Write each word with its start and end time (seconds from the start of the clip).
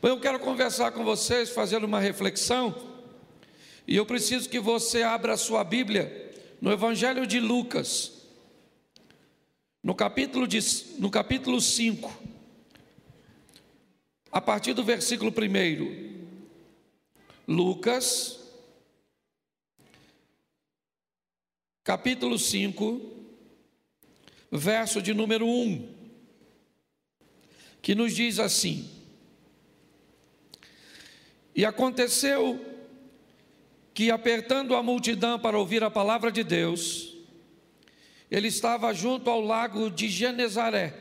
Bom, 0.00 0.06
eu 0.06 0.20
quero 0.20 0.38
conversar 0.38 0.92
com 0.92 1.02
vocês, 1.02 1.50
fazer 1.50 1.82
uma 1.82 1.98
reflexão, 1.98 2.72
e 3.84 3.96
eu 3.96 4.06
preciso 4.06 4.48
que 4.48 4.60
você 4.60 5.02
abra 5.02 5.32
a 5.32 5.36
sua 5.36 5.64
Bíblia 5.64 6.32
no 6.60 6.70
Evangelho 6.70 7.26
de 7.26 7.40
Lucas, 7.40 8.12
no 9.82 9.96
capítulo, 9.96 10.46
de, 10.46 10.60
no 11.00 11.10
capítulo 11.10 11.60
5, 11.60 12.16
a 14.30 14.40
partir 14.40 14.72
do 14.72 14.84
versículo 14.84 15.32
1. 15.32 16.28
Lucas, 17.48 18.38
capítulo 21.82 22.38
5, 22.38 23.00
verso 24.52 25.02
de 25.02 25.12
número 25.12 25.44
1, 25.44 25.92
que 27.82 27.96
nos 27.96 28.14
diz 28.14 28.38
assim: 28.38 28.97
E 31.58 31.64
aconteceu 31.64 32.64
que, 33.92 34.12
apertando 34.12 34.76
a 34.76 34.82
multidão 34.82 35.40
para 35.40 35.58
ouvir 35.58 35.82
a 35.82 35.90
palavra 35.90 36.30
de 36.30 36.44
Deus, 36.44 37.16
ele 38.30 38.46
estava 38.46 38.94
junto 38.94 39.28
ao 39.28 39.40
lago 39.40 39.90
de 39.90 40.08
Genezaré 40.08 40.94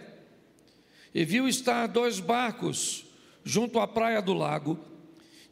e 1.14 1.24
viu 1.24 1.48
estar 1.48 1.86
dois 1.86 2.20
barcos 2.20 3.06
junto 3.44 3.80
à 3.80 3.88
praia 3.88 4.20
do 4.20 4.34
lago, 4.34 4.80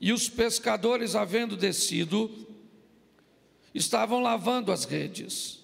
e 0.02 0.12
os 0.12 0.27
pescadores, 0.27 1.16
havendo 1.16 1.55
descido, 1.55 2.32
estavam 3.76 4.20
lavando 4.24 4.72
as 4.72 4.85
redes. 4.85 5.60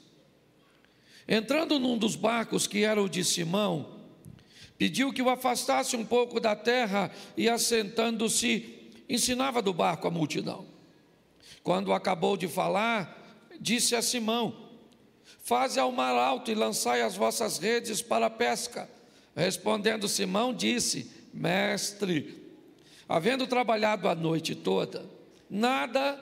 Entrando 1.27 1.79
num 1.79 1.97
dos 1.97 2.15
barcos, 2.15 2.67
que 2.67 2.83
era 2.83 3.01
o 3.01 3.09
de 3.09 3.25
Simão, 3.25 4.01
pediu 4.77 5.11
que 5.11 5.21
o 5.23 5.31
afastasse 5.31 5.95
um 5.95 6.05
pouco 6.05 6.39
da 6.39 6.55
terra 6.55 7.11
e, 7.35 7.49
assentando-se, 7.49 8.80
ensinava 9.09 9.61
do 9.61 9.73
barco 9.73 10.07
a 10.07 10.11
multidão. 10.11 10.65
Quando 11.63 11.93
acabou 11.93 12.35
de 12.35 12.47
falar, 12.47 13.47
disse 13.59 13.95
a 13.95 14.01
Simão: 14.01 14.69
Faze 15.43 15.79
ao 15.79 15.91
mar 15.91 16.15
alto 16.15 16.51
e 16.51 16.55
lançai 16.55 17.01
as 17.01 17.15
vossas 17.15 17.57
redes 17.57 18.01
para 18.01 18.27
a 18.27 18.29
pesca. 18.29 18.89
Respondendo 19.35 20.07
Simão, 20.07 20.53
disse: 20.53 21.11
Mestre, 21.33 22.41
havendo 23.07 23.47
trabalhado 23.47 24.07
a 24.07 24.15
noite 24.15 24.55
toda, 24.55 25.05
nada 25.49 26.19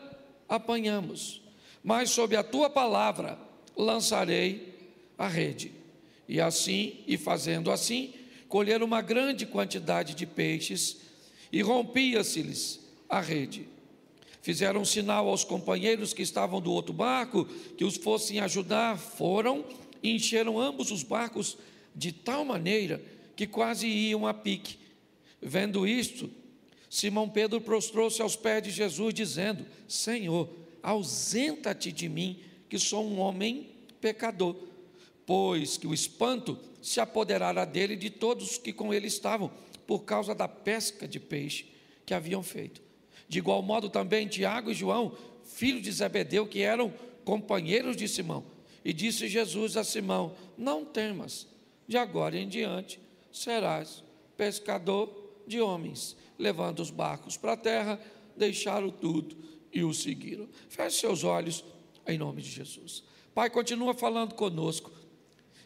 apanhamos, 0.47 1.41
mas 1.83 2.09
sob 2.09 2.35
a 2.35 2.43
tua 2.43 2.69
palavra 2.69 3.37
lançarei 3.75 4.93
a 5.17 5.27
rede. 5.27 5.71
E 6.27 6.39
assim, 6.39 7.03
e 7.07 7.17
fazendo 7.17 7.71
assim, 7.71 8.13
colheram 8.47 8.85
uma 8.85 9.01
grande 9.01 9.45
quantidade 9.45 10.13
de 10.13 10.25
peixes 10.25 11.08
e 11.51 11.61
rompia-se-lhes 11.61 12.79
a 13.07 13.19
rede. 13.19 13.67
Fizeram 14.41 14.85
sinal 14.85 15.27
aos 15.27 15.43
companheiros 15.43 16.13
que 16.13 16.21
estavam 16.21 16.61
do 16.61 16.71
outro 16.71 16.93
barco 16.93 17.45
que 17.77 17.83
os 17.83 17.97
fossem 17.97 18.39
ajudar. 18.39 18.97
Foram 18.97 19.65
e 20.01 20.11
encheram 20.11 20.59
ambos 20.59 20.91
os 20.91 21.03
barcos 21.03 21.57
de 21.95 22.11
tal 22.11 22.45
maneira 22.45 23.01
que 23.35 23.45
quase 23.45 23.87
iam 23.87 24.25
a 24.25 24.33
pique. 24.33 24.77
Vendo 25.41 25.87
isto, 25.87 26.29
Simão 26.89 27.29
Pedro 27.29 27.61
prostrou-se 27.61 28.21
aos 28.21 28.35
pés 28.35 28.63
de 28.63 28.71
Jesus, 28.71 29.13
dizendo: 29.13 29.65
Senhor, 29.87 30.49
ausenta-te 30.81 31.91
de 31.91 32.09
mim, 32.09 32.39
que 32.67 32.79
sou 32.79 33.05
um 33.05 33.19
homem 33.19 33.69
pecador. 34.01 34.55
Pois 35.25 35.77
que 35.77 35.85
o 35.85 35.93
espanto 35.93 36.57
se 36.81 36.99
apoderara 36.99 37.65
dele 37.65 37.93
e 37.93 37.97
de 37.97 38.09
todos 38.09 38.57
que 38.57 38.73
com 38.73 38.93
ele 38.93 39.07
estavam, 39.07 39.51
por 39.89 40.03
causa 40.03 40.35
da 40.35 40.47
pesca 40.47 41.07
de 41.07 41.19
peixe 41.19 41.65
que 42.05 42.13
haviam 42.13 42.43
feito. 42.43 42.79
De 43.27 43.39
igual 43.39 43.59
modo 43.63 43.89
também 43.89 44.27
Tiago 44.27 44.69
e 44.69 44.75
João, 44.75 45.17
filhos 45.43 45.81
de 45.81 45.91
Zebedeu, 45.91 46.45
que 46.45 46.61
eram 46.61 46.93
companheiros 47.25 47.97
de 47.97 48.07
Simão. 48.07 48.45
E 48.85 48.93
disse 48.93 49.27
Jesus 49.27 49.75
a 49.75 49.83
Simão: 49.83 50.35
Não 50.55 50.85
temas, 50.85 51.47
de 51.87 51.97
agora 51.97 52.37
em 52.37 52.47
diante 52.47 52.99
serás 53.31 54.03
pescador 54.37 55.11
de 55.47 55.59
homens. 55.59 56.15
Levando 56.37 56.81
os 56.81 56.91
barcos 56.91 57.35
para 57.35 57.53
a 57.53 57.57
terra, 57.57 57.99
deixaram 58.37 58.91
tudo 58.91 59.35
e 59.73 59.83
o 59.83 59.91
seguiram. 59.91 60.47
Feche 60.69 60.99
seus 60.99 61.23
olhos 61.23 61.65
em 62.05 62.15
nome 62.15 62.43
de 62.43 62.51
Jesus. 62.51 63.03
Pai, 63.33 63.49
continua 63.49 63.95
falando 63.95 64.35
conosco 64.35 64.91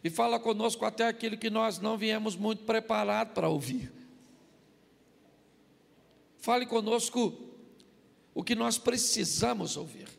e 0.01 0.09
fala 0.09 0.39
conosco 0.39 0.85
até 0.85 1.07
aquilo 1.07 1.37
que 1.37 1.49
nós 1.49 1.77
não 1.77 1.97
viemos 1.97 2.37
muito 2.37 2.63
preparados 2.63 3.33
para 3.33 3.49
ouvir. 3.49 3.91
Fale 6.43 6.65
conosco 6.65 7.33
o 8.35 8.43
que 8.43 8.53
nós 8.53 8.77
precisamos 8.77 9.77
ouvir. 9.77 10.09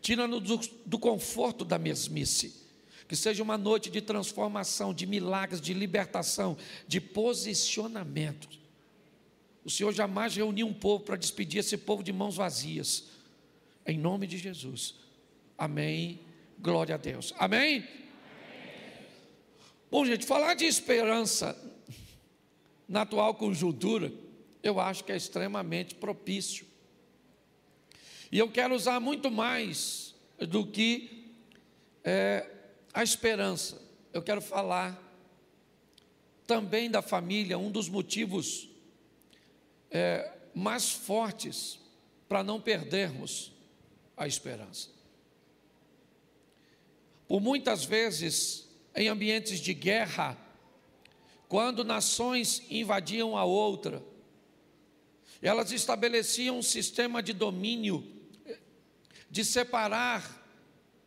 Tira-nos 0.00 0.42
do, 0.42 0.58
do 0.84 0.98
conforto 0.98 1.64
da 1.64 1.78
mesmice. 1.78 2.66
Que 3.06 3.14
seja 3.14 3.40
uma 3.40 3.56
noite 3.56 3.88
de 3.88 4.00
transformação, 4.00 4.92
de 4.92 5.06
milagres, 5.06 5.60
de 5.60 5.72
libertação, 5.72 6.56
de 6.88 7.00
posicionamento. 7.00 8.48
O 9.64 9.70
Senhor 9.70 9.92
jamais 9.92 10.34
reuniu 10.34 10.66
um 10.66 10.74
povo 10.74 11.04
para 11.04 11.14
despedir 11.14 11.60
esse 11.60 11.76
povo 11.76 12.02
de 12.02 12.12
mãos 12.12 12.34
vazias. 12.34 13.04
Em 13.86 13.96
nome 13.96 14.26
de 14.26 14.38
Jesus. 14.38 14.96
Amém. 15.56 16.18
Glória 16.58 16.96
a 16.96 16.98
Deus. 16.98 17.32
Amém? 17.38 17.76
Amém. 17.76 17.88
Bom, 19.88 20.04
gente, 20.04 20.26
falar 20.26 20.54
de 20.54 20.64
esperança 20.64 21.56
na 22.88 23.02
atual 23.02 23.36
conjuntura, 23.36 24.12
eu 24.64 24.80
acho 24.80 25.04
que 25.04 25.12
é 25.12 25.16
extremamente 25.16 25.94
propício. 25.94 26.66
E 28.32 28.38
eu 28.38 28.50
quero 28.50 28.74
usar 28.74 28.98
muito 28.98 29.30
mais 29.30 30.14
do 30.38 30.66
que 30.66 31.30
é, 32.02 32.48
a 32.92 33.02
esperança. 33.02 33.80
Eu 34.10 34.22
quero 34.22 34.40
falar 34.40 34.98
também 36.46 36.90
da 36.90 37.02
família, 37.02 37.58
um 37.58 37.70
dos 37.70 37.90
motivos 37.90 38.68
é, 39.90 40.32
mais 40.54 40.90
fortes 40.90 41.78
para 42.26 42.42
não 42.42 42.58
perdermos 42.58 43.52
a 44.16 44.26
esperança. 44.26 44.88
Por 47.28 47.40
muitas 47.40 47.84
vezes, 47.84 48.66
em 48.96 49.08
ambientes 49.08 49.60
de 49.60 49.74
guerra, 49.74 50.38
quando 51.48 51.84
nações 51.84 52.62
invadiam 52.70 53.36
a 53.36 53.44
outra, 53.44 54.02
elas 55.48 55.72
estabeleciam 55.72 56.58
um 56.58 56.62
sistema 56.62 57.22
de 57.22 57.34
domínio 57.34 58.02
de 59.30 59.44
separar 59.44 60.42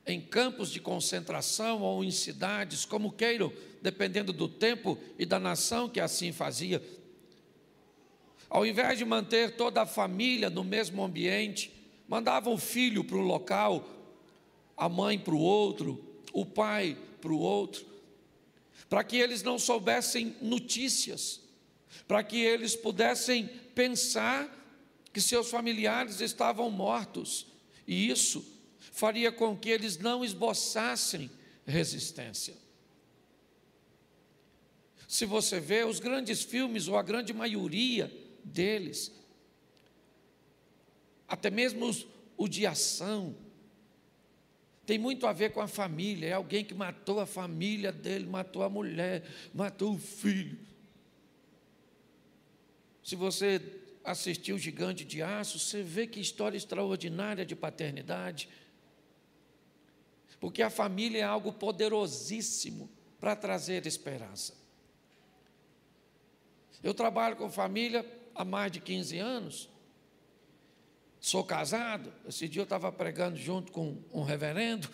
em 0.06 0.22
campos 0.22 0.70
de 0.70 0.80
concentração 0.80 1.82
ou 1.82 2.04
em 2.04 2.12
cidades, 2.12 2.86
como 2.86 3.12
queiram, 3.12 3.52
dependendo 3.82 4.32
do 4.32 4.48
tempo 4.48 4.98
e 5.18 5.26
da 5.26 5.40
nação 5.40 5.90
que 5.90 6.00
assim 6.00 6.32
fazia. 6.32 6.82
Ao 8.50 8.66
invés 8.66 9.00
de 9.00 9.06
manter 9.06 9.56
toda 9.56 9.82
a 9.82 9.88
família 9.88 10.50
no 10.50 10.64
mesmo 10.64 11.04
ambiente, 11.04 11.74
mandavam 12.08 12.54
o 12.54 12.60
filho 12.60 13.04
para 13.04 13.18
um 13.18 13.22
local, 13.22 13.90
a 14.78 14.88
mãe 14.88 15.18
para 15.18 15.34
o 15.34 15.40
outro, 15.40 16.22
o 16.32 16.46
pai 16.46 16.96
para 17.20 17.34
o 17.34 17.40
outro, 17.40 17.86
para 18.88 19.04
que 19.04 19.18
eles 19.18 19.42
não 19.42 19.58
soubessem 19.58 20.36
notícias, 20.42 21.42
para 22.08 22.24
que 22.24 22.38
eles 22.38 22.76
pudessem 22.76 23.48
pensar 23.74 24.54
que 25.14 25.22
seus 25.22 25.50
familiares 25.50 26.20
estavam 26.20 26.70
mortos 26.70 27.48
e 27.88 28.10
isso 28.10 28.46
faria 28.92 29.32
com 29.32 29.56
que 29.56 29.70
eles 29.70 29.98
não 29.98 30.26
esboçassem 30.26 31.30
resistência. 31.66 32.56
Se 35.08 35.26
você 35.26 35.60
vê 35.60 35.86
os 35.86 36.00
grandes 36.00 36.44
filmes, 36.44 36.88
ou 36.88 36.98
a 36.98 37.04
grande 37.04 37.34
maioria 37.34 38.12
deles, 38.44 39.12
até 41.28 41.50
mesmo 41.50 41.86
os, 41.86 42.06
o 42.36 42.48
de 42.48 42.66
ação, 42.66 43.36
tem 44.86 44.98
muito 44.98 45.26
a 45.28 45.34
ver 45.34 45.52
com 45.52 45.62
a 45.62 45.68
família. 45.68 46.28
É 46.28 46.34
alguém 46.34 46.64
que 46.64 46.74
matou 46.74 47.20
a 47.20 47.26
família 47.26 47.92
dele, 47.92 48.26
matou 48.26 48.64
a 48.64 48.70
mulher, 48.70 49.24
matou 49.54 49.94
o 49.94 49.98
filho. 49.98 50.58
Se 53.08 53.16
você 53.16 53.62
assistiu 54.04 54.60
Gigante 54.60 55.06
de 55.06 55.22
Aço, 55.22 55.58
você 55.58 55.82
vê 55.82 56.06
que 56.06 56.20
história 56.20 56.58
extraordinária 56.58 57.46
de 57.46 57.56
paternidade. 57.56 58.50
Porque 60.42 60.62
a 60.62 60.70
família 60.70 61.20
é 61.20 61.24
algo 61.24 61.54
poderosíssimo 61.54 62.90
para 63.18 63.34
trazer 63.34 63.88
esperança. 63.88 64.58
Eu 66.84 66.94
trabalho 66.94 67.38
com 67.38 67.50
família 67.50 68.06
há 68.36 68.44
mais 68.44 68.74
de 68.74 68.82
15 68.82 69.18
anos. 69.20 69.70
Sou 71.22 71.46
casado. 71.46 72.12
Esse 72.28 72.50
dia 72.50 72.60
eu 72.60 72.66
estava 72.66 72.92
pregando 72.92 73.38
junto 73.38 73.72
com 73.72 74.04
um 74.12 74.24
reverendo. 74.24 74.90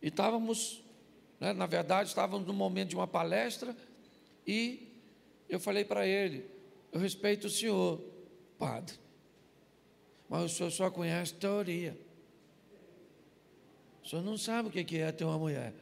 E 0.00 0.08
estávamos, 0.08 0.82
né, 1.38 1.52
na 1.52 1.66
verdade, 1.66 2.08
estávamos 2.08 2.46
no 2.46 2.54
momento 2.54 2.88
de 2.88 2.96
uma 2.96 3.06
palestra. 3.06 3.76
E 4.46 4.88
eu 5.46 5.60
falei 5.60 5.84
para 5.84 6.06
ele: 6.06 6.53
Eu 6.94 7.00
respeito 7.00 7.48
o 7.48 7.50
senhor, 7.50 8.00
padre, 8.56 8.94
mas 10.28 10.44
o 10.44 10.48
senhor 10.48 10.70
só 10.70 10.88
conhece 10.88 11.34
teoria. 11.34 11.98
O 14.04 14.08
senhor 14.08 14.22
não 14.22 14.38
sabe 14.38 14.68
o 14.68 14.70
que 14.70 14.98
é 14.98 15.10
ter 15.10 15.24
uma 15.24 15.36
mulher. 15.36 15.74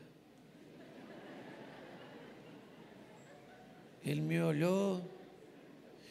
Ele 4.02 4.22
me 4.22 4.40
olhou. 4.40 5.06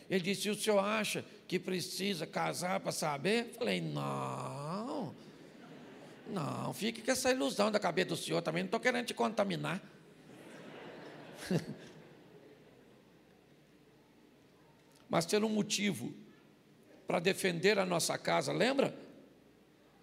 Ele 0.08 0.24
disse: 0.24 0.52
O 0.52 0.56
senhor 0.56 0.78
acha 0.78 1.26
que 1.48 1.58
precisa 1.58 2.28
casar 2.28 2.80
para 2.80 2.92
saber? 2.92 3.48
Eu 3.48 3.54
falei: 3.56 3.82
Não. 3.82 5.16
Não, 6.28 6.72
fique 6.76 7.02
com 7.02 7.10
essa 7.10 7.32
ilusão 7.32 7.72
da 7.72 7.80
cabeça 7.80 8.10
do 8.10 8.18
senhor 8.18 8.44
também. 8.44 8.62
Não 8.62 8.68
estou 8.68 8.80
querendo 8.80 9.08
te 9.08 9.16
contaminar. 9.16 9.82
Mas 15.12 15.26
ter 15.26 15.44
um 15.44 15.50
motivo 15.50 16.14
para 17.06 17.20
defender 17.20 17.78
a 17.78 17.86
nossa 17.86 18.18
casa, 18.18 18.54
lembra? 18.54 18.98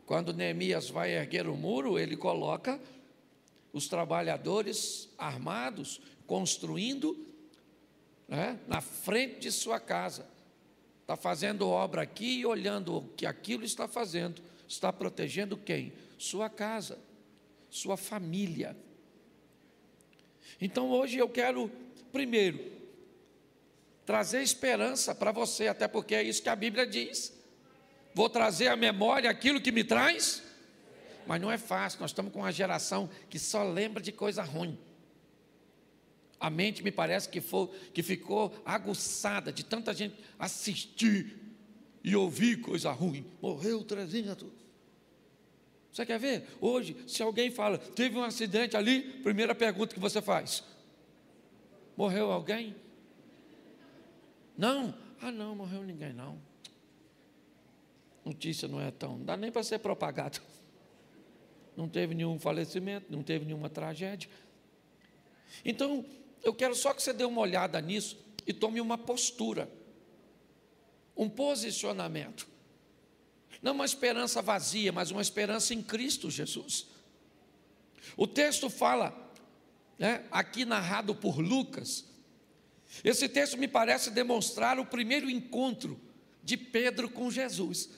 Quando 0.05 0.35
Neemias 0.35 0.91
vai 0.91 1.13
erguer 1.13 1.49
o 1.49 1.57
muro, 1.57 1.99
ele 1.99 2.15
coloca 2.15 2.79
os 3.73 3.89
trabalhadores 3.89 5.09
armados, 5.17 5.99
construindo 6.27 7.27
né, 8.29 8.61
na 8.69 8.83
frente 8.83 9.41
de 9.41 9.51
sua 9.51 9.81
casa. 9.81 10.29
Está 11.01 11.17
fazendo 11.17 11.67
obra 11.67 12.03
aqui 12.03 12.41
e 12.41 12.47
olhando 12.47 12.99
o 12.99 13.09
que 13.09 13.25
aquilo 13.25 13.65
está 13.65 13.89
fazendo. 13.89 14.43
Está 14.69 14.93
protegendo 14.93 15.57
quem? 15.57 15.91
Sua 16.19 16.51
casa, 16.51 16.99
sua 17.71 17.97
família. 17.97 18.77
Então 20.61 20.91
hoje 20.91 21.17
eu 21.17 21.31
quero, 21.31 21.71
primeiro, 22.13 22.78
trazer 24.09 24.41
esperança 24.41 25.15
para 25.15 25.31
você, 25.31 25.69
até 25.69 25.87
porque 25.87 26.15
é 26.15 26.23
isso 26.23 26.43
que 26.43 26.49
a 26.49 26.57
Bíblia 26.57 26.87
diz. 26.87 27.31
Vou 28.15 28.31
trazer 28.31 28.69
à 28.69 28.75
memória 28.75 29.29
aquilo 29.29 29.61
que 29.61 29.71
me 29.71 29.85
traz, 29.85 30.43
mas 31.27 31.39
não 31.39 31.53
é 31.53 31.59
fácil, 31.59 32.01
nós 32.01 32.13
estamos 32.13 32.33
com 32.33 32.39
uma 32.39 32.51
geração 32.51 33.11
que 33.29 33.39
só 33.39 33.63
lembra 33.63 34.03
de 34.03 34.11
coisa 34.11 34.43
ruim. 34.43 34.79
A 36.41 36.49
mente 36.49 36.83
me 36.83 36.91
parece 36.91 37.29
que, 37.29 37.43
foi, 37.43 37.69
que 37.93 38.03
ficou 38.03 38.51
aguçada 38.65 39.53
de 39.53 39.63
tanta 39.63 39.93
gente 39.93 40.17
assistir 40.39 41.39
e 42.03 42.17
ouvir 42.17 42.63
coisa 42.63 42.91
ruim. 42.91 43.27
Morreu 43.43 43.85
300. 43.85 44.49
Você 45.93 46.07
quer 46.07 46.19
ver? 46.19 46.47
Hoje, 46.63 46.97
se 47.07 47.23
alguém 47.23 47.51
fala, 47.51 47.77
teve 47.77 48.17
um 48.17 48.25
acidente 48.25 48.75
ali, 48.75 49.03
primeira 49.23 49.55
pergunta 49.55 49.93
que 49.93 50.01
você 50.01 50.23
faz: 50.23 50.65
Morreu 51.95 52.33
alguém? 52.33 52.75
Não? 54.59 54.93
Ah, 55.23 55.31
não, 55.31 55.55
morreu 55.55 55.85
ninguém, 55.85 56.13
não. 56.13 56.37
Notícia 58.25 58.67
não 58.67 58.81
é 58.81 58.91
tão. 58.91 59.19
Não 59.19 59.25
dá 59.25 59.37
nem 59.37 59.53
para 59.53 59.63
ser 59.63 59.79
propagado. 59.79 60.41
Não 61.77 61.89
teve 61.89 62.13
nenhum 62.13 62.41
falecimento, 62.41 63.07
não 63.09 63.23
teve 63.23 63.45
nenhuma 63.45 63.71
tragédia. 63.71 64.29
Então, 65.65 66.05
eu 66.43 66.53
quero 66.53 66.75
só 66.75 66.93
que 66.93 67.01
você 67.01 67.13
dê 67.13 67.25
uma 67.25 67.41
olhada 67.41 67.81
nisso 67.81 68.19
e 68.45 68.53
tome 68.53 68.81
uma 68.81 68.99
postura, 68.99 69.71
um 71.17 71.29
posicionamento. 71.29 72.49
Não 73.63 73.73
uma 73.73 73.85
esperança 73.85 74.43
vazia, 74.43 74.91
mas 74.91 75.13
uma 75.13 75.23
esperança 75.23 75.73
em 75.73 75.83
Cristo 75.83 76.29
Jesus. 76.31 76.89
O 78.17 78.27
texto 78.27 78.69
fala, 78.69 79.33
né, 79.99 80.27
aqui 80.33 80.65
narrado 80.65 81.15
por 81.15 81.39
Lucas, 81.39 82.08
esse 83.05 83.29
texto 83.29 83.57
me 83.57 83.69
parece 83.69 84.11
demonstrar 84.11 84.79
o 84.79 84.87
primeiro 84.87 85.29
encontro 85.29 86.01
de 86.43 86.57
Pedro 86.57 87.09
com 87.09 87.31
Jesus. 87.31 87.91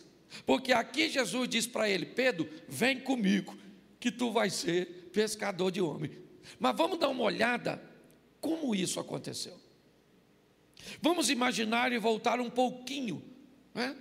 Porque 0.45 0.73
aqui 0.73 1.09
Jesus 1.09 1.49
diz 1.49 1.67
para 1.67 1.89
ele: 1.89 2.07
Pedro, 2.07 2.49
vem 2.69 3.01
comigo, 3.01 3.57
que 3.99 4.11
tu 4.11 4.33
vais 4.33 4.53
ser 4.55 5.11
pescador 5.13 5.71
de 5.71 5.81
homem. 5.81 6.11
Mas 6.59 6.77
vamos 6.77 6.99
dar 6.99 7.09
uma 7.09 7.25
olhada 7.25 7.83
como 8.41 8.75
isso 8.75 8.99
aconteceu? 8.99 9.59
Vamos 11.01 11.29
imaginar 11.31 11.93
e 11.93 11.99
voltar 11.99 12.41
um 12.41 12.51
pouquinho, 12.51 13.23
né? 13.75 13.97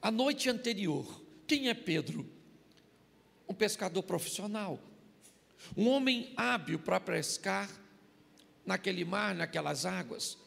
A 0.00 0.10
noite 0.10 0.48
anterior, 0.48 1.22
quem 1.46 1.68
é 1.68 1.74
Pedro? 1.74 2.26
Um 3.46 3.52
pescador 3.52 4.02
profissional, 4.02 4.80
um 5.76 5.88
homem 5.88 6.32
hábil 6.36 6.78
para 6.78 6.98
pescar 6.98 7.68
naquele 8.70 9.04
mar, 9.04 9.34
naquelas 9.34 9.84
águas. 9.84 10.38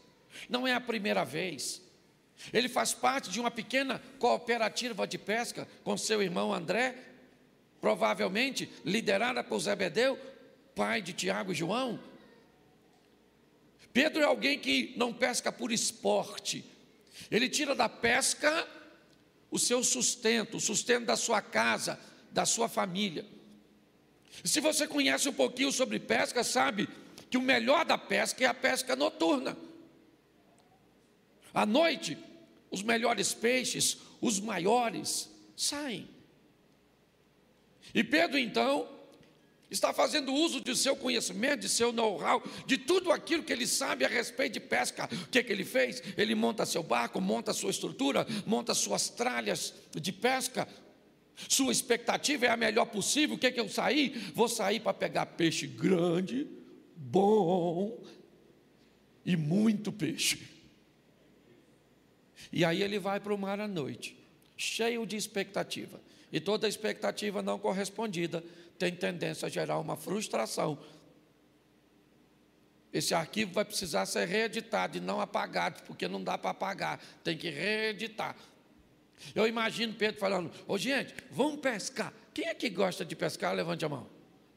Não 0.50 0.68
é 0.68 0.74
a 0.74 0.82
primeira 0.82 1.24
vez. 1.24 1.82
Ele 2.52 2.68
faz 2.68 2.94
parte 2.94 3.30
de 3.30 3.40
uma 3.40 3.52
pequena 3.52 4.02
cooperativa 4.18 5.06
de 5.06 5.18
pesca 5.18 5.68
com 5.84 5.96
seu 5.96 6.22
irmão 6.22 6.54
André, 6.54 6.96
provavelmente 7.80 8.72
liderada 8.84 9.44
por 9.44 9.60
Zebedeu, 9.60 10.18
pai 10.74 11.02
de 11.02 11.14
Tiago 11.14 11.52
e 11.52 11.56
João, 11.56 12.00
Pedro 13.94 14.24
é 14.24 14.26
alguém 14.26 14.58
que 14.58 14.92
não 14.98 15.14
pesca 15.14 15.52
por 15.52 15.72
esporte, 15.72 16.66
ele 17.30 17.48
tira 17.48 17.76
da 17.76 17.88
pesca 17.88 18.68
o 19.52 19.60
seu 19.60 19.84
sustento, 19.84 20.58
o 20.58 20.60
sustento 20.60 21.06
da 21.06 21.16
sua 21.16 21.44
casa, 21.44 22.00
da 22.32 22.44
sua 22.44 22.68
família. 22.68 23.24
Se 24.44 24.60
você 24.60 24.88
conhece 24.88 25.30
um 25.30 25.34
pouquinho 25.34 25.72
sobre 25.72 26.00
pesca, 26.00 26.44
sabe 26.44 26.90
que 27.34 27.38
o 27.40 27.42
melhor 27.42 27.84
da 27.84 27.98
pesca 27.98 28.44
é 28.44 28.48
a 28.48 28.54
pesca 28.54 28.96
noturna. 28.96 29.58
À 31.52 31.66
noite, 31.66 32.16
os 32.70 32.84
melhores 32.84 33.34
peixes, 33.34 33.98
os 34.22 34.40
maiores, 34.40 35.32
saem. 35.58 36.08
E 37.92 38.04
Pedro 38.04 38.38
então 38.38 38.88
está 39.68 39.92
fazendo 39.92 40.32
uso 40.32 40.62
de 40.62 40.76
seu 40.76 40.96
conhecimento, 40.96 41.62
de 41.62 41.70
seu 41.70 41.92
know-how, 41.92 42.44
de 42.68 42.78
tudo 42.78 43.12
aquilo 43.12 43.42
que 43.42 43.52
ele 43.52 43.66
sabe 43.66 44.06
a 44.06 44.08
respeito 44.08 44.54
de 44.54 44.60
pesca. 44.60 45.10
O 45.12 45.28
que, 45.30 45.40
é 45.40 45.44
que 45.44 45.52
ele 45.52 45.66
fez? 45.66 46.04
Ele 46.16 46.36
monta 46.36 46.68
seu 46.68 46.84
barco, 46.84 47.20
monta 47.20 47.52
sua 47.52 47.72
estrutura, 47.72 48.28
monta 48.46 48.76
suas 48.76 49.10
tralhas 49.10 49.74
de 49.92 50.12
pesca. 50.12 50.68
Sua 51.50 51.72
expectativa 51.72 52.46
é 52.46 52.50
a 52.52 52.58
melhor 52.58 52.86
possível. 52.86 53.38
O 53.38 53.40
que, 53.40 53.48
é 53.48 53.52
que 53.52 53.60
eu 53.60 53.68
saí? 53.68 54.10
Vou 54.36 54.48
sair 54.48 54.80
para 54.80 54.94
pegar 54.94 55.26
peixe 55.26 55.66
grande, 55.66 56.62
bom 56.96 58.04
e 59.26 59.36
muito 59.36 59.92
peixe. 59.92 60.48
E 62.52 62.64
aí 62.64 62.82
ele 62.84 63.00
vai 63.00 63.20
para 63.20 63.34
o 63.34 63.38
mar 63.38 63.60
à 63.60 63.68
noite, 63.68 64.18
cheio 64.58 65.06
de 65.06 65.16
expectativa. 65.16 66.00
E 66.32 66.40
toda 66.40 66.68
expectativa 66.68 67.42
não 67.42 67.60
correspondida 67.60 68.44
tem 68.78 68.94
tendência 68.94 69.46
a 69.46 69.50
gerar 69.50 69.80
uma 69.80 69.96
frustração. 69.96 70.78
Esse 72.92 73.14
arquivo 73.16 73.54
vai 73.54 73.66
precisar 73.66 74.06
ser 74.06 74.28
reeditado 74.28 74.98
e 74.98 75.02
não 75.02 75.20
apagado, 75.20 75.82
porque 75.84 76.08
não 76.08 76.24
dá 76.24 76.38
para 76.38 76.52
apagar, 76.52 77.00
tem 77.24 77.36
que 77.36 77.50
reeditar. 77.50 78.36
Eu 79.34 79.48
imagino 79.48 79.94
Pedro 79.94 80.20
falando: 80.20 80.52
Ô 80.68 80.78
gente, 80.78 81.16
vamos 81.32 81.60
pescar. 81.60 82.14
Quem 82.34 82.48
é 82.48 82.54
que 82.54 82.70
gosta 82.70 83.06
de 83.06 83.16
pescar? 83.16 83.56
Levante 83.56 83.86
a 83.86 83.90
mão. 83.90 84.08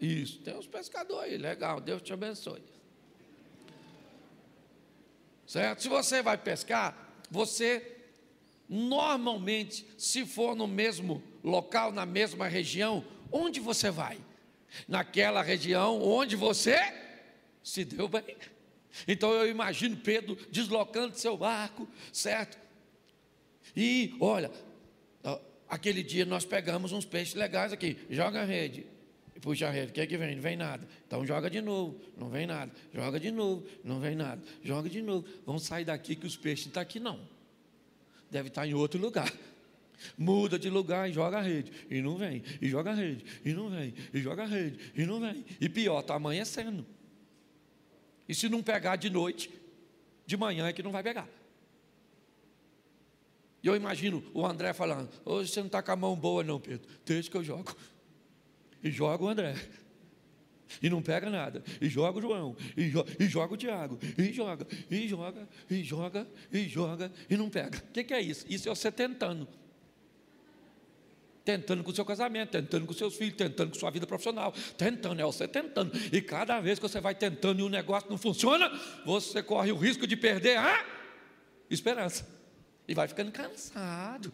Isso, 0.00 0.38
tem 0.40 0.54
uns 0.56 0.66
pescadores 0.66 1.32
aí, 1.32 1.38
legal, 1.38 1.80
Deus 1.80 2.02
te 2.02 2.12
abençoe. 2.12 2.62
Certo? 5.46 5.82
Se 5.82 5.88
você 5.88 6.22
vai 6.22 6.36
pescar, 6.36 6.94
você 7.30 7.96
normalmente, 8.68 9.86
se 9.96 10.26
for 10.26 10.54
no 10.56 10.66
mesmo 10.66 11.22
local, 11.42 11.92
na 11.92 12.04
mesma 12.04 12.48
região, 12.48 13.04
Onde 13.30 13.60
você 13.60 13.90
vai? 13.90 14.18
Naquela 14.86 15.42
região 15.42 16.02
onde 16.02 16.36
você 16.36 16.76
se 17.62 17.84
deu 17.84 18.08
bem. 18.08 18.36
Então 19.06 19.32
eu 19.32 19.48
imagino 19.48 19.96
Pedro 19.96 20.36
deslocando 20.50 21.18
seu 21.18 21.36
barco, 21.36 21.88
certo? 22.12 22.58
E 23.76 24.14
olha, 24.20 24.50
aquele 25.68 26.02
dia 26.02 26.24
nós 26.24 26.44
pegamos 26.44 26.92
uns 26.92 27.04
peixes 27.04 27.34
legais 27.34 27.72
aqui, 27.72 27.98
joga 28.08 28.42
a 28.42 28.44
rede. 28.44 28.86
Puxa 29.40 29.68
a 29.68 29.70
rede, 29.70 29.90
o 29.90 29.94
que 29.94 30.00
é 30.00 30.06
que 30.06 30.16
vem? 30.16 30.34
Não 30.34 30.42
vem 30.42 30.56
nada. 30.56 30.86
Então 31.06 31.24
joga 31.26 31.50
de 31.50 31.60
novo, 31.60 32.00
não 32.16 32.28
vem 32.28 32.46
nada. 32.46 32.72
Joga 32.92 33.20
de 33.20 33.30
novo, 33.30 33.66
não 33.84 34.00
vem 34.00 34.14
nada. 34.14 34.42
Joga 34.62 34.88
de 34.88 35.02
novo. 35.02 35.26
Vamos 35.44 35.64
sair 35.64 35.84
daqui 35.84 36.16
que 36.16 36.26
os 36.26 36.36
peixes 36.36 36.66
não 36.66 36.70
estão 36.70 36.82
aqui 36.82 36.98
não. 36.98 37.20
Deve 38.30 38.48
estar 38.48 38.66
em 38.66 38.74
outro 38.74 39.00
lugar. 39.00 39.32
Muda 40.16 40.58
de 40.58 40.68
lugar 40.68 41.08
e 41.08 41.12
joga 41.12 41.38
a 41.38 41.42
rede. 41.42 41.72
E 41.90 42.00
não 42.00 42.16
vem. 42.16 42.42
E 42.60 42.68
joga 42.68 42.90
a 42.90 42.94
rede. 42.94 43.24
E 43.44 43.52
não 43.52 43.70
vem. 43.70 43.94
E 44.12 44.20
joga 44.20 44.42
a 44.42 44.46
rede. 44.46 44.92
E 44.94 45.04
não 45.04 45.20
vem. 45.20 45.44
E 45.60 45.68
pior, 45.68 46.00
está 46.00 46.14
amanhecendo. 46.14 46.86
E 48.28 48.34
se 48.34 48.48
não 48.48 48.62
pegar 48.62 48.96
de 48.96 49.08
noite, 49.08 49.50
de 50.26 50.36
manhã 50.36 50.66
é 50.66 50.72
que 50.72 50.82
não 50.82 50.90
vai 50.90 51.02
pegar. 51.02 51.28
E 53.62 53.68
eu 53.68 53.74
imagino 53.74 54.22
o 54.34 54.46
André 54.46 54.72
falando: 54.72 55.08
Hoje 55.24 55.50
você 55.50 55.60
não 55.60 55.66
está 55.66 55.82
com 55.82 55.92
a 55.92 55.96
mão 55.96 56.14
boa, 56.14 56.44
não, 56.44 56.60
Pedro. 56.60 56.86
Deixa 57.04 57.30
que 57.30 57.36
eu 57.36 57.44
jogo. 57.44 57.74
E 58.82 58.90
joga 58.90 59.24
o 59.24 59.28
André. 59.28 59.54
E 60.82 60.90
não 60.90 61.00
pega 61.00 61.30
nada. 61.30 61.62
E 61.80 61.88
joga 61.88 62.18
o 62.18 62.22
João. 62.22 62.56
E, 62.76 62.88
jo 62.90 63.04
e 63.18 63.26
joga 63.26 63.54
o 63.54 63.56
Tiago. 63.56 63.98
E 64.18 64.32
joga, 64.32 64.66
e 64.90 65.08
joga, 65.08 65.48
e 65.70 65.82
joga, 65.82 66.26
e 66.52 66.68
joga, 66.68 67.12
e 67.30 67.36
não 67.36 67.48
pega. 67.48 67.78
O 67.78 67.92
que, 67.92 68.04
que 68.04 68.14
é 68.14 68.20
isso? 68.20 68.44
Isso 68.48 68.68
é 68.68 68.74
você 68.74 68.90
tentando. 68.90 69.48
Tentando 71.44 71.84
com 71.84 71.92
o 71.92 71.94
seu 71.94 72.04
casamento, 72.04 72.50
tentando 72.50 72.86
com 72.86 72.92
seus 72.92 73.14
filhos, 73.14 73.36
tentando 73.36 73.70
com 73.70 73.78
sua 73.78 73.90
vida 73.90 74.04
profissional, 74.06 74.52
tentando, 74.76 75.20
é 75.20 75.24
você 75.24 75.46
tentando. 75.46 75.92
E 76.12 76.20
cada 76.20 76.60
vez 76.60 76.78
que 76.78 76.88
você 76.88 77.00
vai 77.00 77.14
tentando 77.14 77.60
e 77.60 77.62
o 77.62 77.68
negócio 77.68 78.10
não 78.10 78.18
funciona, 78.18 78.68
você 79.04 79.42
corre 79.42 79.70
o 79.70 79.76
risco 79.76 80.06
de 80.06 80.16
perder 80.16 80.58
a 80.58 80.84
esperança. 81.70 82.26
E 82.88 82.94
vai 82.94 83.06
ficando 83.06 83.30
cansado. 83.30 84.32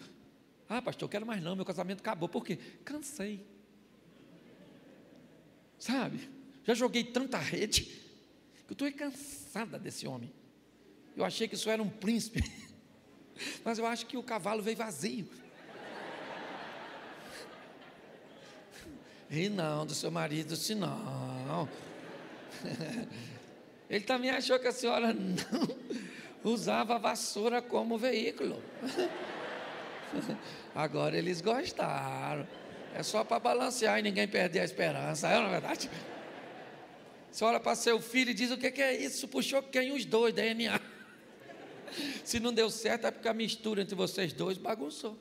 Ah, 0.66 0.80
pastor, 0.80 1.06
eu 1.06 1.10
quero 1.10 1.26
mais 1.26 1.42
não, 1.42 1.54
meu 1.54 1.66
casamento 1.66 2.00
acabou. 2.00 2.30
Por 2.30 2.42
quê? 2.42 2.58
Cansei. 2.82 3.51
Sabe? 5.82 6.30
Já 6.62 6.74
joguei 6.74 7.02
tanta 7.02 7.38
rede 7.38 7.82
que 7.82 8.70
eu 8.70 8.72
estou 8.72 8.92
cansada 8.92 9.80
desse 9.80 10.06
homem. 10.06 10.32
Eu 11.16 11.24
achei 11.24 11.48
que 11.48 11.56
isso 11.56 11.68
era 11.68 11.82
um 11.82 11.88
príncipe, 11.88 12.40
mas 13.64 13.80
eu 13.80 13.86
acho 13.86 14.06
que 14.06 14.16
o 14.16 14.22
cavalo 14.22 14.62
veio 14.62 14.76
vazio. 14.76 15.28
E 19.28 19.48
não, 19.48 19.84
do 19.84 19.94
seu 19.94 20.10
marido, 20.10 20.54
se 20.54 20.74
não. 20.74 21.68
Ele 23.90 24.04
também 24.04 24.30
achou 24.30 24.60
que 24.60 24.68
a 24.68 24.72
senhora 24.72 25.12
não 25.12 25.66
usava 26.44 26.94
a 26.94 26.98
vassoura 26.98 27.60
como 27.60 27.98
veículo. 27.98 28.62
Agora 30.74 31.16
eles 31.18 31.40
gostaram. 31.40 32.46
É 32.94 33.02
só 33.02 33.24
para 33.24 33.38
balancear 33.38 33.98
e 33.98 34.02
ninguém 34.02 34.28
perder 34.28 34.60
a 34.60 34.64
esperança, 34.64 35.28
é 35.28 35.38
na 35.38 35.46
é 35.46 35.50
verdade? 35.50 35.90
Você 37.30 37.44
olha 37.44 37.58
para 37.58 37.74
seu 37.74 38.00
filho 38.00 38.30
e 38.30 38.34
diz: 38.34 38.50
O 38.50 38.58
que, 38.58 38.70
que 38.70 38.82
é 38.82 38.94
isso? 38.94 39.26
Puxou 39.26 39.62
quem? 39.62 39.92
Os 39.92 40.04
dois, 40.04 40.34
DNA. 40.34 40.78
Se 42.24 42.38
não 42.38 42.52
deu 42.52 42.70
certo, 42.70 43.06
é 43.06 43.10
porque 43.10 43.28
a 43.28 43.34
mistura 43.34 43.80
entre 43.80 43.94
vocês 43.94 44.32
dois 44.32 44.58
bagunçou. 44.58 45.18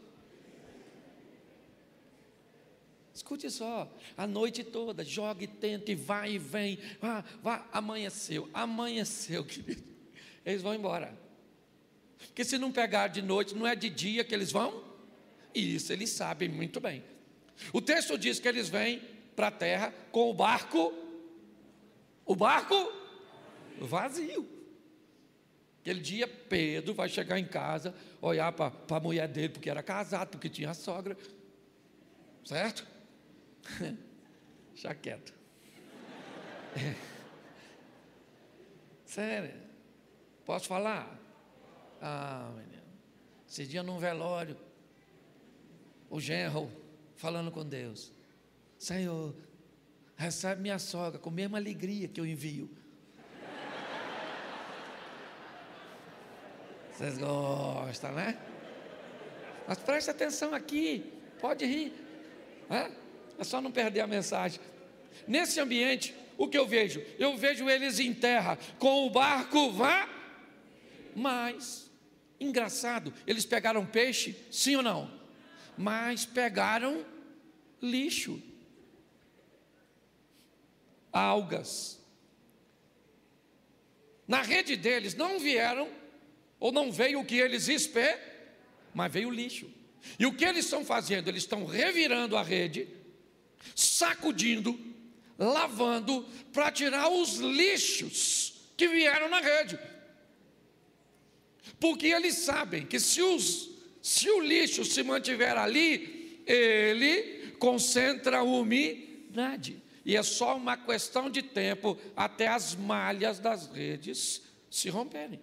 Escute 3.14 3.50
só, 3.52 3.92
a 4.18 4.26
noite 4.26 4.64
toda, 4.64 5.04
joga 5.04 5.44
e 5.44 5.48
tenta 5.48 5.92
e 5.92 5.96
vai 5.96 6.34
e 6.34 6.38
vem, 6.38 6.80
vá, 7.00 7.24
vá, 7.44 7.68
amanheceu, 7.72 8.50
amanheceu, 8.54 9.44
querido. 9.46 9.84
Eles 10.46 10.62
vão 10.62 10.74
embora. 10.74 11.18
Porque 12.18 12.44
se 12.44 12.58
não 12.58 12.72
pegar 12.72 13.08
de 13.08 13.22
noite, 13.22 13.54
não 13.54 13.68
é 13.68 13.76
de 13.76 13.90
dia 13.90 14.24
que 14.24 14.34
eles 14.34 14.52
vão? 14.52 14.84
Isso 15.54 15.92
eles 15.92 16.10
sabem 16.10 16.48
muito 16.48 16.80
bem. 16.80 17.04
O 17.74 17.82
texto 17.82 18.18
diz 18.18 18.40
que 18.40 18.48
eles 18.48 18.70
vêm 18.70 19.00
para 19.36 19.48
a 19.48 19.52
terra 19.52 19.94
com 20.12 20.30
o 20.30 20.34
barco, 20.34 20.94
o 22.26 22.36
barco 22.36 22.76
vazio. 23.80 24.48
Aquele 25.82 26.00
dia, 26.00 26.28
Pedro 26.28 26.94
vai 26.94 27.10
chegar 27.10 27.40
em 27.40 27.46
casa, 27.46 27.96
olhar 28.22 28.52
para 28.52 28.72
a 28.90 29.00
mulher 29.00 29.28
dele, 29.28 29.50
porque 29.50 29.70
era 29.70 29.82
casado, 29.82 30.30
porque 30.30 30.48
tinha 30.48 30.74
sogra, 30.74 31.18
certo? 32.46 32.86
Já 34.76 34.94
quieto. 34.94 35.34
É. 36.76 36.96
Sério, 39.06 39.54
posso 40.46 40.68
falar? 40.68 41.20
Ah, 42.00 42.52
menino, 42.56 42.84
esse 43.48 43.66
dia 43.66 43.84
num 43.84 43.98
velório, 43.98 44.56
o 46.10 46.20
genro 46.20 46.72
falando 47.22 47.52
com 47.52 47.64
Deus: 47.64 48.12
Senhor, 48.80 49.36
recebe 50.18 50.60
minha 50.60 50.80
sogra 50.80 51.20
com 51.20 51.30
a 51.30 51.34
mesma 51.34 51.60
alegria 51.60 52.08
que 52.08 52.20
eu 52.20 52.26
envio. 52.26 52.68
Vocês 56.92 57.18
gostam, 57.20 58.12
né? 58.14 58.38
Mas 59.68 59.78
preste 59.78 60.10
atenção 60.10 60.54
aqui, 60.54 61.14
pode 61.40 61.64
rir, 61.66 61.94
é? 62.70 62.92
é 63.38 63.44
só 63.44 63.62
não 63.62 63.72
perder 63.72 64.02
a 64.02 64.08
mensagem. 64.08 64.60
Nesse 65.28 65.60
ambiente, 65.60 66.16
o 66.38 66.48
que 66.48 66.58
eu 66.58 66.68
vejo? 66.68 67.02
Eu 67.20 67.38
vejo 67.38 67.70
eles 67.70 68.00
em 68.00 68.14
terra, 68.14 68.58
com 68.80 69.06
o 69.06 69.10
barco 69.10 69.72
vá, 69.72 70.10
mas, 71.16 71.90
engraçado, 72.40 73.14
eles 73.28 73.46
pegaram 73.46 73.86
peixe, 73.86 74.36
sim 74.52 74.76
ou 74.76 74.84
não? 74.84 75.12
Mas 75.78 76.26
pegaram 76.26 77.06
lixo, 77.82 78.42
algas. 81.12 82.00
Na 84.28 84.42
rede 84.42 84.76
deles 84.76 85.16
não 85.16 85.40
vieram, 85.40 85.90
ou 86.60 86.72
não 86.72 86.92
veio 86.92 87.20
o 87.20 87.26
que 87.26 87.36
eles 87.36 87.68
esperam, 87.68 88.22
mas 88.94 89.12
veio 89.12 89.30
lixo. 89.30 89.70
E 90.18 90.26
o 90.26 90.34
que 90.34 90.46
eles 90.46 90.66
estão 90.66 90.86
fazendo? 90.86 91.28
Eles 91.28 91.44
estão 91.44 91.66
revirando 91.66 92.38
a 92.38 92.44
rede, 92.44 92.88
sacudindo, 93.76 94.80
lavando, 95.38 96.26
para 96.54 96.72
tirar 96.72 97.10
os 97.10 97.38
lixos 97.38 98.54
que 98.78 98.88
vieram 98.88 99.30
na 99.30 99.40
rede. 99.40 99.78
Porque 101.80 102.08
eles 102.08 102.36
sabem 102.36 102.86
que 102.86 103.00
se, 103.00 103.22
os, 103.22 103.70
se 104.02 104.30
o 104.30 104.40
lixo 104.40 104.86
se 104.86 105.02
mantiver 105.04 105.58
ali, 105.58 106.42
ele 106.46 107.41
concentra 107.62 108.40
a 108.40 108.44
umidade. 108.44 109.80
E 110.04 110.18
é 110.18 110.24
só 110.24 110.58
uma 110.58 110.76
questão 110.76 111.30
de 111.30 111.44
tempo 111.44 111.96
até 112.16 112.48
as 112.48 112.74
malhas 112.74 113.38
das 113.38 113.68
redes 113.72 114.42
se 114.68 114.90
romperem. 114.90 115.40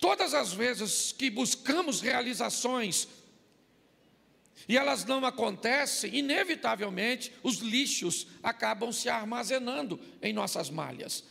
Todas 0.00 0.32
as 0.32 0.54
vezes 0.54 1.12
que 1.12 1.28
buscamos 1.28 2.00
realizações 2.00 3.08
e 4.66 4.76
elas 4.76 5.04
não 5.04 5.24
acontecem, 5.24 6.16
inevitavelmente 6.16 7.30
os 7.42 7.58
lixos 7.58 8.26
acabam 8.42 8.90
se 8.90 9.10
armazenando 9.10 10.00
em 10.22 10.32
nossas 10.32 10.70
malhas. 10.70 11.24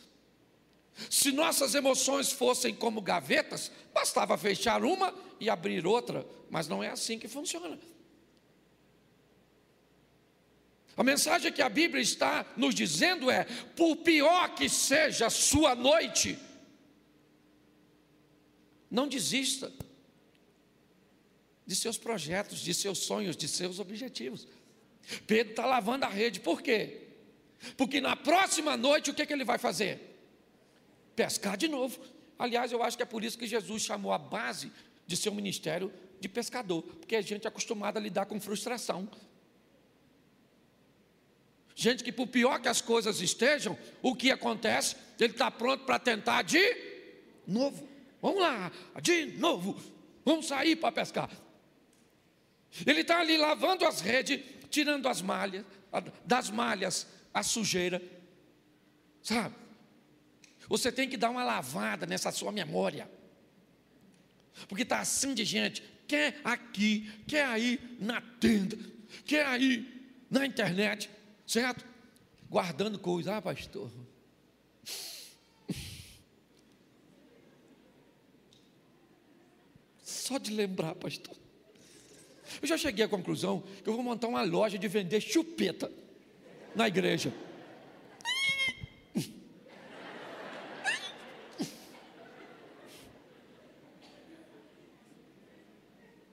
Se 1.10 1.32
nossas 1.32 1.74
emoções 1.74 2.32
fossem 2.32 2.74
como 2.74 3.02
gavetas, 3.02 3.72
bastava 3.92 4.38
fechar 4.38 4.84
uma 4.84 5.14
e 5.40 5.50
abrir 5.50 5.88
outra, 5.88 6.26
mas 6.52 6.68
não 6.68 6.84
é 6.84 6.90
assim 6.90 7.18
que 7.18 7.28
funciona. 7.28 7.80
A 10.98 11.04
mensagem 11.04 11.54
que 11.54 11.62
a 11.62 11.70
Bíblia 11.70 12.02
está 12.02 12.44
nos 12.58 12.74
dizendo 12.74 13.30
é: 13.30 13.46
por 13.76 13.98
pior 13.98 14.56
que 14.56 14.68
seja 14.68 15.28
a 15.28 15.30
sua 15.30 15.76
noite, 15.76 16.40
não 18.90 19.08
desista 19.08 19.72
de 21.68 21.76
seus 21.76 21.98
projetos, 21.98 22.60
de 22.60 22.74
seus 22.74 22.98
sonhos, 22.98 23.38
de 23.38 23.48
seus 23.48 23.80
objetivos. 23.80 24.48
Pedro 25.28 25.52
está 25.52 25.66
lavando 25.66 26.06
a 26.06 26.10
rede, 26.10 26.40
por 26.40 26.62
quê? 26.62 27.04
Porque 27.76 28.02
na 28.02 28.16
próxima 28.16 28.76
noite 28.76 29.12
o 29.12 29.14
que, 29.14 29.26
que 29.26 29.34
ele 29.34 29.46
vai 29.46 29.60
fazer? 29.60 30.18
Pescar 31.16 31.58
de 31.58 31.68
novo. 31.68 32.00
Aliás, 32.40 32.72
eu 32.72 32.82
acho 32.82 32.98
que 32.98 33.04
é 33.04 33.06
por 33.06 33.24
isso 33.24 33.38
que 33.38 33.46
Jesus 33.46 33.84
chamou 33.84 34.12
a 34.12 34.18
base 34.18 34.72
de 35.06 35.16
seu 35.16 35.34
ministério 35.34 35.94
de 36.20 36.28
pescador, 36.28 36.82
porque 36.82 37.16
a 37.16 37.22
gente 37.22 37.46
é 37.46 37.48
acostumado 37.48 37.98
a 37.98 38.00
lidar 38.00 38.26
com 38.26 38.40
frustração. 38.40 39.08
Gente 41.80 42.04
que, 42.04 42.12
por 42.12 42.26
pior 42.26 42.60
que 42.60 42.68
as 42.68 42.82
coisas 42.82 43.22
estejam, 43.22 43.78
o 44.02 44.16
que 44.16 44.32
acontece? 44.32 44.96
Ele 45.20 45.32
está 45.32 45.52
pronto 45.52 45.86
para 45.86 46.00
tentar 46.00 46.42
de 46.42 46.60
novo. 47.46 47.88
Vamos 48.20 48.42
lá, 48.42 48.72
de 49.00 49.28
novo. 49.38 49.80
Vamos 50.26 50.48
sair 50.48 50.76
para 50.76 50.92
pescar. 50.92 51.30
Ele 52.84 53.02
está 53.02 53.20
ali 53.20 53.38
lavando 53.38 53.86
as 53.86 54.02
redes, 54.02 54.44
tirando 54.72 55.08
as 55.08 55.22
malhas, 55.22 55.64
das 56.26 56.50
malhas 56.50 57.06
a 57.32 57.44
sujeira. 57.44 58.02
Sabe? 59.22 59.54
Você 60.68 60.92
tem 60.92 61.08
que 61.08 61.16
dar 61.16 61.30
uma 61.30 61.44
lavada 61.44 62.08
nessa 62.08 62.32
sua 62.32 62.52
memória. 62.52 63.08
Porque 64.68 64.82
está 64.82 65.00
assim 65.00 65.36
de 65.36 65.46
gente, 65.46 65.84
quer 66.08 66.42
aqui, 66.44 67.08
quer 67.28 67.46
aí 67.46 67.80
na 68.00 68.20
tenda, 68.20 68.76
quer 69.28 69.46
aí 69.46 70.12
na 70.28 70.44
internet, 70.44 71.08
certo? 71.48 71.86
Guardando 72.50 73.00
coisas, 73.00 73.34
ah, 73.34 73.42
pastor. 73.42 73.90
Só 80.04 80.38
de 80.38 80.52
lembrar, 80.52 80.94
pastor. 80.96 81.36
Eu 82.62 82.68
já 82.68 82.78
cheguei 82.78 83.06
à 83.06 83.08
conclusão 83.08 83.62
que 83.84 83.90
eu 83.90 83.94
vou 83.94 84.04
montar 84.04 84.28
uma 84.28 84.42
loja 84.42 84.78
de 84.78 84.88
vender 84.88 85.22
chupeta 85.22 85.92
na 86.76 86.88
igreja. 86.88 87.34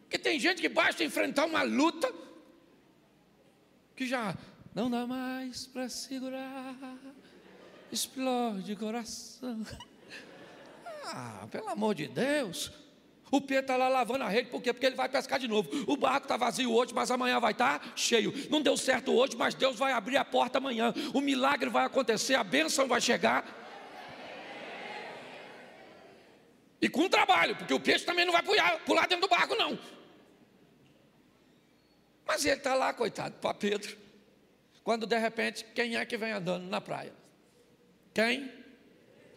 Porque 0.03 0.19
tem 0.19 0.39
gente 0.39 0.61
que 0.61 0.69
basta 0.69 1.03
enfrentar 1.05 1.45
uma 1.47 1.63
luta 1.63 2.13
que 3.97 4.07
já 4.07 4.37
Não 4.75 4.91
dá 4.91 5.07
mais 5.07 5.67
para 5.67 5.89
segurar, 5.89 6.75
explode 7.93 8.75
coração. 8.75 9.65
Ah, 11.05 11.47
pelo 11.51 11.69
amor 11.69 11.95
de 11.95 12.09
Deus. 12.09 12.73
O 13.31 13.41
Pedro 13.41 13.63
está 13.63 13.77
lá 13.77 13.89
lavando 13.89 14.25
a 14.25 14.29
rede, 14.29 14.51
por 14.51 14.63
quê? 14.63 14.73
Porque 14.73 14.87
ele 14.87 14.97
vai 14.97 15.09
pescar 15.09 15.39
de 15.39 15.47
novo. 15.47 15.69
O 15.87 15.97
barco 15.97 16.25
está 16.25 16.37
vazio 16.37 16.73
hoje, 16.73 16.93
mas 16.93 17.11
amanhã 17.11 17.39
vai 17.39 17.53
estar 17.53 17.79
tá 17.79 17.93
cheio. 17.95 18.33
Não 18.51 18.61
deu 18.61 18.77
certo 18.77 19.13
hoje, 19.13 19.37
mas 19.37 19.55
Deus 19.55 19.77
vai 19.77 19.93
abrir 19.93 20.17
a 20.17 20.25
porta 20.25 20.59
amanhã. 20.59 20.93
O 21.13 21.21
milagre 21.21 21.69
vai 21.71 21.85
acontecer, 21.85 22.35
a 22.35 22.45
bênção 22.45 22.89
vai 22.89 23.01
chegar. 23.01 23.45
E 26.81 26.89
com 26.89 27.09
trabalho, 27.09 27.57
porque 27.57 27.75
o 27.75 27.81
peixe 27.81 28.05
também 28.05 28.25
não 28.25 28.33
vai 28.33 28.43
pular, 28.43 28.79
pular 28.81 29.07
dentro 29.07 29.29
do 29.29 29.31
barco, 29.31 29.55
não. 29.55 29.79
Mas 32.27 32.45
ele 32.45 32.57
está 32.57 32.75
lá, 32.75 32.93
coitado, 32.93 33.37
para 33.37 33.55
Pedro. 33.55 34.04
Quando 34.85 35.07
de 35.07 35.19
repente, 35.19 35.65
quem 35.75 35.97
é 35.97 36.05
que 36.05 36.19
vem 36.19 36.33
andando 36.33 36.69
na 36.69 36.79
praia? 36.79 37.15
Quem? 38.13 38.53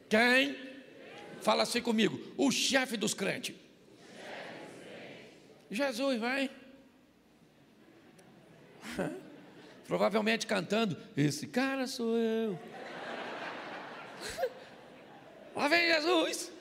Quem? 0.10 0.56
Fala 1.42 1.64
assim 1.64 1.82
comigo, 1.82 2.20
o 2.38 2.52
chefe 2.52 2.98
dos 2.98 3.14
crentes. 3.14 3.56
Jesus 5.72 6.20
vem. 6.20 6.50
Provavelmente 9.88 10.46
cantando, 10.46 11.02
esse 11.16 11.48
cara 11.48 11.88
sou 11.88 12.18
eu. 12.18 12.60
Lá 15.56 15.70
vem 15.70 15.88
Jesus. 15.94 16.52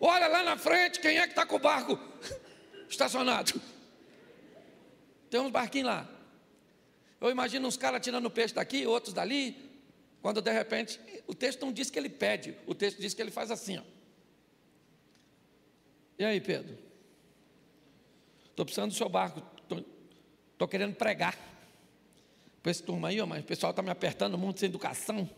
Olha 0.00 0.28
lá 0.28 0.44
na 0.44 0.56
frente, 0.56 1.00
quem 1.00 1.18
é 1.18 1.22
que 1.22 1.32
está 1.32 1.44
com 1.44 1.56
o 1.56 1.58
barco 1.58 1.98
estacionado? 2.88 3.60
Tem 5.28 5.40
uns 5.40 5.50
barquinhos 5.50 5.88
lá. 5.88 6.17
Eu 7.20 7.30
imagino 7.30 7.66
uns 7.66 7.76
caras 7.76 8.00
tirando 8.00 8.30
peixe 8.30 8.54
daqui, 8.54 8.86
outros 8.86 9.12
dali, 9.12 9.56
quando 10.20 10.40
de 10.40 10.52
repente, 10.52 11.00
o 11.26 11.34
texto 11.34 11.64
não 11.64 11.72
diz 11.72 11.90
que 11.90 11.98
ele 11.98 12.08
pede, 12.08 12.56
o 12.66 12.74
texto 12.74 13.00
diz 13.00 13.14
que 13.14 13.22
ele 13.22 13.30
faz 13.30 13.50
assim, 13.50 13.78
ó. 13.78 13.82
E 16.18 16.24
aí, 16.24 16.40
Pedro? 16.40 16.76
Estou 18.50 18.64
precisando 18.64 18.90
do 18.90 18.96
seu 18.96 19.08
barco, 19.08 19.42
estou 20.52 20.66
querendo 20.66 20.94
pregar. 20.94 21.36
Para 22.60 22.72
esse 22.72 22.82
turma 22.82 23.08
aí, 23.08 23.20
ó, 23.20 23.26
mas 23.26 23.44
o 23.44 23.46
pessoal 23.46 23.70
está 23.70 23.82
me 23.82 23.90
apertando 23.90 24.36
muito 24.36 24.58
sem 24.58 24.68
educação. 24.68 25.30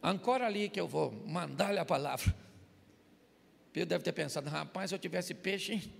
Ancora 0.00 0.46
ali 0.46 0.68
que 0.68 0.80
eu 0.80 0.86
vou 0.86 1.10
mandar-lhe 1.26 1.78
a 1.78 1.84
palavra. 1.84 2.32
Pedro 3.72 3.88
deve 3.90 4.04
ter 4.04 4.12
pensado, 4.12 4.48
rapaz, 4.48 4.90
se 4.90 4.94
eu 4.94 4.98
tivesse 4.98 5.34
peixe, 5.34 5.72
hein? 5.72 5.92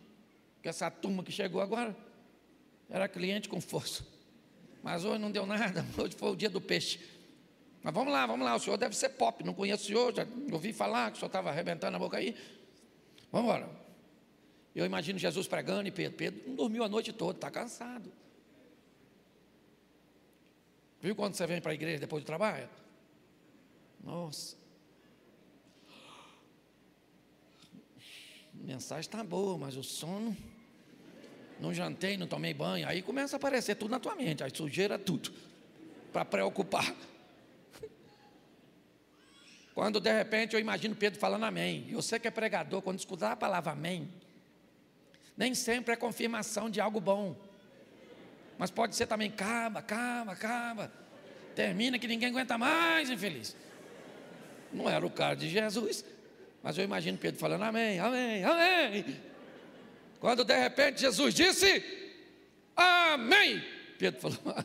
Que 0.63 0.69
essa 0.69 0.89
turma 0.89 1.25
que 1.25 1.33
chegou 1.33 1.61
agora 1.61 1.97
era 2.89 3.09
cliente 3.09 3.49
com 3.49 3.61
força. 3.61 4.05
Mas 4.83 5.05
hoje 5.05 5.19
não 5.19 5.31
deu 5.31 5.45
nada, 5.47 5.85
hoje 5.97 6.15
foi 6.17 6.31
o 6.31 6.37
dia 6.37 6.51
do 6.51 6.61
peixe. 6.61 7.01
Mas 7.83 7.95
vamos 7.95 8.13
lá, 8.13 8.27
vamos 8.27 8.45
lá, 8.45 8.57
o 8.57 8.59
senhor 8.59 8.77
deve 8.77 8.97
ser 8.97 9.11
pop, 9.11 9.45
não 9.45 9.55
conheço 9.55 9.85
o 9.85 9.87
senhor, 9.87 10.15
já 10.15 10.27
ouvi 10.53 10.73
falar 10.73 11.11
que 11.11 11.17
o 11.17 11.21
senhor 11.21 11.29
estava 11.29 11.51
arrebentando 11.51 11.97
a 11.97 11.99
boca 11.99 12.17
aí. 12.17 12.37
Vamos 13.31 13.49
embora. 13.49 13.71
Eu 14.75 14.87
imagino 14.87 15.19
Jesus 15.19 15.47
pregando 15.47 15.89
e 15.89 15.91
Pedro, 15.91 16.17
Pedro 16.17 16.49
não 16.49 16.55
dormiu 16.55 16.85
a 16.85 16.89
noite 16.89 17.13
toda, 17.13 17.37
está 17.37 17.51
cansado. 17.51 18.13
Viu 21.01 21.15
quando 21.15 21.35
você 21.35 21.47
vem 21.47 21.61
para 21.61 21.73
a 21.73 21.75
igreja 21.75 21.99
depois 21.99 22.23
do 22.23 22.27
trabalho? 22.27 22.69
Nossa. 24.03 24.57
A 28.55 28.67
mensagem 28.67 29.01
está 29.01 29.23
boa, 29.23 29.57
mas 29.57 29.77
o 29.77 29.83
sono. 29.83 30.37
Não 31.61 31.75
jantei, 31.75 32.17
não 32.17 32.27
tomei 32.27 32.55
banho. 32.55 32.87
Aí 32.89 33.03
começa 33.03 33.37
a 33.37 33.39
aparecer 33.39 33.75
tudo 33.75 33.91
na 33.91 33.99
tua 33.99 34.15
mente, 34.15 34.43
a 34.45 34.51
sujeira, 34.51 34.99
tudo. 34.99 35.33
Para 36.13 36.25
preocupar. 36.25 36.95
Quando 39.75 40.01
de 40.01 40.13
repente 40.13 40.55
eu 40.55 40.61
imagino 40.61 40.95
Pedro 40.95 41.19
falando 41.19 41.45
amém. 41.45 41.85
E 41.89 41.95
você 41.95 42.19
que 42.19 42.29
é 42.29 42.31
pregador, 42.31 42.83
quando 42.83 42.99
escutar 42.99 43.33
a 43.33 43.37
palavra 43.37 43.73
amém, 43.73 44.09
nem 45.37 45.55
sempre 45.55 45.95
é 45.95 45.97
confirmação 45.97 46.69
de 46.69 46.81
algo 46.81 47.01
bom. 47.01 47.37
Mas 48.59 48.73
pode 48.73 48.97
ser 48.97 49.07
também, 49.07 49.31
calma, 49.31 49.81
calma, 49.81 50.35
calma. 50.35 50.91
Termina 51.55 51.99
que 51.99 52.09
ninguém 52.09 52.29
aguenta 52.29 52.59
mais, 52.59 53.09
infeliz. 53.09 53.57
Não 54.73 54.89
era 54.89 55.07
o 55.07 55.11
caso 55.11 55.41
de 55.41 55.49
Jesus. 55.49 56.05
Mas 56.63 56.77
eu 56.77 56.85
imagino 56.85 57.17
Pedro 57.17 57.39
falando 57.39 57.63
amém, 57.63 58.01
amém, 58.01 58.43
amém. 58.43 59.28
Quando 60.21 60.45
de 60.45 60.57
repente 60.57 61.01
Jesus 61.01 61.35
disse 61.35 61.83
amém. 62.77 63.63
Pedro 63.99 64.21
falou, 64.21 64.65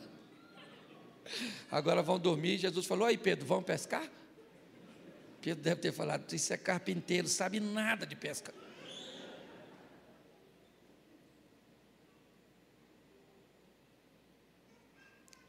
agora 1.70 2.02
vão 2.02 2.18
dormir. 2.18 2.58
Jesus 2.58 2.86
falou, 2.86 3.06
aí 3.06 3.16
Pedro, 3.16 3.46
vão 3.46 3.62
pescar? 3.62 4.08
Pedro 5.44 5.62
deve 5.62 5.78
ter 5.78 5.92
falado: 5.92 6.32
Isso 6.34 6.54
é 6.54 6.56
carpinteiro, 6.56 7.28
sabe 7.28 7.60
nada 7.60 8.06
de 8.06 8.16
pesca. 8.16 8.54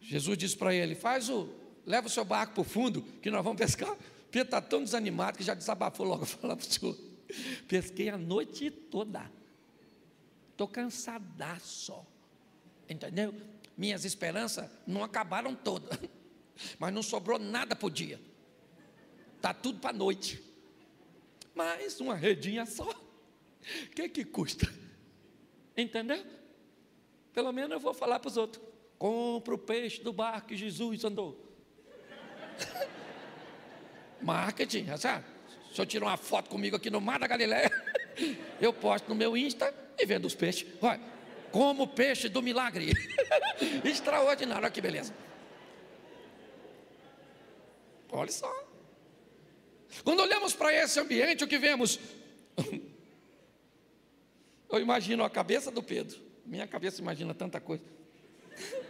Jesus 0.01 0.37
disse 0.37 0.57
para 0.57 0.75
ele: 0.75 0.95
Faz 0.95 1.29
o, 1.29 1.49
leva 1.85 2.07
o 2.07 2.09
seu 2.09 2.25
barco 2.25 2.55
para 2.55 2.61
o 2.61 2.65
fundo, 2.65 3.03
que 3.21 3.31
nós 3.31 3.41
vamos 3.41 3.57
pescar. 3.57 3.95
Pedro 4.29 4.47
está 4.47 4.59
tão 4.59 4.83
desanimado 4.83 5.37
que 5.37 5.45
já 5.45 5.53
desabafou 5.53 6.05
logo 6.05 6.25
falar 6.27 6.57
para 6.57 6.67
o 6.67 6.69
senhor. 6.69 6.97
Pesquei 7.65 8.09
a 8.09 8.17
noite 8.17 8.69
toda. 8.69 9.31
Estou 10.55 10.69
cansadaço. 10.69 12.07
Entendeu? 12.89 13.35
Minhas 13.77 14.05
esperanças 14.05 14.71
não 14.87 15.03
acabaram 15.03 15.53
todas. 15.53 15.99
Mas 16.79 16.93
não 16.93 17.03
sobrou 17.03 17.37
nada 17.37 17.75
para 17.75 17.85
o 17.85 17.89
dia. 17.89 18.21
Está 19.35 19.53
tudo 19.53 19.79
para 19.79 19.89
a 19.89 19.93
noite. 19.93 20.41
Mas 21.53 21.99
uma 21.99 22.15
redinha 22.15 22.65
só. 22.65 22.89
O 22.89 23.89
que, 23.93 24.07
que 24.07 24.23
custa? 24.23 24.73
Entendeu? 25.75 26.25
Pelo 27.33 27.51
menos 27.51 27.71
eu 27.71 27.79
vou 27.81 27.93
falar 27.93 28.19
para 28.19 28.29
os 28.29 28.37
outros. 28.37 28.63
Compra 28.97 29.55
o 29.55 29.57
peixe 29.57 30.01
do 30.01 30.13
barco 30.13 30.47
que 30.47 30.55
Jesus 30.55 31.03
andou. 31.03 31.53
Marketing, 34.23 34.85
sabe? 34.97 35.25
Se 35.73 35.81
eu 35.81 35.85
tirar 35.85 36.05
uma 36.05 36.17
foto 36.17 36.49
comigo 36.49 36.77
aqui 36.77 36.89
no 36.89 37.01
Mar 37.01 37.19
da 37.19 37.27
Galileia, 37.27 37.69
eu 38.61 38.71
posto 38.71 39.09
no 39.09 39.15
meu 39.15 39.35
Insta 39.35 39.83
e 39.97 40.05
vendo 40.05 40.25
os 40.25 40.35
peixes. 40.35 40.67
Olha, 40.81 40.99
como 41.51 41.87
peixe 41.87 42.27
do 42.29 42.41
milagre. 42.41 42.91
Extraordinário, 43.83 44.63
olha 44.63 44.71
que 44.71 44.81
beleza. 44.81 45.13
Olha 48.11 48.31
só. 48.31 48.65
Quando 50.03 50.21
olhamos 50.21 50.53
para 50.53 50.73
esse 50.73 50.99
ambiente, 50.99 51.43
o 51.43 51.47
que 51.47 51.57
vemos? 51.57 51.99
Eu 54.69 54.79
imagino 54.79 55.23
a 55.23 55.29
cabeça 55.29 55.71
do 55.71 55.81
Pedro. 55.81 56.19
Minha 56.45 56.67
cabeça 56.67 57.01
imagina 57.01 57.33
tanta 57.33 57.61
coisa. 57.61 57.83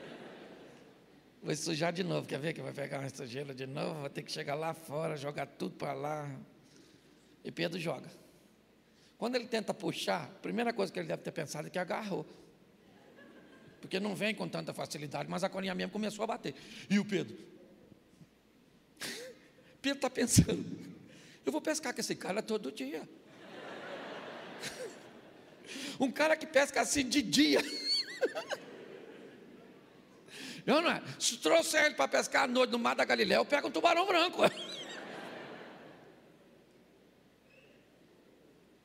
Vou 1.41 1.55
sujar 1.55 1.93
de 1.93 2.03
novo. 2.03 2.27
Quer 2.27 2.39
ver 2.39 2.53
que 2.53 2.61
vai 2.61 2.73
pegar 2.73 2.99
uma 2.99 3.09
sujeira 3.09 3.53
de 3.53 3.67
novo? 3.67 3.99
Vou 3.99 4.09
ter 4.09 4.23
que 4.23 4.31
chegar 4.31 4.55
lá 4.55 4.73
fora, 4.73 5.15
jogar 5.15 5.45
tudo 5.45 5.75
para 5.75 5.93
lá. 5.93 6.29
E 7.43 7.51
Pedro 7.51 7.79
joga. 7.79 8.09
Quando 9.17 9.35
ele 9.35 9.47
tenta 9.47 9.73
puxar, 9.73 10.23
a 10.23 10.39
primeira 10.39 10.73
coisa 10.73 10.91
que 10.91 10.99
ele 10.99 11.07
deve 11.07 11.23
ter 11.23 11.31
pensado 11.31 11.67
é 11.67 11.69
que 11.69 11.79
agarrou. 11.79 12.25
Porque 13.79 13.99
não 13.99 14.15
vem 14.15 14.33
com 14.33 14.47
tanta 14.47 14.73
facilidade, 14.73 15.29
mas 15.29 15.43
a 15.43 15.49
colinha 15.49 15.75
mesmo 15.75 15.91
começou 15.91 16.23
a 16.23 16.27
bater. 16.27 16.55
E 16.89 16.99
o 16.99 17.05
Pedro? 17.05 17.37
Pedro 19.81 19.97
está 19.97 20.09
pensando, 20.09 20.65
eu 21.45 21.51
vou 21.51 21.61
pescar 21.61 21.93
com 21.93 22.01
esse 22.01 22.15
cara 22.15 22.41
todo 22.41 22.71
dia. 22.71 23.07
Um 25.99 26.11
cara 26.11 26.35
que 26.35 26.45
pesca 26.45 26.81
assim 26.81 27.07
de 27.07 27.21
dia. 27.21 27.61
Eu 30.65 30.81
não 30.81 30.89
é. 30.89 31.01
Se 31.19 31.37
trouxer 31.37 31.85
ele 31.85 31.95
para 31.95 32.07
pescar 32.07 32.43
à 32.43 32.47
noite 32.47 32.71
no 32.71 32.79
mar 32.79 32.95
da 32.95 33.05
Galiléia, 33.05 33.37
eu 33.37 33.45
pego 33.45 33.67
um 33.67 33.71
tubarão 33.71 34.05
branco. 34.07 34.41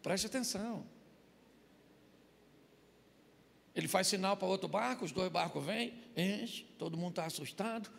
Preste 0.03 0.27
atenção. 0.27 0.87
Ele 3.75 3.87
faz 3.89 4.07
sinal 4.07 4.37
para 4.37 4.49
outro 4.49 4.69
barco, 4.69 5.05
os 5.05 5.13
dois 5.13 5.31
barcos 5.31 5.65
vêm, 5.65 5.95
enche, 6.17 6.65
todo 6.79 6.97
mundo 6.97 7.11
está 7.11 7.27
assustado. 7.27 7.91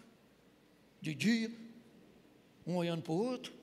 De 0.99 1.15
dia, 1.15 1.51
um 2.65 2.75
olhando 2.75 3.01
para 3.01 3.13
o 3.13 3.17
outro. 3.17 3.53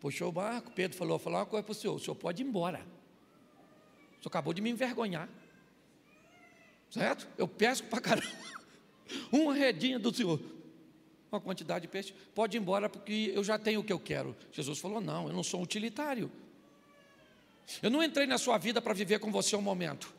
Puxou 0.00 0.28
o 0.28 0.32
barco, 0.32 0.72
Pedro 0.72 0.98
falou: 0.98 1.18
falar 1.18 1.38
uma 1.38 1.46
coisa 1.46 1.62
para 1.62 1.72
o 1.72 1.74
senhor, 1.74 1.94
o 1.94 2.00
senhor 2.00 2.16
pode 2.16 2.42
ir 2.42 2.46
embora. 2.46 2.80
O 2.80 4.22
senhor 4.22 4.28
acabou 4.28 4.52
de 4.52 4.60
me 4.60 4.70
envergonhar. 4.70 5.28
Certo? 6.90 7.26
Eu 7.38 7.48
pesco 7.48 7.86
para 7.88 8.00
caramba. 8.00 8.26
Uma 9.32 9.54
redinha 9.54 9.98
do 9.98 10.12
senhor. 10.14 10.38
Uma 11.32 11.40
quantidade 11.40 11.82
de 11.82 11.88
peixe. 11.88 12.14
Pode 12.34 12.58
ir 12.58 12.60
embora 12.60 12.90
porque 12.90 13.32
eu 13.34 13.42
já 13.42 13.58
tenho 13.58 13.80
o 13.80 13.84
que 13.84 13.92
eu 13.92 13.98
quero. 13.98 14.36
Jesus 14.52 14.78
falou: 14.78 15.00
não, 15.00 15.28
eu 15.28 15.32
não 15.32 15.42
sou 15.42 15.60
um 15.60 15.62
utilitário. 15.62 16.30
Eu 17.82 17.90
não 17.90 18.02
entrei 18.02 18.26
na 18.26 18.36
sua 18.36 18.58
vida 18.58 18.82
para 18.82 18.92
viver 18.92 19.18
com 19.18 19.32
você 19.32 19.56
um 19.56 19.62
momento. 19.62 20.12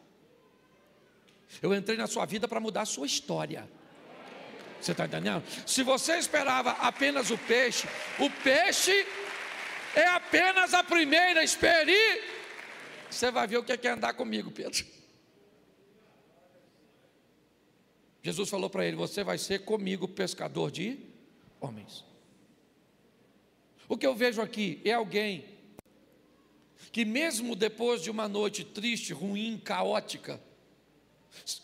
Eu 1.61 1.71
entrei 1.75 1.95
na 1.95 2.07
sua 2.07 2.25
vida 2.25 2.47
para 2.47 2.59
mudar 2.59 2.81
a 2.81 2.85
sua 2.85 3.05
história. 3.05 3.69
Você 4.81 4.91
está 4.91 5.05
entendendo? 5.05 5.43
Se 5.67 5.83
você 5.83 6.17
esperava 6.17 6.71
apenas 6.71 7.29
o 7.29 7.37
peixe, 7.37 7.87
o 8.19 8.29
peixe 8.43 9.05
é 9.95 10.07
apenas 10.07 10.73
a 10.73 10.83
primeira 10.83 11.43
experiência. 11.43 12.23
Você 13.07 13.29
vai 13.29 13.45
ver 13.45 13.57
o 13.57 13.63
que 13.63 13.71
é, 13.71 13.79
é 13.83 13.89
andar 13.89 14.13
comigo, 14.13 14.49
Pedro. 14.49 14.83
Jesus 18.23 18.49
falou 18.49 18.69
para 18.69 18.85
ele: 18.85 18.95
Você 18.95 19.23
vai 19.23 19.37
ser 19.37 19.59
comigo 19.59 20.07
pescador 20.07 20.71
de 20.71 20.97
homens. 21.59 22.05
O 23.87 23.97
que 23.97 24.07
eu 24.07 24.15
vejo 24.15 24.41
aqui 24.41 24.81
é 24.85 24.93
alguém 24.93 25.43
que, 26.91 27.03
mesmo 27.03 27.55
depois 27.55 28.01
de 28.01 28.09
uma 28.09 28.27
noite 28.27 28.63
triste, 28.63 29.11
ruim, 29.11 29.61
caótica, 29.63 30.41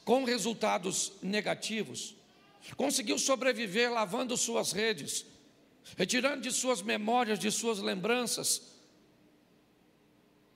com 0.03 0.25
resultados 0.25 1.13
negativos, 1.21 2.15
conseguiu 2.75 3.17
sobreviver 3.17 3.91
lavando 3.91 4.35
suas 4.35 4.73
redes, 4.73 5.25
retirando 5.95 6.41
de 6.41 6.51
suas 6.51 6.81
memórias, 6.81 7.39
de 7.39 7.49
suas 7.51 7.79
lembranças, 7.79 8.61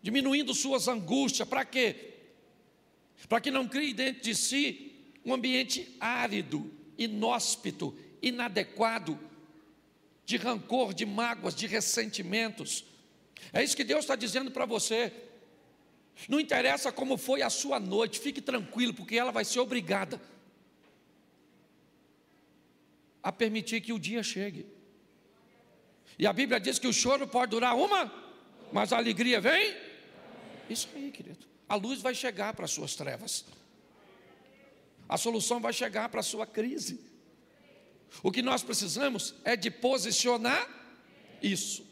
diminuindo 0.01 0.53
suas 0.53 0.89
angústias, 0.89 1.47
para 1.47 1.63
quê? 1.63 2.13
Para 3.29 3.39
que 3.39 3.49
não 3.49 3.67
crie 3.67 3.93
dentro 3.93 4.21
de 4.21 4.35
si 4.35 4.92
um 5.25 5.33
ambiente 5.33 5.95
árido, 5.99 6.71
inóspito, 6.97 7.97
inadequado, 8.21 9.19
de 10.25 10.37
rancor, 10.37 10.93
de 10.93 11.05
mágoas, 11.05 11.55
de 11.55 11.67
ressentimentos. 11.67 12.85
É 13.51 13.63
isso 13.63 13.75
que 13.75 13.83
Deus 13.83 14.01
está 14.01 14.15
dizendo 14.15 14.51
para 14.51 14.65
você. 14.65 15.11
Não 16.27 16.39
interessa 16.39 16.91
como 16.91 17.17
foi 17.17 17.41
a 17.41 17.49
sua 17.49 17.79
noite, 17.79 18.19
fique 18.19 18.41
tranquilo, 18.41 18.93
porque 18.93 19.17
ela 19.17 19.31
vai 19.31 19.43
ser 19.43 19.59
obrigada 19.59 20.21
a 23.21 23.31
permitir 23.31 23.81
que 23.81 23.93
o 23.93 23.99
dia 23.99 24.21
chegue. 24.21 24.65
E 26.19 26.27
a 26.27 26.33
Bíblia 26.33 26.59
diz 26.59 26.77
que 26.77 26.87
o 26.87 26.93
choro 26.93 27.27
pode 27.27 27.51
durar 27.51 27.75
uma, 27.75 28.13
mas 28.71 28.93
a 28.93 28.97
alegria 28.97 29.41
vem. 29.41 29.75
Isso 30.69 30.87
aí, 30.93 31.11
querido. 31.11 31.45
A 31.67 31.75
luz 31.75 32.01
vai 32.01 32.13
chegar 32.13 32.53
para 32.53 32.65
as 32.65 32.71
suas 32.71 32.95
trevas. 32.95 33.45
A 35.07 35.17
solução 35.17 35.59
vai 35.59 35.73
chegar 35.73 36.09
para 36.09 36.19
a 36.19 36.23
sua 36.23 36.45
crise. 36.45 36.99
O 38.21 38.31
que 38.31 38.41
nós 38.41 38.63
precisamos 38.63 39.33
é 39.43 39.55
de 39.55 39.71
posicionar 39.71 40.69
isso. 41.41 41.85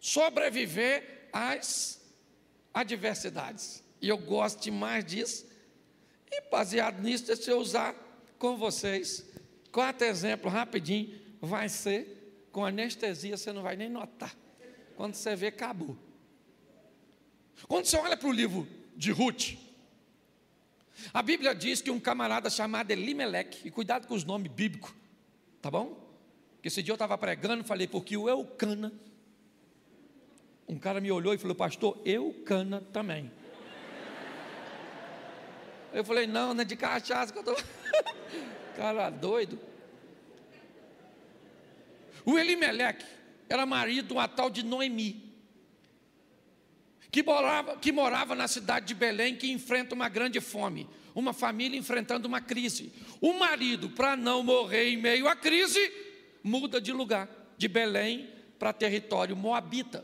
Sobreviver 0.00 1.28
às 1.32 2.00
adversidades. 2.72 3.82
E 4.00 4.08
eu 4.08 4.18
gosto 4.18 4.62
demais 4.62 5.04
disso. 5.04 5.46
E 6.30 6.40
baseado 6.50 7.00
nisso, 7.02 7.26
deixa 7.26 7.50
eu 7.50 7.58
usar 7.58 7.94
com 8.38 8.56
vocês 8.56 9.24
quatro 9.70 10.06
exemplos 10.06 10.52
rapidinho. 10.52 11.20
Vai 11.40 11.68
ser 11.68 12.46
com 12.50 12.64
anestesia, 12.64 13.36
você 13.36 13.52
não 13.52 13.62
vai 13.62 13.76
nem 13.76 13.88
notar. 13.88 14.34
Quando 14.96 15.14
você 15.14 15.34
vê, 15.34 15.48
acabou. 15.48 15.96
Quando 17.68 17.86
você 17.86 17.96
olha 17.96 18.16
para 18.16 18.28
o 18.28 18.32
livro 18.32 18.66
de 18.96 19.10
Ruth, 19.10 19.54
a 21.12 21.22
Bíblia 21.22 21.54
diz 21.54 21.80
que 21.80 21.90
um 21.90 22.00
camarada 22.00 22.50
chamado 22.50 22.90
Elimelec, 22.90 23.66
e 23.66 23.70
cuidado 23.70 24.06
com 24.06 24.14
os 24.14 24.24
nomes 24.24 24.50
bíblicos, 24.50 24.92
tá 25.60 25.70
bom? 25.70 25.98
Que 26.60 26.68
esse 26.68 26.82
dia 26.82 26.92
eu 26.92 26.96
estava 26.96 27.16
pregando, 27.18 27.64
falei, 27.64 27.86
porque 27.86 28.16
o 28.16 28.28
Eucana, 28.28 28.92
um 30.68 30.78
cara 30.78 31.00
me 31.00 31.10
olhou 31.10 31.34
e 31.34 31.38
falou, 31.38 31.54
pastor, 31.54 32.00
Eucana 32.04 32.80
também. 32.92 33.30
Eu 35.92 36.04
falei, 36.04 36.26
não, 36.26 36.54
não 36.54 36.62
é 36.62 36.64
de 36.64 36.76
cachaça 36.76 37.32
que 37.32 37.38
eu 37.38 37.42
estou. 37.42 37.56
cara 38.76 39.10
doido. 39.10 39.58
O 42.24 42.38
Elimelec 42.38 43.04
era 43.48 43.66
marido 43.66 44.08
de 44.08 44.12
uma 44.12 44.28
tal 44.28 44.48
de 44.48 44.62
Noemi 44.62 45.31
que 47.12 47.22
morava, 47.22 47.76
que 47.76 47.92
morava 47.92 48.34
na 48.34 48.48
cidade 48.48 48.86
de 48.86 48.94
Belém, 48.94 49.36
que 49.36 49.52
enfrenta 49.52 49.94
uma 49.94 50.08
grande 50.08 50.40
fome, 50.40 50.88
uma 51.14 51.34
família 51.34 51.78
enfrentando 51.78 52.26
uma 52.26 52.40
crise. 52.40 52.90
O 53.20 53.34
marido, 53.34 53.90
para 53.90 54.16
não 54.16 54.42
morrer 54.42 54.88
em 54.88 54.96
meio 54.96 55.28
à 55.28 55.36
crise, 55.36 55.92
muda 56.42 56.80
de 56.80 56.90
lugar, 56.90 57.28
de 57.58 57.68
Belém 57.68 58.30
para 58.58 58.72
território 58.72 59.36
moabita. 59.36 60.02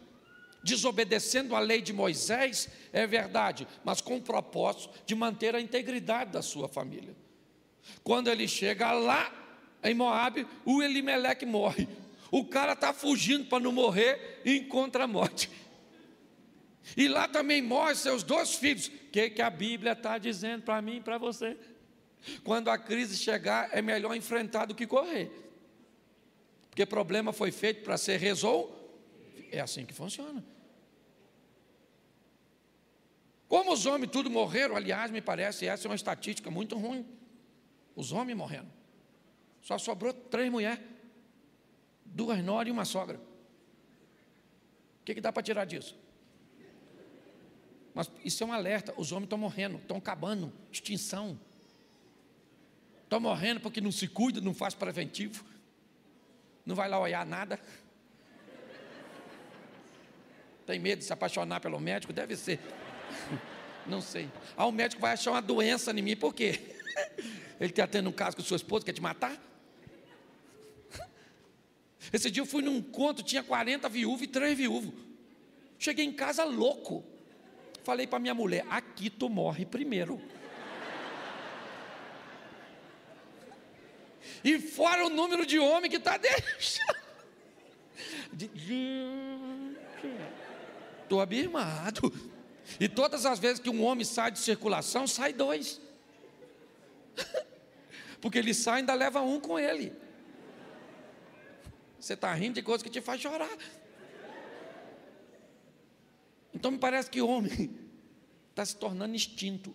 Desobedecendo 0.63 1.57
a 1.57 1.61
lei 1.61 1.81
de 1.81 1.95
Moisés, 1.95 2.69
é 2.93 3.07
verdade, 3.07 3.67
mas 3.83 4.03
com 4.03 4.17
o 4.17 4.23
propósito 4.23 4.91
de 5.07 5.15
manter 5.15 5.55
a 5.55 5.61
integridade 5.61 6.31
da 6.33 6.43
sua 6.43 6.69
família. 6.69 7.17
Quando 8.05 8.29
ele 8.29 8.47
chega 8.47 8.93
lá, 8.93 9.33
em 9.83 9.95
Moabe, 9.95 10.47
o 10.63 10.83
Elimeleque 10.83 11.47
morre. 11.47 11.89
O 12.31 12.45
cara 12.45 12.75
está 12.75 12.93
fugindo 12.93 13.47
para 13.47 13.61
não 13.61 13.73
morrer 13.73 14.43
e 14.45 14.59
encontra 14.59 15.05
a 15.05 15.07
morte. 15.07 15.49
E 16.97 17.09
lá 17.09 17.29
também 17.29 17.61
morre 17.63 17.95
seus 17.95 18.23
dois 18.23 18.55
filhos. 18.55 18.89
O 18.89 18.91
que, 19.11 19.31
que 19.31 19.43
a 19.43 19.51
Bíblia 19.51 19.93
está 19.93 20.19
dizendo 20.19 20.63
para 20.63 20.81
mim 20.81 20.97
e 20.97 21.01
para 21.01 21.19
você? 21.19 21.57
Quando 22.45 22.69
a 22.69 22.79
crise 22.79 23.17
chegar, 23.17 23.69
é 23.73 23.81
melhor 23.81 24.15
enfrentar 24.15 24.67
do 24.67 24.75
que 24.75 24.87
correr. 24.87 25.31
Porque 26.71 26.85
problema 26.87 27.33
foi 27.33 27.51
feito 27.51 27.83
para 27.83 27.97
ser 27.97 28.19
resolvido. 28.19 28.77
É 29.51 29.61
assim 29.61 29.85
que 29.85 29.95
funciona. 29.95 30.45
Como 33.49 33.73
os 33.73 33.87
homens 33.87 34.11
tudo 34.11 34.29
morreram, 34.29 34.77
aliás, 34.77 35.11
me 35.11 35.23
parece, 35.23 35.67
essa 35.67 35.87
é 35.87 35.89
uma 35.89 35.95
estatística 35.95 36.51
muito 36.51 36.77
ruim. 36.77 37.07
Os 37.97 38.13
homens 38.13 38.37
morrendo. 38.37 38.71
Só 39.63 39.79
sobrou 39.79 40.13
três 40.13 40.51
mulheres, 40.51 40.85
duas 42.05 42.43
noras 42.45 42.69
e 42.69 42.71
uma 42.71 42.85
sogra. 42.85 43.19
O 45.01 45.05
que, 45.05 45.15
que 45.15 45.21
dá 45.21 45.33
para 45.33 45.43
tirar 45.43 45.65
disso? 45.65 45.97
Mas 47.95 48.11
isso 48.25 48.43
é 48.43 48.47
um 48.47 48.53
alerta: 48.53 48.95
os 48.97 49.13
homens 49.13 49.27
estão 49.27 49.39
morrendo, 49.39 49.79
estão 49.79 49.97
acabando, 49.97 50.53
extinção. 50.71 51.39
Estão 53.05 53.21
morrendo 53.21 53.61
porque 53.61 53.81
não 53.81 53.91
se 53.91 54.07
cuida, 54.07 54.41
não 54.41 54.53
faz 54.53 54.75
preventivo, 54.75 55.45
não 56.65 56.75
vai 56.75 56.89
lá 56.89 57.01
olhar 57.01 57.25
nada. 57.25 57.59
Tem 60.67 60.79
medo 60.79 60.99
de 60.99 61.07
se 61.07 61.13
apaixonar 61.15 61.61
pelo 61.61 61.81
médico? 61.81 62.13
Deve 62.13 62.37
ser. 62.37 62.61
Não 63.87 64.03
sei. 64.03 64.29
Ah, 64.55 64.67
o 64.67 64.71
médico 64.71 65.01
vai 65.01 65.15
achar 65.15 65.31
uma 65.31 65.41
doença 65.41 65.91
em 65.93 66.03
mim, 66.03 66.15
por 66.15 66.35
quê? 66.35 66.61
Ele 67.59 67.71
está 67.71 67.87
tendo 67.87 68.11
um 68.11 68.13
caso 68.13 68.37
com 68.37 68.43
sua 68.43 68.59
esposa, 68.59 68.85
quer 68.85 68.93
te 68.93 69.01
matar? 69.01 69.35
Esse 72.13 72.31
dia 72.31 72.43
eu 72.43 72.47
fui 72.47 72.63
num 72.63 72.77
encontro, 72.77 73.25
tinha 73.25 73.43
40 73.43 73.89
viúvos 73.89 74.21
e 74.21 74.27
3 74.27 74.59
viúvos. 74.59 74.93
Cheguei 75.79 76.05
em 76.05 76.13
casa 76.13 76.45
louco 76.45 77.03
falei 77.89 78.07
para 78.07 78.19
minha 78.19 78.35
mulher: 78.35 78.67
aqui 78.69 79.09
tu 79.09 79.31
morre 79.31 79.65
primeiro. 79.65 80.21
E 84.45 84.59
fora 84.59 85.07
o 85.07 85.09
número 85.09 85.47
de 85.47 85.59
homem 85.59 85.91
que 85.91 85.97
está 85.97 86.19
deixando. 86.19 86.99
Estou 91.03 91.23
abismado. 91.23 92.13
E 92.79 92.87
todas 92.87 93.25
as 93.25 93.39
vezes 93.39 93.59
que 93.59 93.71
um 93.71 93.83
homem 93.83 94.05
sai 94.05 94.31
de 94.31 94.39
circulação, 94.39 95.07
sai 95.07 95.33
dois. 95.33 95.81
Porque 98.21 98.37
ele 98.39 98.53
sai 98.53 98.75
e 98.75 98.79
ainda 98.81 98.93
leva 98.93 99.23
um 99.23 99.41
com 99.41 99.59
ele. 99.59 99.97
Você 101.99 102.13
está 102.13 102.35
rindo 102.35 102.57
de 102.57 102.63
coisa 102.63 102.85
que 102.85 102.91
te 102.91 103.01
faz 103.01 103.19
chorar. 103.19 103.57
Então 106.59 106.73
me 106.73 106.79
parece 106.79 107.09
que 107.09 107.23
o 107.23 107.29
homem 107.29 107.71
está 108.51 108.67
se 108.67 108.75
tornando 108.75 109.15
extinto. 109.15 109.73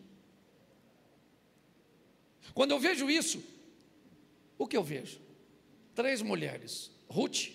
Quando 2.54 2.72
eu 2.72 2.80
vejo 2.80 3.10
isso, 3.10 3.42
o 4.58 4.68
que 4.68 4.76
eu 4.76 4.84
vejo? 4.84 5.22
Três 5.96 6.22
mulheres: 6.22 6.92
Ruth, 7.08 7.52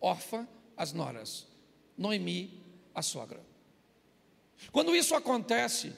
órfã, 0.00 0.48
as 0.76 0.92
noras, 0.92 1.46
Noemi, 1.96 2.60
a 2.92 3.00
sogra. 3.00 3.40
Quando 4.72 4.96
isso 4.96 5.14
acontece, 5.14 5.92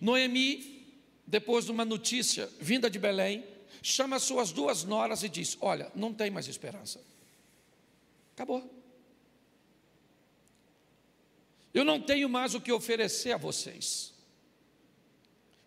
Noemi, 0.00 0.94
depois 1.26 1.64
de 1.64 1.72
uma 1.72 1.84
notícia 1.84 2.48
vinda 2.60 2.88
de 2.88 3.00
Belém, 3.00 3.44
chama 3.82 4.20
suas 4.20 4.52
duas 4.52 4.84
noras 4.84 5.24
e 5.24 5.28
diz: 5.28 5.58
Olha, 5.60 5.90
não 5.92 6.14
tem 6.14 6.30
mais 6.30 6.46
esperança. 6.46 7.04
Acabou. 8.32 8.79
Eu 11.72 11.84
não 11.84 12.00
tenho 12.00 12.28
mais 12.28 12.54
o 12.54 12.60
que 12.60 12.72
oferecer 12.72 13.32
a 13.32 13.36
vocês. 13.36 14.12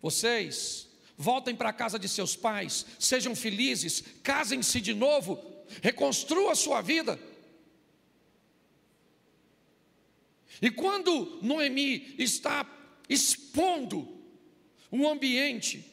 Vocês 0.02 0.89
voltem 1.18 1.56
para 1.56 1.70
a 1.70 1.74
casa 1.74 1.98
de 1.98 2.10
seus 2.10 2.36
pais, 2.36 2.86
sejam 3.00 3.36
felizes, 3.36 4.04
casem-se 4.22 4.82
de 4.82 4.94
novo, 4.94 5.42
reconstruam 5.82 6.50
a 6.50 6.56
sua 6.56 6.82
vida. 6.82 7.20
E 10.62 10.70
quando 10.70 11.39
Noemi 11.42 12.16
está 12.18 12.66
expondo 13.10 14.24
um 14.94 15.10
ambiente. 15.10 15.84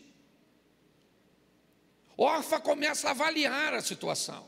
Orfa 2.18 2.60
começa 2.60 3.08
a 3.08 3.12
avaliar 3.12 3.72
a 3.72 3.80
situação. 3.80 4.46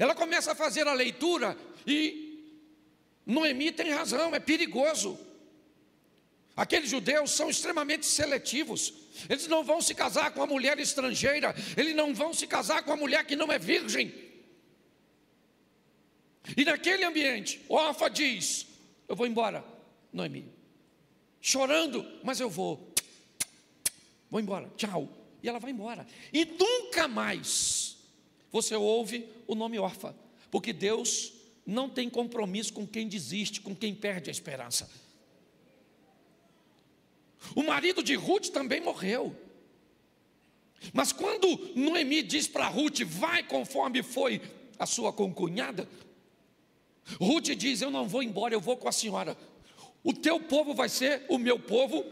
Ela 0.00 0.16
começa 0.16 0.50
a 0.50 0.54
fazer 0.54 0.88
a 0.88 0.92
leitura 0.92 1.56
e 1.86 2.21
Noemi 3.24 3.72
tem 3.72 3.90
razão, 3.90 4.34
é 4.34 4.40
perigoso. 4.40 5.18
Aqueles 6.56 6.90
judeus 6.90 7.30
são 7.30 7.48
extremamente 7.48 8.04
seletivos. 8.04 8.92
Eles 9.28 9.46
não 9.46 9.64
vão 9.64 9.80
se 9.80 9.94
casar 9.94 10.32
com 10.32 10.42
a 10.42 10.46
mulher 10.46 10.78
estrangeira, 10.78 11.54
eles 11.76 11.94
não 11.94 12.14
vão 12.14 12.32
se 12.34 12.46
casar 12.46 12.82
com 12.82 12.92
a 12.92 12.96
mulher 12.96 13.24
que 13.24 13.36
não 13.36 13.50
é 13.50 13.58
virgem. 13.58 14.12
E 16.56 16.64
naquele 16.64 17.04
ambiente, 17.04 17.60
Orfa 17.68 18.08
diz: 18.08 18.66
Eu 19.08 19.14
vou 19.14 19.26
embora, 19.26 19.64
Noemi. 20.12 20.50
Chorando, 21.40 22.06
mas 22.22 22.40
eu 22.40 22.50
vou. 22.50 22.92
Vou 24.30 24.40
embora, 24.40 24.70
tchau. 24.76 25.08
E 25.42 25.48
ela 25.48 25.58
vai 25.58 25.70
embora. 25.70 26.06
E 26.32 26.44
nunca 26.44 27.08
mais 27.08 27.96
você 28.50 28.74
ouve 28.74 29.28
o 29.46 29.54
nome 29.54 29.78
Orfa, 29.78 30.14
porque 30.50 30.72
Deus 30.72 31.32
não 31.66 31.88
tem 31.88 32.10
compromisso 32.10 32.72
com 32.72 32.86
quem 32.86 33.08
desiste, 33.08 33.60
com 33.60 33.74
quem 33.74 33.94
perde 33.94 34.30
a 34.30 34.32
esperança. 34.32 34.90
O 37.54 37.62
marido 37.62 38.02
de 38.02 38.14
Ruth 38.14 38.48
também 38.48 38.80
morreu. 38.80 39.36
Mas 40.92 41.12
quando 41.12 41.46
Noemi 41.76 42.22
diz 42.22 42.48
para 42.48 42.68
Ruth, 42.68 43.00
vai 43.02 43.42
conforme 43.42 44.02
foi 44.02 44.40
a 44.78 44.86
sua 44.86 45.12
concunhada, 45.12 45.88
Ruth 47.20 47.50
diz: 47.56 47.80
Eu 47.80 47.90
não 47.90 48.08
vou 48.08 48.22
embora, 48.22 48.54
eu 48.54 48.60
vou 48.60 48.76
com 48.76 48.88
a 48.88 48.92
senhora. 48.92 49.36
O 50.02 50.12
teu 50.12 50.40
povo 50.40 50.74
vai 50.74 50.88
ser 50.88 51.24
o 51.28 51.38
meu 51.38 51.58
povo, 51.58 52.04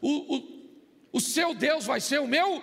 o, 0.00 0.36
o, 0.36 0.68
o 1.12 1.20
seu 1.20 1.54
Deus 1.54 1.84
vai 1.84 2.00
ser 2.00 2.20
o 2.20 2.26
meu. 2.26 2.62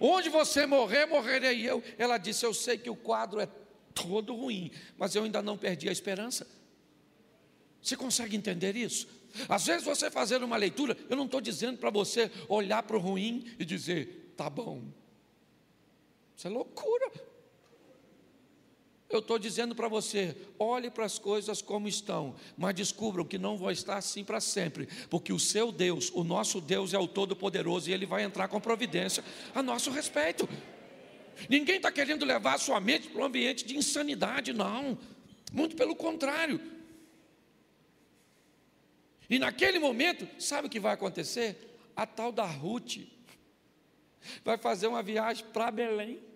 Onde 0.00 0.28
você 0.28 0.64
morrer, 0.64 1.06
morrerei 1.06 1.68
eu. 1.68 1.82
Ela 1.96 2.18
disse: 2.18 2.44
Eu 2.44 2.54
sei 2.54 2.78
que 2.78 2.90
o 2.90 2.96
quadro 2.96 3.40
é 3.40 3.48
todo 4.02 4.34
ruim, 4.34 4.70
mas 4.96 5.14
eu 5.14 5.24
ainda 5.24 5.42
não 5.42 5.56
perdi 5.56 5.88
a 5.88 5.92
esperança. 5.92 6.46
Você 7.82 7.96
consegue 7.96 8.36
entender 8.36 8.76
isso? 8.76 9.08
Às 9.48 9.66
vezes 9.66 9.84
você 9.84 10.10
fazer 10.10 10.42
uma 10.42 10.56
leitura, 10.56 10.96
eu 11.08 11.16
não 11.16 11.26
estou 11.26 11.40
dizendo 11.40 11.78
para 11.78 11.90
você 11.90 12.30
olhar 12.48 12.82
para 12.82 12.96
o 12.96 13.00
ruim 13.00 13.44
e 13.58 13.64
dizer, 13.64 14.32
tá 14.36 14.48
bom. 14.48 14.82
Isso 16.36 16.46
é 16.46 16.50
loucura. 16.50 17.10
Eu 19.08 19.20
estou 19.20 19.38
dizendo 19.38 19.74
para 19.74 19.88
você, 19.88 20.36
olhe 20.58 20.90
para 20.90 21.06
as 21.06 21.18
coisas 21.18 21.62
como 21.62 21.88
estão, 21.88 22.34
mas 22.58 22.74
descubram 22.74 23.24
que 23.24 23.38
não 23.38 23.56
vão 23.56 23.70
estar 23.70 23.96
assim 23.96 24.22
para 24.22 24.38
sempre, 24.38 24.86
porque 25.08 25.32
o 25.32 25.38
seu 25.38 25.72
Deus, 25.72 26.10
o 26.14 26.22
nosso 26.22 26.60
Deus 26.60 26.92
é 26.92 26.98
o 26.98 27.08
Todo-Poderoso 27.08 27.88
e 27.88 27.92
Ele 27.94 28.04
vai 28.04 28.22
entrar 28.22 28.48
com 28.48 28.60
providência 28.60 29.24
a 29.54 29.62
nosso 29.62 29.90
respeito. 29.90 30.46
Ninguém 31.48 31.76
está 31.76 31.92
querendo 31.92 32.24
levar 32.24 32.54
a 32.54 32.58
sua 32.58 32.80
mente 32.80 33.08
para 33.08 33.20
um 33.20 33.24
ambiente 33.24 33.64
de 33.64 33.76
insanidade, 33.76 34.52
não. 34.52 34.98
Muito 35.52 35.76
pelo 35.76 35.94
contrário. 35.94 36.60
E 39.28 39.38
naquele 39.38 39.78
momento, 39.78 40.26
sabe 40.40 40.68
o 40.68 40.70
que 40.70 40.80
vai 40.80 40.94
acontecer? 40.94 41.76
A 41.94 42.06
tal 42.06 42.32
da 42.32 42.46
Ruth 42.46 42.98
vai 44.44 44.56
fazer 44.56 44.86
uma 44.86 45.02
viagem 45.02 45.44
para 45.52 45.70
Belém 45.70 46.28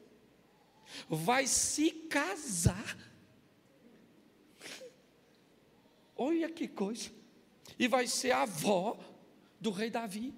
vai 1.09 1.47
se 1.47 1.91
casar. 1.91 2.97
Olha 6.17 6.49
que 6.51 6.69
coisa. 6.69 7.11
E 7.79 7.89
vai 7.89 8.07
ser 8.07 8.33
avó 8.33 8.99
do 9.61 9.71
rei 9.71 9.91
Davi. 9.91 10.35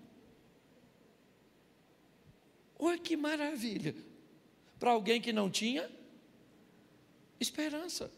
Olha 2.79 2.99
que 2.99 3.17
maravilha. 3.17 3.95
Para 4.79 4.91
alguém 4.91 5.21
que 5.21 5.33
não 5.33 5.51
tinha 5.51 5.91
esperança. 7.41 8.11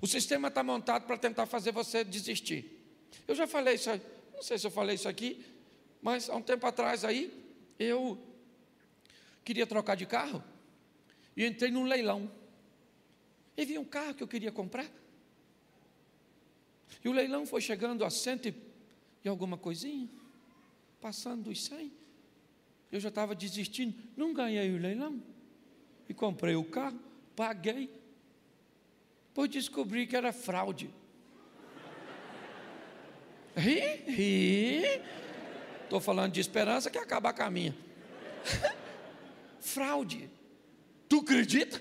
O 0.00 0.06
sistema 0.06 0.48
está 0.48 0.62
montado 0.62 1.06
para 1.06 1.16
tentar 1.18 1.46
fazer 1.46 1.72
você 1.72 2.02
desistir. 2.04 2.80
Eu 3.26 3.34
já 3.34 3.46
falei 3.46 3.74
isso, 3.74 3.90
não 4.32 4.42
sei 4.42 4.58
se 4.58 4.66
eu 4.66 4.70
falei 4.70 4.94
isso 4.94 5.08
aqui, 5.08 5.44
mas 6.00 6.28
há 6.28 6.34
um 6.34 6.42
tempo 6.42 6.66
atrás 6.66 7.04
aí, 7.04 7.32
eu 7.78 8.18
queria 9.44 9.66
trocar 9.66 9.96
de 9.96 10.06
carro. 10.06 10.42
E 11.36 11.44
entrei 11.44 11.70
num 11.70 11.84
leilão. 11.84 12.30
E 13.56 13.64
vi 13.64 13.78
um 13.78 13.84
carro 13.84 14.14
que 14.14 14.22
eu 14.22 14.28
queria 14.28 14.50
comprar. 14.50 14.90
E 17.04 17.08
o 17.08 17.12
leilão 17.12 17.46
foi 17.46 17.60
chegando 17.60 18.04
a 18.04 18.10
cento 18.10 18.52
e 19.24 19.28
alguma 19.28 19.56
coisinha, 19.56 20.08
passando 21.00 21.44
dos 21.44 21.64
cem. 21.64 21.92
Eu 22.92 23.00
já 23.00 23.08
estava 23.08 23.34
desistindo, 23.34 23.96
não 24.14 24.34
ganhei 24.34 24.70
o 24.70 24.78
leilão. 24.78 25.22
E 26.06 26.12
comprei 26.12 26.54
o 26.54 26.62
carro, 26.62 27.00
paguei. 27.34 27.90
Depois 29.28 29.48
descobri 29.48 30.06
que 30.06 30.14
era 30.14 30.30
fraude. 30.30 30.90
Ri, 33.56 33.80
ri. 34.06 35.02
Estou 35.84 36.00
falando 36.00 36.32
de 36.32 36.40
esperança 36.40 36.90
que 36.90 36.98
acaba 36.98 37.32
com 37.32 37.42
a 37.42 37.50
minha. 37.50 37.74
fraude. 39.58 40.28
Tu 41.08 41.18
acredita? 41.18 41.80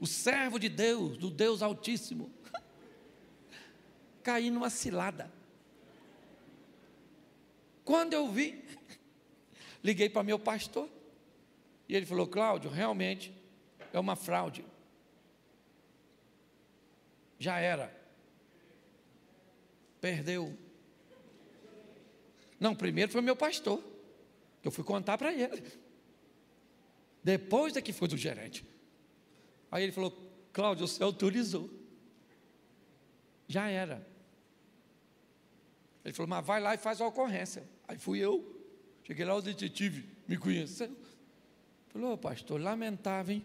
O 0.00 0.06
servo 0.06 0.58
de 0.58 0.70
Deus, 0.70 1.18
do 1.18 1.30
Deus 1.30 1.62
Altíssimo, 1.62 2.30
caí 4.22 4.50
numa 4.50 4.70
cilada. 4.70 5.30
Quando 7.84 8.14
eu 8.14 8.30
vi, 8.30 8.62
liguei 9.82 10.08
para 10.08 10.22
meu 10.22 10.38
pastor, 10.38 10.88
e 11.88 11.96
ele 11.96 12.06
falou: 12.06 12.26
Cláudio, 12.26 12.70
realmente 12.70 13.34
é 13.92 13.98
uma 13.98 14.16
fraude. 14.16 14.64
Já 17.38 17.58
era. 17.58 17.94
Perdeu. 20.00 20.56
Não, 22.58 22.74
primeiro 22.74 23.10
foi 23.10 23.20
meu 23.20 23.34
pastor, 23.34 23.82
que 24.60 24.68
eu 24.68 24.72
fui 24.72 24.84
contar 24.84 25.18
para 25.18 25.32
ele. 25.32 25.62
Depois 27.22 27.76
é 27.76 27.82
que 27.82 27.92
foi 27.92 28.08
do 28.08 28.16
gerente. 28.16 28.64
Aí 29.70 29.82
ele 29.82 29.92
falou: 29.92 30.16
Cláudio, 30.52 30.86
você 30.86 31.02
autorizou. 31.02 31.68
Já 33.48 33.68
era. 33.68 34.06
Ele 36.04 36.14
falou: 36.14 36.28
Mas 36.28 36.46
vai 36.46 36.60
lá 36.60 36.74
e 36.74 36.78
faz 36.78 37.00
a 37.00 37.06
ocorrência. 37.06 37.68
Aí 37.86 37.98
fui 37.98 38.18
eu. 38.18 38.61
Cheguei 39.04 39.24
lá, 39.24 39.34
o 39.34 39.42
detetive 39.42 40.08
me 40.28 40.36
conheceu. 40.36 40.90
Falou: 41.88 42.16
Pastor, 42.16 42.60
lamentável, 42.60 43.36
hein? 43.36 43.44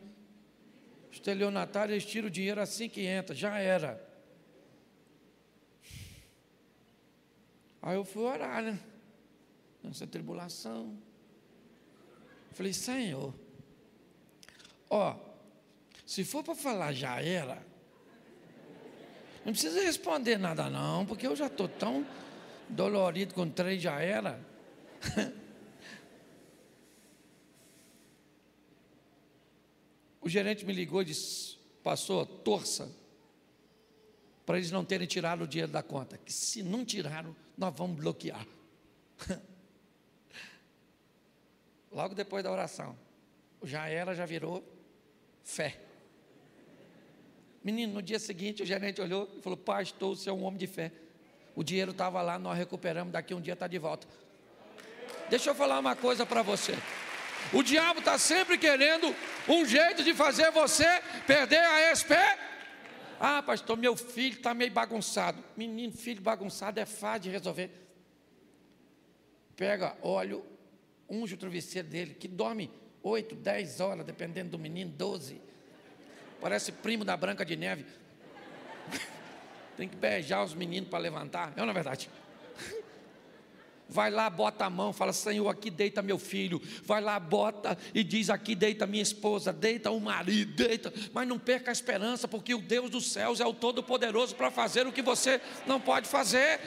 Estelionatário, 1.12 1.94
eles 1.94 2.06
tiram 2.06 2.28
o 2.28 2.32
dinheiro 2.32 2.62
assim 2.62 2.88
que 2.88 3.02
entra. 3.02 3.36
Já 3.36 3.58
era. 3.58 4.06
Aí 7.82 7.96
eu 7.96 8.04
fui 8.04 8.24
orar, 8.24 8.62
né? 8.62 8.80
Nessa 9.84 10.06
tribulação. 10.06 10.98
Falei: 12.52 12.74
Senhor 12.74 13.34
Ó, 14.90 15.16
se 16.06 16.24
for 16.24 16.44
para 16.44 16.56
falar 16.56 16.94
já 16.94 17.22
era, 17.22 17.62
não 19.46 19.52
precisa 19.52 19.82
responder 19.82 20.38
nada 20.38 20.70
não, 20.70 21.06
porque 21.06 21.28
eu 21.28 21.36
já 21.36 21.48
estou 21.48 21.68
tão 21.68 22.06
dolorido 22.70 23.34
com 23.34 23.50
três 23.50 23.82
já 23.82 24.02
era. 24.02 24.40
o 30.28 30.30
gerente 30.30 30.66
me 30.66 30.74
ligou 30.74 31.02
e 31.02 31.06
disse, 31.06 31.58
passou, 31.82 32.26
torça, 32.26 32.94
para 34.46 34.58
eles 34.58 34.72
não 34.72 34.84
terem 34.84 35.08
tirado 35.08 35.46
o 35.46 35.48
dinheiro 35.48 35.72
da 35.72 35.82
conta, 35.82 36.18
que 36.18 36.34
se 36.34 36.62
não 36.62 36.84
tiraram, 36.84 37.34
nós 37.58 37.74
vamos 37.74 37.96
bloquear. 37.96 38.46
Logo 41.90 42.14
depois 42.14 42.44
da 42.44 42.52
oração, 42.52 42.98
já 43.64 43.88
era, 43.88 44.14
já 44.14 44.26
virou 44.26 44.62
fé. 45.46 45.80
Menino, 47.64 47.94
no 47.94 48.02
dia 48.02 48.20
seguinte 48.20 48.62
o 48.62 48.66
gerente 48.66 49.00
olhou 49.00 49.34
e 49.38 49.42
falou: 49.42 49.56
Pastor, 49.56 50.14
você 50.14 50.30
é 50.30 50.34
um 50.34 50.44
homem 50.44 50.60
de 50.60 50.68
fé. 50.68 50.92
O 51.56 51.64
dinheiro 51.64 51.92
estava 51.92 52.22
lá, 52.22 52.38
nós 52.38 52.58
recuperamos, 52.58 53.14
daqui 53.14 53.34
um 53.34 53.40
dia 53.40 53.54
está 53.54 53.66
de 53.66 53.80
volta. 53.80 54.06
Deixa 55.30 55.52
eu 55.52 55.56
falar 55.56 55.80
uma 55.80 55.96
coisa 55.96 56.26
para 56.26 56.42
você. 56.42 56.74
O 57.54 57.64
diabo 57.64 58.00
está 58.00 58.18
sempre 58.18 58.58
querendo 58.58 59.16
um 59.48 59.66
jeito 59.66 60.04
de 60.04 60.14
fazer 60.14 60.52
você 60.52 60.86
perder 61.26 61.60
a 61.60 61.92
esperança. 61.92 62.38
Ah, 63.20 63.42
pastor, 63.42 63.78
meu 63.78 63.96
filho 63.96 64.36
está 64.36 64.54
meio 64.54 64.72
bagunçado. 64.72 65.44
Menino, 65.56 65.94
filho 65.94 66.22
bagunçado 66.22 66.80
é 66.80 66.86
fácil 66.86 67.24
de 67.24 67.30
resolver. 67.30 67.72
Pega 69.56 69.98
óleo, 70.04 70.46
unge 71.10 71.34
o 71.34 71.38
travesseiro 71.38 71.88
dele, 71.88 72.14
que 72.14 72.28
dorme 72.28 72.70
8, 73.02 73.34
10 73.36 73.80
horas, 73.80 74.06
dependendo 74.06 74.52
do 74.52 74.60
menino, 74.60 74.92
12. 74.92 75.42
Parece 76.40 76.72
primo 76.72 77.04
da 77.04 77.18
Branca 77.18 77.44
de 77.44 77.56
Neve. 77.56 77.86
Tem 79.76 79.90
que 79.90 79.96
beijar 79.96 80.44
os 80.44 80.54
meninos 80.54 80.90
para 80.90 81.00
levantar. 81.00 81.54
É 81.56 81.62
ou 81.62 81.66
não 81.66 81.72
é 81.72 81.74
verdade? 81.74 82.10
Vai 83.90 84.12
lá, 84.12 84.30
bota 84.30 84.66
a 84.66 84.70
mão, 84.70 84.92
fala: 84.92 85.14
Senhor, 85.14 85.48
aqui 85.48 85.70
deita 85.70 86.02
meu 86.02 86.20
filho. 86.20 86.62
Vai 86.84 87.00
lá, 87.00 87.18
bota 87.20 87.78
e 87.94 88.04
diz: 88.04 88.30
Aqui 88.30 88.54
deita 88.54 88.86
minha 88.86 89.02
esposa, 89.02 89.54
deita 89.54 89.90
o 89.92 90.00
marido, 90.00 90.54
deita. 90.56 90.94
Mas 91.14 91.28
não 91.28 91.40
perca 91.40 91.72
a 91.72 91.74
esperança, 91.74 92.28
porque 92.28 92.54
o 92.54 92.62
Deus 92.62 92.90
dos 92.90 93.12
céus 93.12 93.40
é 93.40 93.46
o 93.46 93.54
Todo-Poderoso 93.54 94.36
para 94.36 94.52
fazer 94.52 94.86
o 94.86 94.92
que 94.92 95.02
você 95.02 95.40
não 95.66 95.80
pode 95.80 96.08
fazer. 96.10 96.60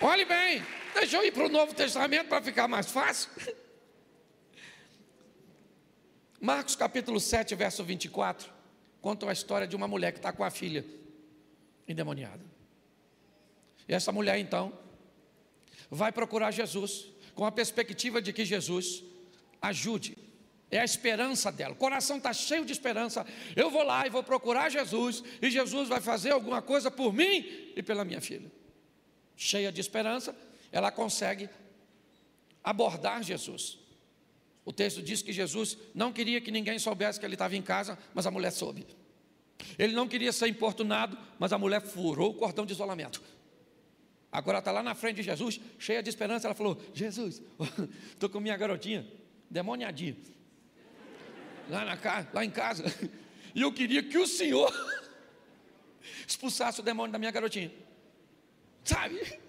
Olhe 0.00 0.24
bem, 0.24 0.64
deixa 0.94 1.16
eu 1.16 1.24
ir 1.24 1.32
para 1.32 1.44
o 1.44 1.48
Novo 1.48 1.74
Testamento 1.74 2.28
para 2.28 2.40
ficar 2.40 2.68
mais 2.68 2.88
fácil. 2.88 3.30
Marcos 6.40 6.76
capítulo 6.76 7.18
7, 7.18 7.56
verso 7.56 7.82
24, 7.82 8.48
conta 9.00 9.28
a 9.28 9.32
história 9.32 9.66
de 9.66 9.74
uma 9.74 9.88
mulher 9.88 10.12
que 10.12 10.20
está 10.20 10.32
com 10.32 10.44
a 10.44 10.50
filha 10.50 10.84
endemoniada. 11.88 12.44
E 13.88 13.94
essa 13.94 14.12
mulher 14.12 14.38
então 14.38 14.72
vai 15.90 16.12
procurar 16.12 16.50
Jesus 16.50 17.06
com 17.34 17.44
a 17.44 17.52
perspectiva 17.52 18.20
de 18.20 18.32
que 18.32 18.44
Jesus 18.44 19.02
ajude. 19.62 20.16
É 20.70 20.80
a 20.80 20.84
esperança 20.84 21.50
dela. 21.50 21.72
O 21.72 21.76
coração 21.76 22.18
está 22.18 22.32
cheio 22.32 22.64
de 22.64 22.72
esperança. 22.72 23.26
Eu 23.56 23.70
vou 23.70 23.82
lá 23.82 24.06
e 24.06 24.10
vou 24.10 24.22
procurar 24.22 24.68
Jesus, 24.68 25.24
e 25.40 25.50
Jesus 25.50 25.88
vai 25.88 26.00
fazer 26.00 26.32
alguma 26.32 26.60
coisa 26.60 26.90
por 26.90 27.12
mim 27.12 27.72
e 27.74 27.82
pela 27.82 28.04
minha 28.04 28.20
filha. 28.20 28.52
Cheia 29.34 29.72
de 29.72 29.80
esperança, 29.80 30.36
ela 30.70 30.90
consegue 30.90 31.48
abordar 32.62 33.22
Jesus. 33.22 33.78
O 34.62 34.72
texto 34.72 35.00
diz 35.00 35.22
que 35.22 35.32
Jesus 35.32 35.78
não 35.94 36.12
queria 36.12 36.40
que 36.42 36.50
ninguém 36.50 36.78
soubesse 36.78 37.18
que 37.18 37.24
ele 37.24 37.36
estava 37.36 37.56
em 37.56 37.62
casa, 37.62 37.98
mas 38.12 38.26
a 38.26 38.30
mulher 38.30 38.50
soube. 38.50 38.86
Ele 39.78 39.92
não 39.92 40.08
queria 40.08 40.32
ser 40.32 40.48
importunado, 40.48 41.18
mas 41.38 41.52
a 41.52 41.58
mulher 41.58 41.80
furou 41.80 42.30
o 42.30 42.34
cordão 42.34 42.64
de 42.64 42.72
isolamento. 42.72 43.22
Agora 44.30 44.58
está 44.58 44.70
lá 44.70 44.82
na 44.82 44.94
frente 44.94 45.16
de 45.16 45.22
Jesus, 45.22 45.60
cheia 45.78 46.02
de 46.02 46.10
esperança. 46.10 46.46
Ela 46.46 46.54
falou: 46.54 46.80
Jesus, 46.92 47.42
estou 48.12 48.28
com 48.28 48.40
minha 48.40 48.56
garotinha, 48.56 49.06
demoniadinha, 49.50 50.16
lá, 51.68 51.84
na 51.84 51.98
lá 52.32 52.44
em 52.44 52.50
casa. 52.50 52.84
E 53.54 53.62
eu 53.62 53.72
queria 53.72 54.02
que 54.02 54.18
o 54.18 54.26
Senhor 54.26 54.72
expulsasse 56.28 56.78
o 56.78 56.82
demônio 56.82 57.10
da 57.10 57.18
minha 57.18 57.30
garotinha. 57.30 57.72
Sabe? 58.84 59.40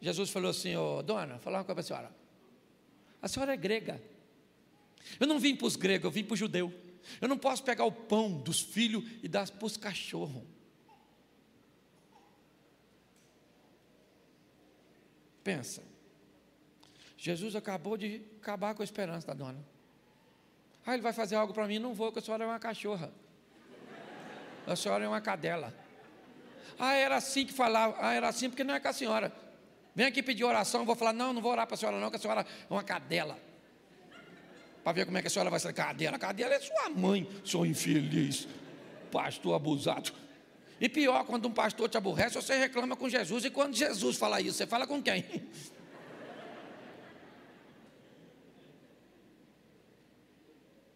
Jesus 0.00 0.30
falou 0.30 0.50
assim: 0.50 0.74
oh, 0.74 1.02
Dona, 1.02 1.38
falar 1.38 1.58
uma 1.58 1.64
coisa 1.64 1.74
para 1.74 1.80
a 1.80 1.84
senhora. 1.84 2.16
A 3.20 3.28
senhora 3.28 3.52
é 3.52 3.56
grega. 3.56 4.02
Eu 5.20 5.26
não 5.26 5.38
vim 5.38 5.54
para 5.54 5.66
os 5.66 5.76
gregos, 5.76 6.06
eu 6.06 6.10
vim 6.10 6.24
para 6.24 6.34
o 6.34 6.36
judeu. 6.36 6.72
Eu 7.20 7.28
não 7.28 7.38
posso 7.38 7.62
pegar 7.62 7.84
o 7.84 7.92
pão 7.92 8.38
dos 8.38 8.60
filhos 8.60 9.04
e 9.22 9.28
dar 9.28 9.50
para 9.50 9.66
os 9.66 9.76
cachorros. 9.76 10.42
Pensa. 15.42 15.82
Jesus 17.16 17.56
acabou 17.56 17.96
de 17.96 18.22
acabar 18.40 18.74
com 18.74 18.82
a 18.82 18.84
esperança 18.84 19.26
da 19.26 19.34
dona. 19.34 19.64
Ah, 20.84 20.94
ele 20.94 21.02
vai 21.02 21.12
fazer 21.12 21.36
algo 21.36 21.52
para 21.52 21.66
mim? 21.66 21.78
Não 21.78 21.94
vou, 21.94 22.08
porque 22.08 22.20
a 22.20 22.22
senhora 22.22 22.44
é 22.44 22.46
uma 22.46 22.58
cachorra. 22.58 23.12
A 24.66 24.76
senhora 24.76 25.04
é 25.04 25.08
uma 25.08 25.20
cadela. 25.20 25.74
Ah, 26.78 26.94
era 26.94 27.16
assim 27.16 27.46
que 27.46 27.52
falava. 27.52 27.96
Ah, 28.00 28.12
era 28.12 28.28
assim 28.28 28.48
porque 28.50 28.64
não 28.64 28.74
é 28.74 28.80
com 28.80 28.88
a 28.88 28.92
senhora. 28.92 29.32
Vem 29.94 30.06
aqui 30.06 30.22
pedir 30.22 30.44
oração, 30.44 30.84
vou 30.84 30.94
falar, 30.94 31.12
não, 31.12 31.32
não 31.32 31.40
vou 31.40 31.52
orar 31.52 31.66
para 31.66 31.74
a 31.74 31.78
senhora 31.78 31.98
não, 31.98 32.10
que 32.10 32.16
a 32.16 32.18
senhora 32.18 32.42
é 32.42 32.72
uma 32.72 32.84
cadela 32.84 33.45
para 34.86 34.92
ver 34.92 35.04
como 35.04 35.18
é 35.18 35.20
que 35.20 35.26
a 35.26 35.30
senhora 35.30 35.50
vai 35.50 35.58
sair. 35.58 35.72
Cadela, 35.72 36.16
cadela 36.16 36.54
é 36.54 36.60
sua 36.60 36.88
mãe, 36.90 37.28
seu 37.44 37.66
infeliz, 37.66 38.46
pastor 39.10 39.56
abusado. 39.56 40.12
E 40.80 40.88
pior, 40.88 41.24
quando 41.24 41.48
um 41.48 41.52
pastor 41.52 41.88
te 41.88 41.96
aborrece, 41.96 42.36
você 42.36 42.56
reclama 42.56 42.94
com 42.94 43.08
Jesus. 43.08 43.44
E 43.44 43.50
quando 43.50 43.74
Jesus 43.74 44.16
fala 44.16 44.40
isso, 44.40 44.58
você 44.58 44.64
fala 44.64 44.86
com 44.86 45.02
quem? 45.02 45.24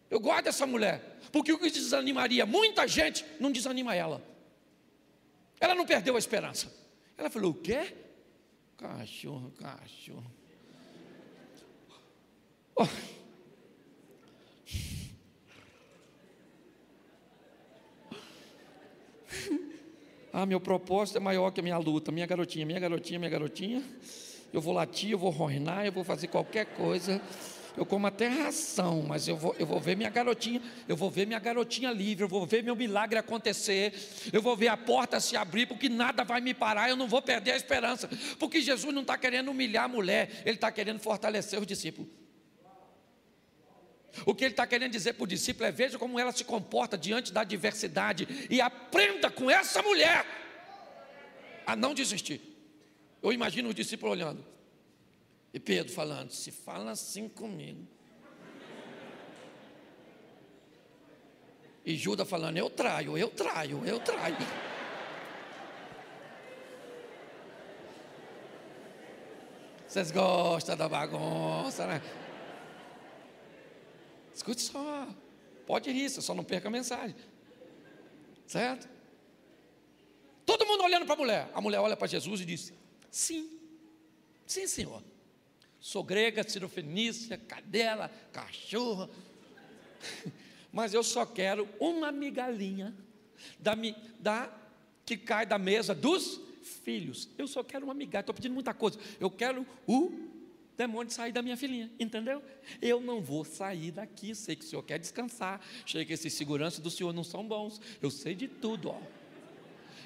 Eu 0.09 0.20
gosto 0.20 0.44
dessa 0.44 0.64
mulher, 0.68 1.18
porque 1.33 1.53
o 1.53 1.59
que 1.59 1.68
desanimaria 1.68 2.46
muita 2.46 2.87
gente 2.87 3.26
não 3.40 3.50
desanima 3.50 3.92
ela. 3.92 4.22
Ela 5.59 5.74
não 5.74 5.85
perdeu 5.85 6.14
a 6.14 6.18
esperança. 6.20 6.72
Ela 7.18 7.29
falou: 7.29 7.50
o 7.50 7.55
quê? 7.55 7.92
Cachorro, 8.76 9.50
cachorro. 9.59 10.31
Oh. 12.76 12.87
Ah, 20.33 20.47
meu 20.47 20.61
propósito 20.61 21.16
é 21.16 21.21
maior 21.21 21.51
que 21.51 21.61
a 21.61 21.62
minha 21.62 21.79
luta. 21.79 22.12
Minha 22.12 22.27
garotinha, 22.27 22.64
minha 22.64 22.79
garotinha, 22.79 23.19
minha 23.19 23.31
garotinha. 23.31 23.83
Eu 24.53 24.61
vou 24.61 24.73
latir, 24.73 25.11
eu 25.11 25.19
vou 25.19 25.31
rornar, 25.31 25.87
eu 25.87 25.93
vou 25.93 26.05
fazer 26.05 26.29
qualquer 26.29 26.66
coisa. 26.66 27.21
Eu 27.77 27.87
como 27.87 28.07
até 28.07 28.29
ração, 28.29 29.03
mas 29.07 29.29
eu 29.29 29.37
vou, 29.37 29.55
eu 29.59 29.66
vou 29.66 29.81
ver 29.81 29.97
minha 29.97 30.11
garotinha, 30.11 30.61
eu 30.88 30.97
vou 30.97 31.11
ver 31.11 31.27
minha 31.27 31.38
garotinha 31.38 31.93
livre, 31.93 32.25
eu 32.25 32.29
vou 32.29 32.45
ver 32.45 32.64
meu 32.64 32.75
milagre 32.75 33.19
acontecer, 33.19 33.95
eu 34.33 34.43
vou 34.43 34.57
ver 34.57 34.69
a 34.69 34.77
porta 34.77 35.21
se 35.21 35.37
abrir, 35.37 35.66
porque 35.66 35.88
nada 35.88 36.25
vai 36.25 36.40
me 36.40 36.53
parar, 36.53 36.90
eu 36.90 36.97
não 36.97 37.07
vou 37.07 37.23
perder 37.23 37.53
a 37.53 37.57
esperança, 37.57 38.11
porque 38.38 38.61
Jesus 38.61 38.93
não 38.93 39.03
está 39.03 39.16
querendo 39.16 39.51
humilhar 39.51 39.85
a 39.85 39.88
mulher, 39.88 40.43
Ele 40.45 40.57
está 40.57 40.71
querendo 40.73 40.99
fortalecer 40.99 41.61
os 41.61 41.66
discípulos. 41.66 42.19
O 44.26 44.35
que 44.35 44.44
ele 44.44 44.52
está 44.52 44.66
querendo 44.66 44.92
dizer 44.92 45.14
para 45.14 45.24
o 45.24 45.26
discípulo 45.26 45.66
é: 45.66 45.72
veja 45.72 45.98
como 45.98 46.18
ela 46.18 46.33
se 46.33 46.44
comporta 46.44 46.96
diante 46.96 47.33
da 47.33 47.42
adversidade 47.42 48.46
e 48.50 48.61
aprenda 48.61 49.30
com 49.30 49.50
essa 49.50 49.83
mulher 49.83 50.26
a 51.66 51.74
não 51.76 51.94
desistir. 51.94 52.40
Eu 53.22 53.33
imagino 53.33 53.68
o 53.68 53.74
discípulo 53.74 54.12
olhando 54.12 54.44
e 55.52 55.59
Pedro 55.61 55.92
falando: 55.92 56.30
se 56.30 56.50
fala 56.50 56.92
assim 56.92 57.28
comigo. 57.28 57.87
E 61.85 61.96
Judas 61.96 62.28
falando: 62.28 62.56
eu 62.56 62.68
traio, 62.68 63.16
eu 63.16 63.28
traio, 63.28 63.85
eu 63.85 63.98
traio. 64.00 64.37
Vocês 69.87 70.12
gostam 70.12 70.76
da 70.76 70.88
bagunça, 70.88 71.85
né? 71.85 72.00
Escute 74.40 74.62
só. 74.62 75.07
Pode 75.66 75.90
rir, 75.90 76.09
só 76.09 76.35
não 76.35 76.42
perca 76.42 76.68
a 76.68 76.70
mensagem. 76.70 77.14
Certo? 78.46 78.88
Todo 80.46 80.64
mundo 80.64 80.83
olhando 80.83 81.05
para 81.05 81.14
a 81.14 81.18
mulher. 81.18 81.50
A 81.53 81.61
mulher 81.61 81.79
olha 81.79 81.94
para 81.94 82.07
Jesus 82.07 82.40
e 82.40 82.46
diz: 82.46 82.72
Sim, 83.11 83.61
sim, 84.46 84.66
senhor. 84.66 85.03
Sou 85.79 86.03
grega, 86.03 86.42
cirofenícia, 86.42 87.37
cadela, 87.37 88.11
cachorra. 88.33 89.11
Mas 90.72 90.94
eu 90.94 91.03
só 91.03 91.26
quero 91.26 91.68
uma 91.79 92.11
migalhinha 92.11 92.96
da, 93.59 93.74
da, 94.18 94.50
que 95.05 95.18
cai 95.18 95.44
da 95.44 95.59
mesa 95.59 95.94
dos 95.94 96.40
filhos. 96.83 97.29
Eu 97.37 97.46
só 97.46 97.62
quero 97.62 97.85
uma 97.85 97.94
migalha. 97.94 98.22
Estou 98.22 98.35
pedindo 98.35 98.55
muita 98.55 98.72
coisa. 98.72 98.98
Eu 99.20 99.31
quero 99.31 99.66
o 99.87 100.30
demônio 100.81 101.12
sair 101.12 101.31
da 101.31 101.43
minha 101.43 101.59
filhinha, 101.59 101.90
entendeu? 102.01 102.43
Eu 102.81 103.01
não 103.01 103.21
vou 103.21 103.45
sair 103.45 103.90
daqui, 103.90 104.35
sei 104.35 104.57
que 104.57 104.64
o 104.64 104.66
senhor 104.66 104.83
quer 104.83 104.99
descansar, 104.99 105.61
sei 105.87 106.07
que 106.07 106.14
esses 106.14 106.33
seguranças 106.33 106.81
do 106.81 106.90
senhor 106.90 107.12
não 107.12 107.23
são 107.23 107.47
bons, 107.47 107.79
eu 108.01 108.11
sei 108.11 108.35
de 108.35 108.49
tudo, 108.49 108.88
ó. 108.88 109.01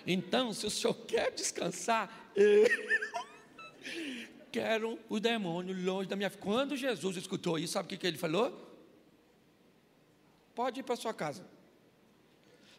Então, 0.04 0.52
se 0.52 0.66
o 0.66 0.70
senhor 0.70 0.94
quer 1.06 1.30
descansar, 1.30 2.32
eu 2.34 2.66
quero 4.50 4.98
o 5.08 5.20
demônio 5.20 5.76
longe 5.84 6.08
da 6.08 6.16
minha 6.16 6.28
filha. 6.28 6.42
Quando 6.42 6.76
Jesus 6.76 7.16
escutou 7.18 7.56
isso, 7.56 7.74
sabe 7.74 7.86
o 7.86 7.88
que, 7.90 7.96
que 7.96 8.06
ele 8.06 8.18
falou? 8.18 8.52
Pode 10.56 10.80
ir 10.80 10.82
para 10.82 10.96
sua 10.96 11.14
casa. 11.14 11.46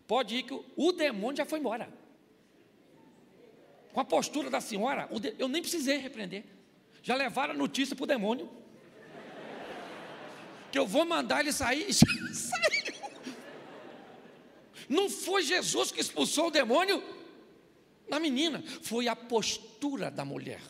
Pode 0.06 0.36
ir 0.36 0.44
que 0.44 0.54
o 0.76 0.92
demônio 0.92 1.38
já 1.38 1.46
foi 1.46 1.60
embora. 1.60 1.88
Com 3.94 4.02
a 4.02 4.06
postura 4.06 4.50
da 4.50 4.60
senhora, 4.60 5.10
eu 5.40 5.48
nem 5.48 5.62
precisei 5.62 5.98
repreender 5.98 6.55
já 7.06 7.14
levaram 7.16 7.54
a 7.54 7.58
notícia 7.58 7.96
para 7.96 8.04
o 8.04 8.08
demônio. 8.08 8.50
Que 10.72 10.80
eu 10.80 10.88
vou 10.88 11.06
mandar 11.06 11.42
ele 11.42 11.54
sair. 11.54 11.94
Saiu. 11.94 12.96
Não 14.90 15.08
foi 15.08 15.44
Jesus 15.44 15.92
que 15.92 16.02
expulsou 16.02 16.48
o 16.48 16.52
demônio 16.52 17.04
na 18.10 18.20
menina, 18.20 18.64
foi 18.82 19.08
a 19.08 19.16
postura 19.16 20.10
da 20.10 20.26
mulher. 20.26 20.62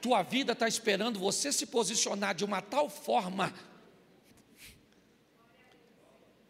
Tua 0.00 0.24
vida 0.24 0.54
está 0.54 0.66
esperando 0.66 1.20
você 1.20 1.52
se 1.52 1.66
posicionar 1.66 2.34
de 2.34 2.44
uma 2.44 2.60
tal 2.60 2.90
forma 2.90 3.54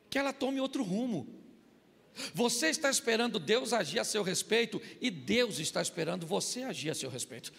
que 0.09 0.18
ela 0.18 0.33
tome 0.33 0.61
outro 0.61 0.83
rumo. 0.83 1.29
Você 2.33 2.68
está 2.68 2.89
esperando 2.89 3.39
Deus 3.39 3.75
agir 3.75 3.99
a 3.99 4.05
seu 4.05 4.23
respeito 4.23 4.81
e 4.99 5.11
Deus 5.11 5.59
está 5.59 5.83
esperando 5.83 6.27
você 6.27 6.62
agir 6.62 6.89
a 6.89 6.95
seu 6.95 7.11
respeito. 7.11 7.53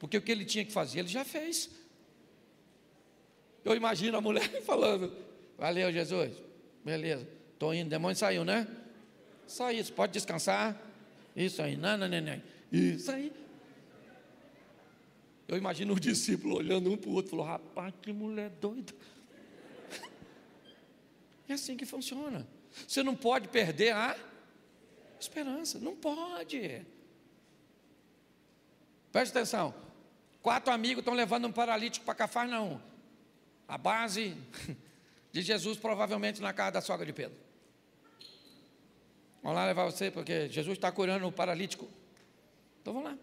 Porque 0.00 0.16
o 0.16 0.22
que 0.22 0.32
ele 0.32 0.46
tinha 0.46 0.64
que 0.64 0.72
fazer, 0.72 1.00
ele 1.00 1.08
já 1.08 1.24
fez. 1.24 1.70
Eu 3.62 3.76
imagino 3.76 4.16
a 4.16 4.20
mulher 4.20 4.48
falando: 4.64 5.14
Valeu, 5.58 5.92
Jesus. 5.92 6.32
Beleza. 6.82 7.28
Estou 7.52 7.74
indo. 7.74 7.90
Demônio 7.90 8.16
saiu, 8.16 8.42
né? 8.42 8.66
Só 9.46 9.70
isso. 9.70 9.92
Pode 9.92 10.14
descansar. 10.14 10.80
Isso 11.36 11.60
aí. 11.60 11.76
Não, 11.76 11.98
não, 11.98 12.08
não. 12.08 12.42
Isso 12.72 13.12
aí. 13.12 13.30
Eu 15.46 15.58
imagino 15.58 15.92
o 15.92 16.00
discípulo 16.00 16.56
olhando 16.56 16.90
um 16.90 16.96
para 16.96 17.10
o 17.10 17.12
outro, 17.12 17.32
falou: 17.32 17.44
rapaz, 17.44 17.92
que 18.00 18.12
mulher 18.12 18.50
doida. 18.60 18.92
É 21.46 21.54
assim 21.54 21.76
que 21.76 21.84
funciona. 21.84 22.46
Você 22.86 23.02
não 23.02 23.16
pode 23.16 23.48
perder 23.48 23.92
a 23.92 24.16
esperança. 25.18 25.80
Não 25.80 25.96
pode. 25.96 26.86
Preste 29.10 29.32
atenção. 29.32 29.74
Quatro 30.42 30.72
amigos 30.72 31.00
estão 31.00 31.14
levando 31.14 31.46
um 31.46 31.52
paralítico 31.52 32.04
para 32.04 32.14
Cafarnaum. 32.14 32.80
A 33.68 33.76
base 33.76 34.36
de 35.30 35.42
Jesus 35.42 35.78
provavelmente 35.78 36.40
na 36.40 36.52
casa 36.52 36.72
da 36.72 36.80
sogra 36.80 37.04
de 37.04 37.12
Pedro. 37.12 37.36
Vamos 39.42 39.56
lá 39.56 39.66
levar 39.66 39.84
você, 39.84 40.10
porque 40.10 40.48
Jesus 40.48 40.76
está 40.76 40.90
curando 40.90 41.26
o 41.26 41.32
paralítico. 41.32 41.88
Então 42.80 42.94
vamos 42.94 43.10
lá. 43.10 43.18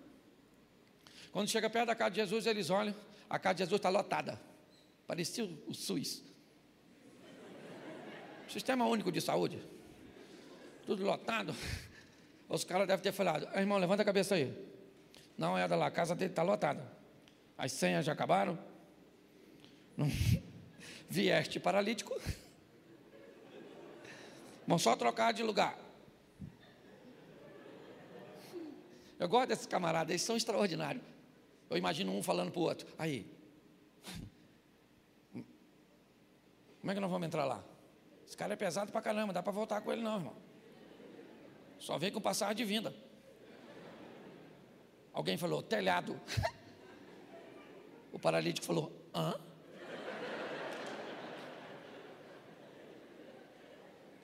Quando 1.32 1.50
chega 1.50 1.70
perto 1.70 1.88
da 1.88 1.96
casa 1.96 2.12
de 2.12 2.22
Jesus, 2.22 2.46
eles 2.46 2.70
olham, 2.70 2.96
a 3.30 3.38
casa 3.38 3.56
de 3.56 3.60
Jesus 3.60 3.78
está 3.78 3.90
lotada. 3.90 4.40
Parecia 5.06 5.44
o 5.44 5.74
SUS. 5.74 6.24
Sistema 8.48 8.86
Único 8.86 9.12
de 9.12 9.22
Saúde. 9.22 9.62
Tudo 10.86 11.04
lotado. 11.04 11.56
Os 12.48 12.64
caras 12.64 12.88
devem 12.88 13.04
ter 13.04 13.12
falado, 13.12 13.48
irmão, 13.58 13.78
levanta 13.78 14.04
a 14.04 14.06
cabeça 14.06 14.36
aí. 14.36 14.56
Não 15.38 15.58
é 15.58 15.68
da 15.68 15.76
lá, 15.76 15.88
a 15.88 15.92
casa 15.92 16.16
dele 16.16 16.32
está 16.32 16.42
lotada. 16.42 16.97
As 17.58 17.72
senhas 17.72 18.06
já 18.06 18.14
acabaram. 18.14 18.58
Não. 19.96 20.08
Vieste 21.10 21.60
paralítico. 21.60 22.14
Vamos 24.68 24.84
só 24.84 24.96
trocar 24.96 25.34
de 25.34 25.42
lugar. 25.42 25.78
Eu 29.18 29.28
gosto 29.28 29.48
desses 29.48 29.66
camaradas, 29.66 30.10
eles 30.10 30.22
são 30.22 30.36
extraordinários. 30.36 31.04
Eu 31.70 31.78
imagino 31.78 32.14
um 32.14 32.22
falando 32.22 32.52
para 32.52 32.60
o 32.60 32.64
outro. 32.64 32.88
Aí. 32.98 33.26
Como 35.32 36.92
é 36.92 36.94
que 36.94 37.00
nós 37.00 37.10
vamos 37.10 37.26
entrar 37.26 37.46
lá? 37.46 37.64
Esse 38.28 38.38
cara 38.38 38.54
é 38.54 38.56
pesado 38.58 38.92
para 38.92 39.02
caramba, 39.02 39.34
dá 39.34 39.42
para 39.42 39.52
voltar 39.52 39.82
com 39.82 39.92
ele 39.92 40.02
não, 40.02 40.18
irmão. 40.18 40.36
Só 41.80 41.98
vem 41.98 42.12
com 42.12 42.22
passagem 42.22 42.56
de 42.56 42.66
vinda. 42.66 42.94
Alguém 45.14 45.38
falou, 45.38 45.64
telhado. 45.64 46.20
O 48.18 48.20
paralítico 48.20 48.66
falou, 48.66 48.92
hã? 49.14 49.36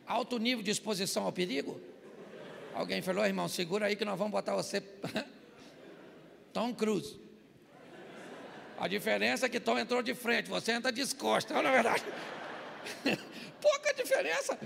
Alto 0.07 0.39
nível 0.39 0.63
de 0.63 0.71
exposição 0.71 1.25
ao 1.25 1.31
perigo? 1.31 1.79
Alguém 2.73 3.03
falou, 3.03 3.23
irmão, 3.23 3.47
segura 3.47 3.85
aí 3.85 3.95
que 3.95 4.03
nós 4.03 4.17
vamos 4.17 4.31
botar 4.31 4.55
você. 4.55 4.81
Tom 6.51 6.73
Cruise. 6.73 7.19
A 8.79 8.87
diferença 8.87 9.45
é 9.45 9.49
que 9.49 9.59
Tom 9.59 9.77
entrou 9.77 10.01
de 10.01 10.15
frente, 10.15 10.49
você 10.49 10.71
entra 10.71 10.91
de 10.91 11.05
costas, 11.13 11.55
não 11.55 11.69
é 11.69 11.71
verdade? 11.71 12.03
Pouca 13.61 13.93
diferença. 13.93 14.57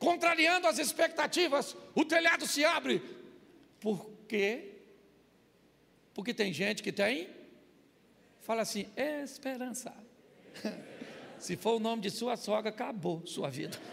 Contrariando 0.00 0.66
as 0.66 0.80
expectativas, 0.80 1.76
o 1.94 2.04
telhado 2.04 2.44
se 2.44 2.64
abre. 2.64 3.00
Por 3.78 4.10
quê? 4.26 4.72
Porque 6.16 6.32
tem 6.32 6.50
gente 6.50 6.82
que 6.82 6.90
tem, 6.90 7.28
fala 8.40 8.62
assim, 8.62 8.86
esperança. 8.96 9.94
Se 11.38 11.56
for 11.56 11.76
o 11.76 11.78
nome 11.78 12.00
de 12.00 12.10
sua 12.10 12.38
sogra, 12.38 12.70
acabou 12.70 13.24
sua 13.26 13.50
vida. 13.50 13.78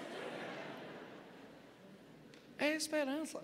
É 2.58 2.76
esperança. 2.76 3.44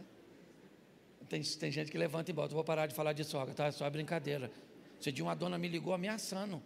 Tem, 1.27 1.41
tem 1.41 1.69
gente 1.69 1.91
que 1.91 1.97
levanta 1.97 2.31
e 2.31 2.33
bota, 2.33 2.53
vou 2.53 2.63
parar 2.63 2.87
de 2.87 2.93
falar 2.93 3.11
de 3.11 3.25
sogra, 3.25 3.53
tá? 3.53 3.65
É 3.65 3.71
só 3.71 3.89
brincadeira. 3.89 4.49
Esse 4.97 5.11
dia 5.11 5.25
uma 5.25 5.35
dona 5.35 5.57
me 5.57 5.67
ligou 5.67 5.93
ameaçando. 5.93 6.63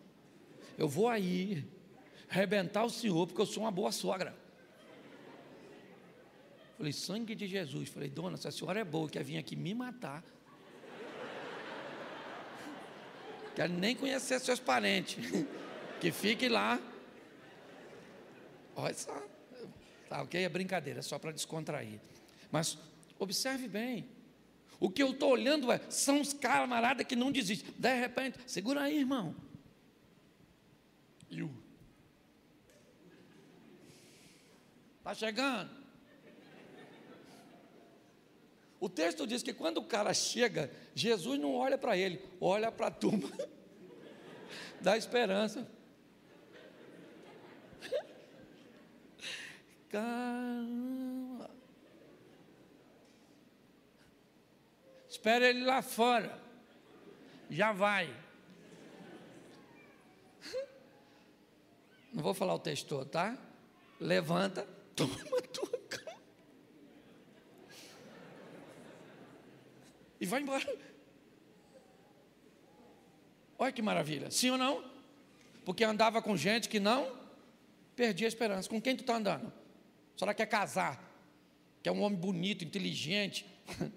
Eu 0.78 0.88
vou 0.88 1.08
aí 1.08 1.66
arrebentar 2.30 2.84
o 2.84 2.92
senhor, 2.92 3.26
porque 3.26 3.42
eu 3.42 3.46
sou 3.48 3.64
uma 3.64 3.72
boa 3.72 3.92
sogra. 3.92 4.36
Falei, 6.78 6.94
sangue 6.94 7.34
de 7.34 7.48
Jesus. 7.48 7.90
Falei, 7.90 8.10
dona, 8.10 8.38
se 8.38 8.48
a 8.48 8.52
senhora 8.52 8.82
é 8.82 8.84
boa, 8.84 9.10
quer 9.10 9.24
vir 9.24 9.38
aqui 9.38 9.56
me 9.56 9.74
matar. 9.74 10.24
Quero 13.56 13.74
nem 13.74 13.96
conhecer 13.96 14.40
seus 14.40 14.60
parentes. 14.60 15.18
Que 16.00 16.12
fique 16.12 16.50
lá. 16.50 16.80
Olha 18.76 18.94
só. 18.94 19.24
Tá 20.10 20.22
ok? 20.22 20.44
É 20.44 20.50
brincadeira, 20.50 21.00
é 21.00 21.02
só 21.02 21.18
para 21.18 21.32
descontrair. 21.32 22.00
Mas 22.52 22.78
observe 23.18 23.68
bem. 23.68 24.08
O 24.80 24.90
que 24.90 25.02
eu 25.02 25.12
estou 25.12 25.32
olhando 25.32 25.72
é, 25.72 25.80
são 25.90 26.20
os 26.20 26.34
camaradas 26.34 27.08
que 27.08 27.16
não 27.16 27.32
desistem. 27.32 27.74
De 27.78 27.94
repente, 27.96 28.38
segura 28.46 28.82
aí, 28.82 29.00
irmão. 29.00 29.36
E 31.30 31.42
o. 31.42 31.50
Está 35.00 35.14
chegando. 35.14 35.83
O 38.84 38.90
texto 38.90 39.26
diz 39.26 39.42
que 39.42 39.54
quando 39.54 39.78
o 39.78 39.86
cara 39.86 40.14
chega, 40.14 40.70
Jesus 40.94 41.40
não 41.40 41.56
olha 41.56 41.78
para 41.78 41.96
ele, 41.96 42.22
olha 42.42 42.70
para 42.70 42.88
a 42.88 42.92
turma 42.92 43.32
da 44.82 44.98
esperança. 44.98 45.66
Caramba. 49.90 51.50
Espera 55.08 55.48
ele 55.48 55.64
lá 55.64 55.82
fora. 55.82 56.38
Já 57.50 57.72
vai. 57.72 58.14
Não 62.12 62.22
vou 62.22 62.34
falar 62.34 62.54
o 62.54 62.60
texto 62.60 63.06
tá? 63.06 63.38
Levanta, 63.98 64.68
toma 64.94 65.14
a 65.14 65.42
tua 65.42 65.80
cama. 65.88 66.14
E 70.24 70.26
vai 70.26 70.42
embora. 70.42 70.66
Olha 73.60 73.74
que 73.74 73.82
maravilha. 73.82 74.32
Sim 74.32 74.52
ou 74.52 74.58
não? 74.58 74.82
Porque 75.66 75.84
andava 75.84 76.22
com 76.22 76.38
gente 76.38 76.70
que 76.70 76.80
não 76.80 77.14
perdia 77.94 78.26
a 78.26 78.30
esperança. 78.30 78.70
Com 78.70 78.82
quem 78.82 78.96
tu 78.96 79.02
está 79.02 79.18
andando? 79.18 79.52
Será 80.16 80.34
que 80.34 80.38
quer 80.38 80.46
casar? 80.46 80.98
Que 81.82 81.90
é 81.90 81.92
um 81.92 82.02
homem 82.02 82.18
bonito, 82.18 82.64
inteligente. 82.64 83.46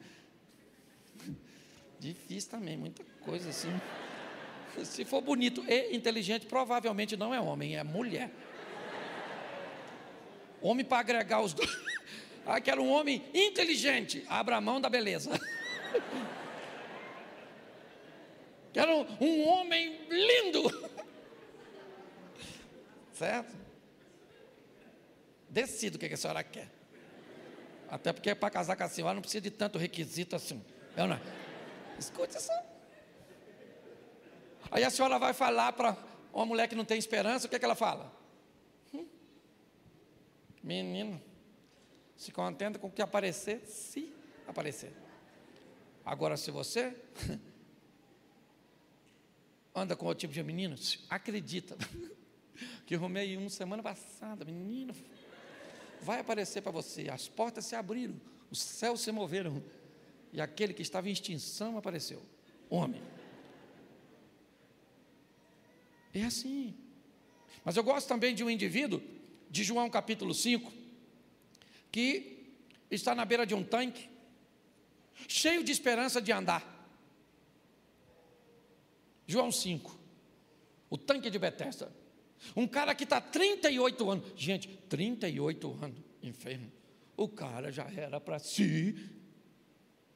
Difícil 2.01 2.51
também, 2.51 2.77
muita 2.77 3.05
coisa 3.21 3.51
assim. 3.51 3.71
Se 4.85 5.05
for 5.05 5.21
bonito 5.21 5.65
e 5.69 5.95
inteligente, 5.95 6.45
provavelmente 6.47 7.17
não 7.17 7.33
é 7.33 7.41
homem, 7.41 7.77
é 7.77 7.85
mulher. 7.85 8.33
Homem 10.61 10.85
para 10.85 10.99
agregar 10.99 11.41
os 11.41 11.55
dois. 11.55 11.71
Ah, 12.49 12.61
quero 12.61 12.81
um 12.81 12.93
homem 12.93 13.25
inteligente. 13.35 14.25
Abra 14.29 14.57
a 14.57 14.61
mão 14.61 14.81
da 14.81 14.89
beleza. 14.89 15.33
Quero 18.73 19.07
um 19.21 19.49
homem 19.49 20.07
lindo. 20.09 20.63
Certo? 23.13 23.57
Decido 25.49 25.97
o 25.97 25.99
que 25.99 26.13
a 26.13 26.17
senhora 26.17 26.45
quer. 26.45 26.69
Até 27.89 28.13
porque 28.13 28.35
para 28.35 28.51
casar 28.51 28.77
com 28.77 28.85
a 28.85 28.89
senhora 28.89 29.15
não 29.15 29.23
precisa 29.23 29.41
de 29.41 29.51
tanto 29.51 29.79
requisito 29.79 30.37
assim. 30.37 30.63
Eu 30.95 31.07
não. 31.07 31.19
Escute 31.99 32.41
só. 32.41 32.53
Aí 34.71 34.85
a 34.85 34.91
senhora 34.91 35.19
vai 35.19 35.33
falar 35.33 35.73
para 35.73 35.97
uma 36.33 36.45
mulher 36.45 36.69
que 36.69 36.75
não 36.75 36.85
tem 36.85 36.99
esperança, 36.99 37.47
o 37.47 37.49
que, 37.49 37.57
é 37.57 37.59
que 37.59 37.65
ela 37.65 37.75
fala? 37.75 38.13
Hum? 38.93 39.07
Menino, 40.63 41.23
se 42.15 42.31
contenta 42.31 42.79
com 42.79 42.89
o 42.89 42.91
que 42.91 43.01
aparecer, 43.01 43.61
se 43.67 44.13
aparecer. 44.47 45.06
Agora, 46.07 46.37
se 46.37 46.53
você 46.53 46.97
anda 49.75 49.97
com 49.97 50.07
o 50.07 50.15
tipo 50.15 50.33
de 50.33 50.43
menino, 50.43 50.77
acredita. 51.11 51.77
Que 52.87 52.95
arrumei 52.95 53.37
um 53.37 53.51
semana 53.51 53.83
passada, 53.83 54.43
menino, 54.43 54.95
vai 56.01 56.21
aparecer 56.21 56.63
para 56.63 56.73
você. 56.73 57.11
As 57.11 57.29
portas 57.29 57.67
se 57.67 57.77
abriram, 57.77 58.19
os 58.51 58.63
céus 58.63 59.03
se 59.03 59.13
moveram, 59.13 59.63
e 60.33 60.41
aquele 60.41 60.73
que 60.73 60.81
estava 60.81 61.07
em 61.07 61.13
extinção 61.13 61.77
apareceu. 61.77 62.25
Homem. 62.71 63.03
É 66.15 66.25
assim. 66.25 66.75
Mas 67.63 67.77
eu 67.77 67.85
gosto 67.85 68.09
também 68.09 68.35
de 68.35 68.43
um 68.43 68.49
indivíduo, 68.49 69.03
de 69.51 69.63
João 69.63 69.91
capítulo 69.91 70.33
5, 70.33 70.73
que 71.93 72.55
está 72.91 73.15
na 73.15 73.27
beira 73.27 73.45
de 73.45 73.55
um 73.55 73.63
tanque, 73.63 74.09
cheio 75.29 75.63
de 75.65 75.73
esperança 75.73 76.21
de 76.21 76.33
andar. 76.33 76.75
João 79.27 79.51
5. 79.51 79.99
O 80.89 80.97
tanque 80.97 81.31
de 81.31 81.39
Bethesda. 81.39 81.93
Um 82.55 82.67
cara 82.67 82.95
que 82.95 83.05
está 83.05 83.21
38 83.21 84.11
anos. 84.11 84.33
Gente, 84.37 84.69
38 84.89 85.79
anos 85.83 85.99
enfermo. 86.23 86.71
O 87.17 87.29
cara 87.29 87.73
já 87.73 87.85
era 87.85 88.21
para 88.21 88.39
se 88.39 88.95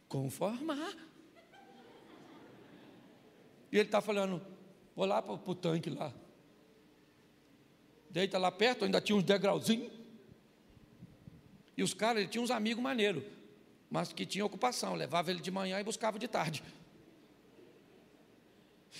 conformar. 0.08 0.94
E 3.72 3.76
ele 3.76 3.88
está 3.88 4.00
falando, 4.00 4.44
vou 4.94 5.06
lá 5.06 5.22
para 5.22 5.32
o 5.32 5.54
tanque 5.54 5.88
lá. 5.88 6.12
Deita 8.10 8.38
lá 8.38 8.50
perto, 8.50 8.84
ainda 8.84 9.00
tinha 9.00 9.16
uns 9.16 9.22
degrauzinhos. 9.22 9.92
E 11.76 11.82
os 11.82 11.94
caras, 11.94 12.22
ele 12.22 12.30
tinha 12.30 12.42
uns 12.42 12.50
amigos 12.50 12.82
maneiros, 12.82 13.22
mas 13.90 14.12
que 14.12 14.24
tinham 14.24 14.46
ocupação, 14.46 14.94
levava 14.94 15.30
ele 15.30 15.40
de 15.40 15.50
manhã 15.50 15.80
e 15.80 15.84
buscava 15.84 16.18
de 16.18 16.28
tarde. 16.28 16.62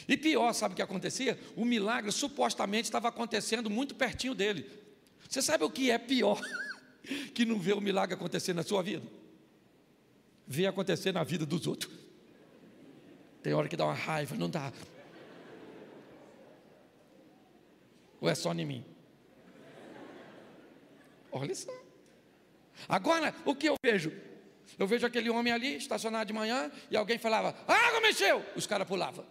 E 0.09 0.17
pior, 0.17 0.53
sabe 0.53 0.73
o 0.73 0.77
que 0.77 0.83
acontecia? 0.83 1.39
O 1.57 1.65
milagre 1.65 2.11
supostamente 2.11 2.85
estava 2.85 3.09
acontecendo 3.09 3.71
muito 3.71 3.95
pertinho 3.95 4.35
dele. 4.35 4.69
Você 5.29 5.41
sabe 5.41 5.65
o 5.65 5.71
que 5.71 5.91
é 5.91 5.99
pior 5.99 6.41
que 7.33 7.45
não 7.45 7.59
ver 7.59 7.75
o 7.75 7.81
milagre 7.81 8.15
acontecer 8.15 8.53
na 8.53 8.65
sua 8.65 8.83
vida? 8.83 9.07
Ver 10.47 10.67
acontecer 10.67 11.13
na 11.13 11.23
vida 11.23 11.47
dos 11.47 11.67
outros. 11.67 11.93
Tem 13.43 13.55
hora 13.55 13.69
que 13.69 13.77
dá 13.77 13.85
uma 13.85 13.95
raiva, 13.95 14.35
não 14.37 14.51
dá. 14.51 14.73
Ou 18.21 18.29
é 18.29 18.35
só 18.35 18.53
em 18.53 18.67
mim? 18.67 18.85
Olha 21.33 21.55
só. 21.55 21.73
Agora, 22.89 23.35
o 23.45 23.55
que 23.55 23.69
eu 23.69 23.75
vejo? 23.85 24.13
Eu 24.79 24.87
vejo 24.87 25.07
aquele 25.07 25.31
homem 25.31 25.53
ali, 25.53 25.77
estacionado 25.77 26.27
de 26.27 26.33
manhã, 26.33 26.71
e 26.91 26.97
alguém 26.97 27.19
falava, 27.19 27.55
água 27.67 28.01
mexeu! 28.01 28.45
Os 28.57 28.67
caras 28.67 28.87
pulavam. 28.87 29.25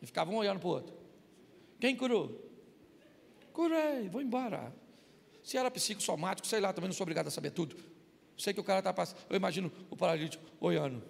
E 0.00 0.06
ficavam 0.06 0.34
um 0.34 0.38
olhando 0.38 0.60
para 0.60 0.68
o 0.68 0.72
outro. 0.72 0.96
Quem 1.80 1.96
curou? 1.96 2.48
Curei, 3.52 4.08
vou 4.08 4.20
embora. 4.20 4.72
Se 5.42 5.56
era 5.56 5.70
psicossomático, 5.70 6.46
sei 6.46 6.60
lá, 6.60 6.72
também 6.72 6.88
não 6.88 6.94
sou 6.94 7.04
obrigado 7.04 7.28
a 7.28 7.30
saber 7.30 7.50
tudo. 7.50 7.76
Sei 8.36 8.54
que 8.54 8.60
o 8.60 8.64
cara 8.64 8.78
está 8.78 8.92
passando. 8.92 9.18
Eu 9.28 9.36
imagino 9.36 9.72
o 9.90 9.96
paralítico 9.96 10.44
olhando. 10.60 11.02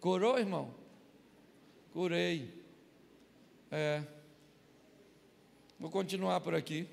Curou, 0.00 0.38
irmão? 0.38 0.74
Curei. 1.92 2.52
É. 3.70 4.02
Vou 5.78 5.90
continuar 5.90 6.40
por 6.40 6.54
aqui. 6.54 6.88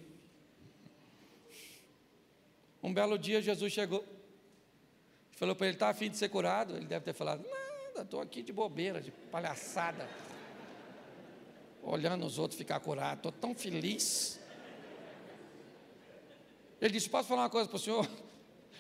Um 2.84 2.93
belo 2.93 3.18
dia 3.18 3.41
Jesus 3.41 3.74
chegou. 3.74 4.05
Falou 5.39 5.55
para 5.55 5.67
ele: 5.67 5.75
está 5.75 5.89
afim 5.89 6.09
de 6.09 6.17
ser 6.17 6.29
curado? 6.29 6.75
Ele 6.75 6.85
deve 6.85 7.05
ter 7.05 7.13
falado: 7.13 7.43
Nada, 7.47 8.01
estou 8.01 8.21
aqui 8.21 8.43
de 8.43 8.53
bobeira, 8.53 9.01
de 9.01 9.09
palhaçada 9.09 10.07
olhando 11.81 12.25
os 12.25 12.37
outros 12.37 12.57
ficar 12.57 12.79
curados, 12.79 13.17
estou 13.17 13.31
tão 13.31 13.55
feliz. 13.55 14.39
Ele 16.81 16.93
disse: 16.93 17.09
Posso 17.09 17.27
falar 17.27 17.43
uma 17.43 17.49
coisa 17.49 17.67
para 17.67 17.75
o 17.75 17.79
senhor? 17.79 18.09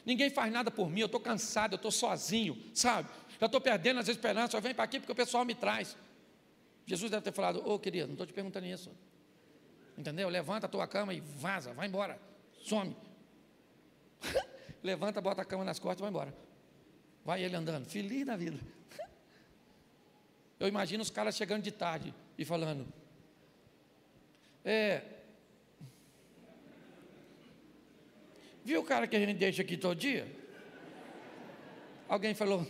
Ninguém 0.05 0.29
faz 0.29 0.51
nada 0.51 0.71
por 0.71 0.89
mim, 0.89 1.01
eu 1.01 1.05
estou 1.07 1.19
cansado, 1.19 1.73
eu 1.73 1.77
estou 1.77 1.91
sozinho, 1.91 2.57
sabe? 2.73 3.09
Eu 3.39 3.45
estou 3.45 3.59
perdendo 3.59 3.99
as 3.99 4.07
esperanças, 4.07 4.53
eu 4.53 4.61
venho 4.61 4.75
para 4.75 4.85
aqui 4.85 4.99
porque 4.99 5.11
o 5.11 5.15
pessoal 5.15 5.43
me 5.45 5.55
traz. 5.55 5.97
Jesus 6.85 7.11
deve 7.11 7.23
ter 7.23 7.31
falado: 7.31 7.59
Ô 7.65 7.75
oh, 7.75 7.79
querido, 7.79 8.07
não 8.07 8.13
estou 8.13 8.27
te 8.27 8.33
perguntando 8.33 8.65
isso. 8.65 8.91
Entendeu? 9.97 10.29
Levanta 10.29 10.65
a 10.65 10.69
tua 10.69 10.87
cama 10.87 11.13
e 11.13 11.19
vaza, 11.19 11.73
vai 11.73 11.87
embora, 11.87 12.19
some. 12.61 12.95
Levanta, 14.81 15.19
bota 15.19 15.41
a 15.41 15.45
cama 15.45 15.65
nas 15.65 15.77
costas 15.77 15.99
e 15.99 16.01
vai 16.01 16.09
embora. 16.09 16.48
Vai 17.25 17.43
ele 17.43 17.55
andando, 17.55 17.85
feliz 17.85 18.25
da 18.25 18.35
vida. 18.35 18.59
Eu 20.59 20.67
imagino 20.67 21.01
os 21.01 21.09
caras 21.09 21.35
chegando 21.35 21.63
de 21.63 21.71
tarde 21.71 22.13
e 22.37 22.43
falando: 22.43 22.85
É. 24.65 25.01
Viu 28.63 28.81
o 28.81 28.83
cara 28.83 29.07
que 29.07 29.15
a 29.15 29.19
gente 29.19 29.37
deixa 29.37 29.61
aqui 29.61 29.77
todo 29.77 29.97
dia? 29.97 30.27
Alguém 32.07 32.33
falou, 32.33 32.67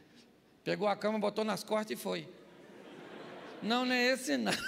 pegou 0.62 0.86
a 0.86 0.94
cama, 0.94 1.18
botou 1.18 1.44
nas 1.44 1.64
costas 1.64 1.98
e 1.98 2.00
foi. 2.00 2.28
Não, 3.62 3.84
não 3.84 3.94
é 3.94 4.12
esse 4.12 4.36
não. 4.36 4.52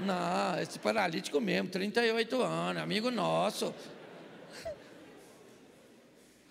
Não, 0.00 0.58
esse 0.60 0.78
paralítico 0.78 1.40
mesmo, 1.40 1.68
38 1.68 2.42
anos, 2.42 2.82
amigo 2.82 3.10
nosso. 3.10 3.74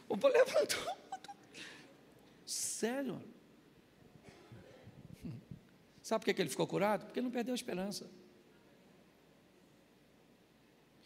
O 0.07 0.15
levantou. 0.15 1.04
Sério? 2.85 3.19
Sabe 6.03 6.23
por 6.23 6.31
que 6.35 6.39
ele 6.39 6.51
ficou 6.51 6.67
curado? 6.67 7.05
Porque 7.05 7.17
ele 7.19 7.25
não 7.25 7.31
perdeu 7.31 7.51
a 7.51 7.55
esperança. 7.55 8.07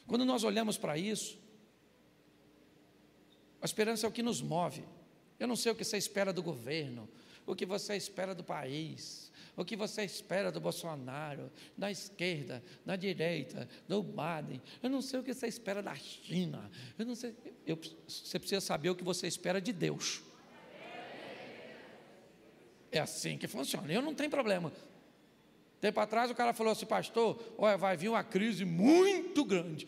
Quando 0.06 0.26
nós 0.26 0.44
olhamos 0.44 0.78
para 0.78 0.98
isso, 0.98 1.40
a 3.62 3.66
esperança 3.66 4.06
é 4.06 4.10
o 4.10 4.12
que 4.12 4.22
nos 4.22 4.42
move. 4.42 4.84
Eu 5.40 5.48
não 5.48 5.56
sei 5.56 5.72
o 5.72 5.76
que 5.76 5.86
você 5.86 5.98
espera 5.98 6.34
do 6.34 6.44
governo, 6.44 7.08
o 7.46 7.56
que 7.56 7.66
você 7.66 7.96
espera 7.96 8.36
do 8.36 8.44
país, 8.44 9.32
o 9.56 9.64
que 9.64 9.78
você 9.78 10.04
espera 10.04 10.52
do 10.52 10.60
Bolsonaro, 10.60 11.50
da 11.78 11.90
esquerda, 11.90 12.62
da 12.86 12.98
direita, 12.98 13.70
do 13.88 14.04
Biden. 14.04 14.62
Eu 14.84 14.90
não 14.90 15.02
sei 15.02 15.22
o 15.22 15.24
que 15.24 15.34
você 15.34 15.48
espera 15.48 15.82
da 15.82 15.96
China. 15.96 16.70
Eu 16.98 17.06
não 17.06 17.16
sei. 17.16 17.34
Eu, 17.66 17.80
você 18.06 18.38
precisa 18.38 18.60
saber 18.60 18.90
o 18.90 18.96
que 18.96 19.04
você 19.04 19.28
espera 19.28 19.62
de 19.62 19.72
Deus. 19.72 20.28
É 22.92 23.00
assim 23.00 23.38
que 23.38 23.48
funciona. 23.48 23.92
Eu 23.92 24.02
não 24.02 24.14
tenho 24.14 24.30
problema. 24.30 24.72
Tempo 25.80 26.00
atrás 26.00 26.30
o 26.30 26.36
cara 26.36 26.54
falou 26.54 26.74
assim, 26.74 26.86
pastor, 26.86 27.42
olha, 27.58 27.78
vai 27.78 27.96
vir 27.96 28.10
uma 28.10 28.24
crise 28.24 28.66
muito 28.66 29.46
grande. 29.46 29.88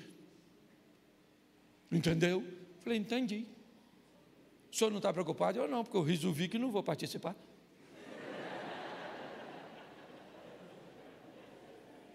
Entendeu? 1.91 2.43
Falei, 2.79 2.97
entendi. 2.97 3.45
O 4.71 4.75
senhor 4.75 4.89
não 4.89 4.97
está 4.97 5.11
preocupado? 5.11 5.59
Eu 5.59 5.67
não, 5.67 5.83
porque 5.83 5.97
eu 5.97 6.03
resolvi 6.03 6.47
que 6.47 6.57
não 6.57 6.71
vou 6.71 6.81
participar. 6.81 7.35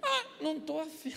ah, 0.03 0.25
não 0.41 0.57
estou 0.57 0.81
afim. 0.81 1.13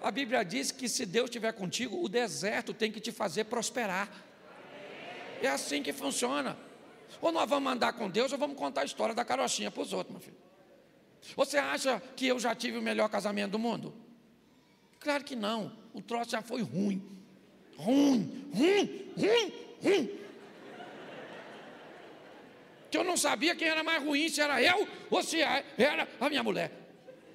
A 0.00 0.10
Bíblia 0.10 0.44
diz 0.44 0.72
que 0.72 0.88
se 0.88 1.06
Deus 1.06 1.26
estiver 1.26 1.52
contigo, 1.52 2.02
o 2.02 2.08
deserto 2.08 2.74
tem 2.74 2.90
que 2.90 2.98
te 3.00 3.12
fazer 3.12 3.44
prosperar. 3.44 4.10
É 5.40 5.46
assim 5.46 5.82
que 5.82 5.92
funciona. 5.92 6.56
Ou 7.20 7.32
nós 7.32 7.48
vamos 7.48 7.72
andar 7.72 7.92
com 7.92 8.08
Deus, 8.08 8.32
ou 8.32 8.38
vamos 8.38 8.56
contar 8.56 8.82
a 8.82 8.84
história 8.84 9.14
da 9.14 9.24
carochinha 9.24 9.70
para 9.70 9.82
os 9.82 9.92
outros, 9.92 10.12
meu 10.12 10.20
filho. 10.20 10.36
Você 11.34 11.58
acha 11.58 12.00
que 12.14 12.26
eu 12.26 12.38
já 12.38 12.54
tive 12.54 12.78
o 12.78 12.82
melhor 12.82 13.08
casamento 13.08 13.52
do 13.52 13.58
mundo? 13.58 13.94
Claro 15.00 15.24
que 15.24 15.34
não. 15.34 15.72
O 15.92 16.00
troço 16.00 16.30
já 16.30 16.42
foi 16.42 16.62
ruim. 16.62 17.02
Ruim, 17.76 18.48
ruim, 18.54 19.12
ruim, 19.16 19.52
ruim. 19.82 20.10
Que 22.90 22.98
eu 22.98 23.04
não 23.04 23.16
sabia 23.16 23.54
quem 23.54 23.68
era 23.68 23.82
mais 23.82 24.02
ruim, 24.02 24.28
se 24.28 24.40
era 24.40 24.62
eu 24.62 24.86
ou 25.10 25.22
se 25.22 25.40
era 25.40 26.08
a 26.20 26.28
minha 26.28 26.42
mulher. 26.42 26.72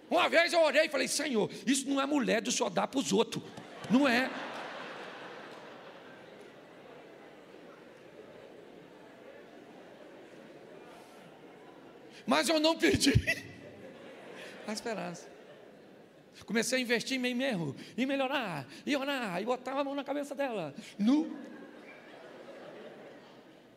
Uma 0.10 0.28
vez 0.28 0.52
eu 0.52 0.62
orei 0.62 0.86
e 0.86 0.90
falei: 0.90 1.08
Senhor, 1.08 1.50
isso 1.66 1.90
não 1.90 2.02
é 2.02 2.06
mulher 2.06 2.42
do 2.42 2.52
senhor 2.52 2.70
dar 2.70 2.88
para 2.88 3.00
os 3.00 3.14
outros. 3.14 3.44
Não 3.90 4.08
é. 4.08 4.30
Mas 12.26 12.50
eu 12.50 12.60
não 12.60 12.78
pedi 12.78 13.14
a 14.68 14.74
esperança. 14.74 15.30
Comecei 16.46 16.80
a 16.80 16.82
investir 16.82 17.18
em 17.18 17.20
mim 17.20 17.34
mesmo, 17.34 17.76
e 17.96 18.06
melhorar, 18.06 18.68
e 18.86 18.96
orar, 18.96 19.42
e 19.42 19.46
botar 19.46 19.74
a 19.74 19.84
mão 19.84 19.96
na 19.96 20.04
cabeça 20.04 20.36
dela. 20.36 20.74
Nu. 20.98 21.38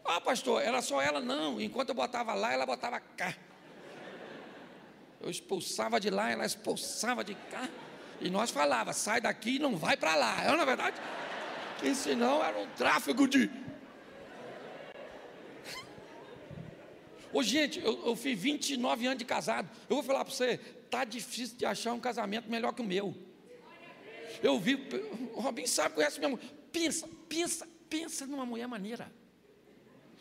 Ah, 0.05 0.21
pastor, 0.21 0.63
era 0.63 0.83
só 0.83 1.01
ela? 1.01 1.21
Não. 1.21 1.61
Enquanto 1.61 1.91
eu 1.91 1.95
botava 1.95 2.35
lá, 2.35 2.53
ela 2.53 2.67
botava 2.67 3.01
cá. 3.01 3.35
Eu 5.21 5.31
expulsava 5.31 5.99
de 5.99 6.11
lá, 6.11 6.31
ela 6.31 6.45
expulsava 6.45 7.25
de 7.25 7.35
cá. 7.35 7.69
E 8.21 8.29
nós 8.29 8.51
falava, 8.51 8.93
sai 8.93 9.21
daqui 9.21 9.57
e 9.57 9.59
não 9.59 9.77
vai 9.77 9.97
para 9.97 10.15
lá. 10.15 10.43
É 10.45 10.55
na 10.55 10.65
verdade? 10.65 11.01
Que 11.79 11.95
senão 11.95 12.45
era 12.45 12.59
um 12.59 12.67
tráfego 12.69 13.27
de 13.27 13.51
Ô, 17.35 17.43
gente, 17.43 17.81
eu, 17.81 18.07
eu 18.07 18.15
fiz 18.15 18.39
29 18.39 19.07
anos 19.07 19.19
de 19.19 19.25
casado. 19.25 19.69
Eu 19.91 19.97
vou 19.97 20.05
falar 20.05 20.25
para 20.25 20.33
você, 20.33 20.57
tá 20.89 21.05
difícil 21.05 21.59
de 21.59 21.67
achar 21.67 21.93
um 21.93 21.99
casamento 21.99 22.49
melhor 22.49 22.73
que 22.73 22.81
o 22.81 22.85
meu. 22.85 23.13
Eu 24.41 24.59
vi, 24.61 24.77
o 25.35 25.41
Robin 25.41 25.67
sabe, 25.67 25.97
conhece 25.97 26.21
minha 26.21 26.29
mulher. 26.29 26.47
Pensa, 26.71 27.09
pensa, 27.29 27.69
pensa 27.91 28.25
numa 28.25 28.47
mulher 28.47 28.69
maneira. 28.69 29.13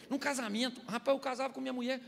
Num 0.10 0.18
casamento. 0.18 0.82
Rapaz, 0.88 1.16
eu 1.16 1.22
casava 1.22 1.54
com 1.54 1.62
minha 1.62 1.72
mulher 1.72 2.02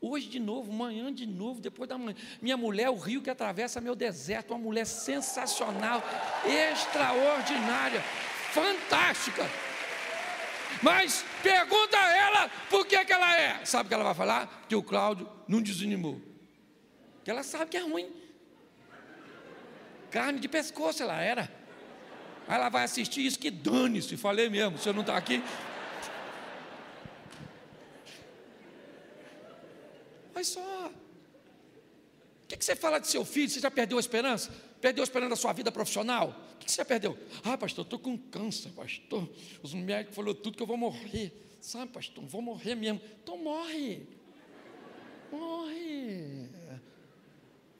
hoje 0.00 0.28
de 0.28 0.38
novo, 0.38 0.70
amanhã 0.70 1.12
de 1.12 1.26
novo, 1.26 1.60
depois 1.60 1.88
da 1.88 1.98
manhã. 1.98 2.16
Minha 2.40 2.56
mulher, 2.56 2.88
o 2.90 2.96
rio 2.96 3.20
que 3.20 3.30
atravessa 3.30 3.80
meu 3.80 3.96
deserto, 3.96 4.52
uma 4.52 4.60
mulher 4.60 4.86
sensacional, 4.86 6.00
extraordinária, 6.44 8.00
fantástica. 8.52 9.42
Mas 10.82 11.24
pergunta 11.42 11.98
a 11.98 12.16
ela 12.16 12.50
por 12.70 12.86
que, 12.86 13.04
que 13.04 13.12
ela 13.12 13.36
é. 13.38 13.64
Sabe 13.64 13.86
o 13.86 13.88
que 13.88 13.94
ela 13.94 14.04
vai 14.04 14.14
falar? 14.14 14.64
Que 14.68 14.74
o 14.74 14.82
Cláudio 14.82 15.28
não 15.48 15.60
desanimou. 15.60 16.20
Que 17.24 17.30
ela 17.30 17.42
sabe 17.42 17.70
que 17.70 17.76
é 17.76 17.80
ruim. 17.80 18.10
carne 20.10 20.38
de 20.38 20.48
pescoço 20.48 21.02
ela 21.02 21.20
era. 21.20 21.50
Aí 22.48 22.54
ela 22.54 22.68
vai 22.68 22.84
assistir 22.84 23.26
isso, 23.26 23.38
que 23.38 23.50
dane-se, 23.50 24.16
falei 24.16 24.48
mesmo, 24.48 24.78
se 24.78 24.88
eu 24.88 24.92
não 24.92 25.00
está 25.00 25.16
aqui. 25.16 25.42
Olha 30.34 30.44
só. 30.44 30.90
O 32.44 32.48
que, 32.48 32.56
que, 32.56 32.64
você 32.64 32.76
fala 32.76 33.00
de 33.00 33.08
seu 33.08 33.24
filho? 33.24 33.48
Você 33.50 33.58
já 33.58 33.70
perdeu 33.70 33.98
a 33.98 34.00
esperança? 34.00 34.52
Perdeu 34.80 35.02
a 35.02 35.04
esperança 35.04 35.30
da 35.30 35.36
sua 35.36 35.52
vida 35.52 35.72
profissional? 35.72 36.32
Que, 36.66 36.72
você 36.72 36.84
perdeu? 36.84 37.16
Ah, 37.44 37.56
pastor, 37.56 37.84
estou 37.84 37.98
com 37.98 38.18
câncer, 38.18 38.70
pastor. 38.70 39.28
Os 39.62 39.72
médicos 39.72 40.16
falaram 40.16 40.34
tudo 40.34 40.56
que 40.56 40.62
eu 40.62 40.66
vou 40.66 40.76
morrer. 40.76 41.32
Sabe, 41.60 41.92
pastor, 41.92 42.24
vou 42.26 42.42
morrer 42.42 42.74
mesmo. 42.74 43.00
Então 43.22 43.38
morre. 43.38 44.04
Morre. 45.30 46.50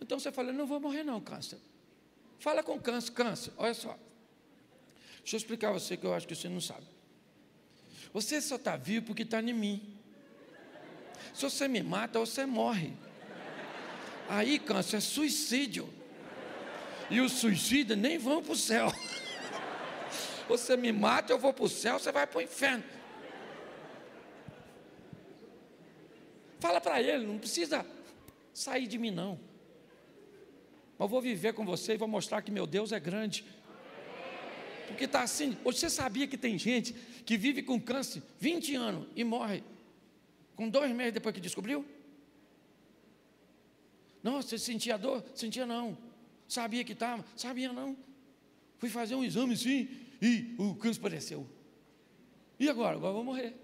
Então 0.01 0.21
você 0.21 0.31
fala, 0.31 0.53
não 0.53 0.67
vou 0.67 0.79
morrer 0.79 1.03
não, 1.03 1.21
câncer. 1.21 1.59
Fala 2.39 2.63
com 2.63 2.79
câncer, 2.81 3.11
câncer, 3.11 3.53
olha 3.57 3.75
só. 3.75 3.99
Deixa 5.19 5.35
eu 5.35 5.39
explicar 5.39 5.71
a 5.71 5.73
você 5.73 5.97
que 5.97 6.07
eu 6.07 6.15
acho 6.15 6.29
que 6.29 6.37
você 6.37 6.49
não 6.49 6.61
sabe. 6.61 6.87
Você 8.13 8.41
só 8.41 8.55
está 8.55 8.77
vivo 8.77 9.07
porque 9.07 9.23
está 9.23 9.43
em 9.43 9.53
mim. 9.53 9.99
Se 11.35 11.43
você 11.43 11.67
me 11.67 11.83
mata, 11.83 12.21
você 12.21 12.47
morre. 12.47 12.93
Aí, 14.29 14.61
câncer, 14.61 14.99
é 14.99 15.01
suicídio. 15.01 15.93
E 17.11 17.21
os 17.21 17.33
suicidas 17.33 17.97
nem 17.97 18.19
vão 18.19 18.43
para 18.43 18.53
o 18.53 18.57
céu. 18.57 18.93
Você 20.49 20.77
me 20.77 20.93
mata, 20.93 21.33
eu 21.33 21.39
vou 21.39 21.53
para 21.53 21.65
o 21.65 21.69
céu, 21.69 21.99
você 21.99 22.13
vai 22.13 22.25
para 22.25 22.39
o 22.39 22.43
inferno. 22.43 22.85
Fala 26.61 26.81
para 26.81 27.03
ele, 27.03 27.27
não 27.27 27.37
precisa 27.37 27.85
sair 28.55 28.87
de 28.87 28.97
mim, 28.97 29.11
não. 29.11 29.41
Mas 30.99 31.11
vou 31.11 31.21
viver 31.21 31.53
com 31.53 31.65
você 31.65 31.95
e 31.95 31.97
vou 31.97 32.09
mostrar 32.09 32.43
que 32.43 32.51
meu 32.51 32.67
Deus 32.67 32.93
é 32.93 33.01
grande. 33.01 33.45
Porque 34.87 35.05
está 35.05 35.23
assim. 35.23 35.57
Você 35.65 35.91
sabia 35.91 36.27
que 36.27 36.39
tem 36.39 36.57
gente 36.57 36.93
que 37.25 37.37
vive 37.37 37.63
com 37.63 37.81
câncer 37.81 38.23
20 38.39 38.75
anos 38.77 39.07
e 39.15 39.25
morre 39.25 39.63
com 40.55 40.69
dois 40.69 40.91
meses 40.93 41.13
depois 41.13 41.35
que 41.35 41.41
descobriu? 41.41 41.85
Não, 44.23 44.41
você 44.41 44.59
sentia 44.59 44.97
dor? 44.97 45.25
Sentia 45.35 45.67
não. 45.67 45.99
Sabia 46.49 46.85
que 46.85 46.93
estava? 46.93 47.25
Sabia 47.37 47.73
não. 47.73 47.97
Fui 48.79 48.89
fazer 48.89 49.15
um 49.15 49.25
exame 49.25 49.57
sim 49.57 49.89
e 50.21 50.55
o 50.59 50.75
câncer 50.75 50.99
apareceu. 51.01 51.47
E 52.59 52.69
agora? 52.69 52.97
Agora 52.97 53.11
eu 53.11 53.15
vou 53.15 53.25
morrer. 53.25 53.55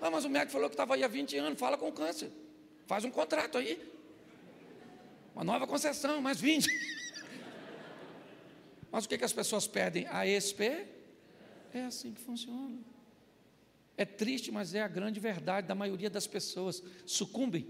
Ah, 0.00 0.10
mas 0.10 0.24
o 0.24 0.28
médico 0.28 0.52
falou 0.52 0.68
que 0.68 0.74
estava 0.74 0.94
aí 0.94 1.04
há 1.04 1.08
20 1.08 1.36
anos. 1.36 1.58
Fala 1.58 1.78
com 1.78 1.88
o 1.88 1.92
câncer. 1.92 2.30
Faz 2.86 3.04
um 3.04 3.10
contrato 3.10 3.56
aí. 3.56 3.80
Uma 5.34 5.44
nova 5.44 5.66
concessão, 5.66 6.20
mais 6.20 6.40
20. 6.40 6.68
Mas 8.90 9.04
o 9.04 9.08
que, 9.08 9.16
que 9.16 9.24
as 9.24 9.32
pessoas 9.32 9.66
pedem? 9.66 10.06
A 10.08 10.26
SP? 10.26 10.84
É 11.72 11.84
assim 11.84 12.12
que 12.12 12.20
funciona. 12.20 12.78
É 13.96 14.04
triste, 14.04 14.50
mas 14.50 14.74
é 14.74 14.82
a 14.82 14.88
grande 14.88 15.20
verdade 15.20 15.66
da 15.66 15.74
maioria 15.74 16.10
das 16.10 16.26
pessoas. 16.26 16.82
Sucumbem. 17.06 17.66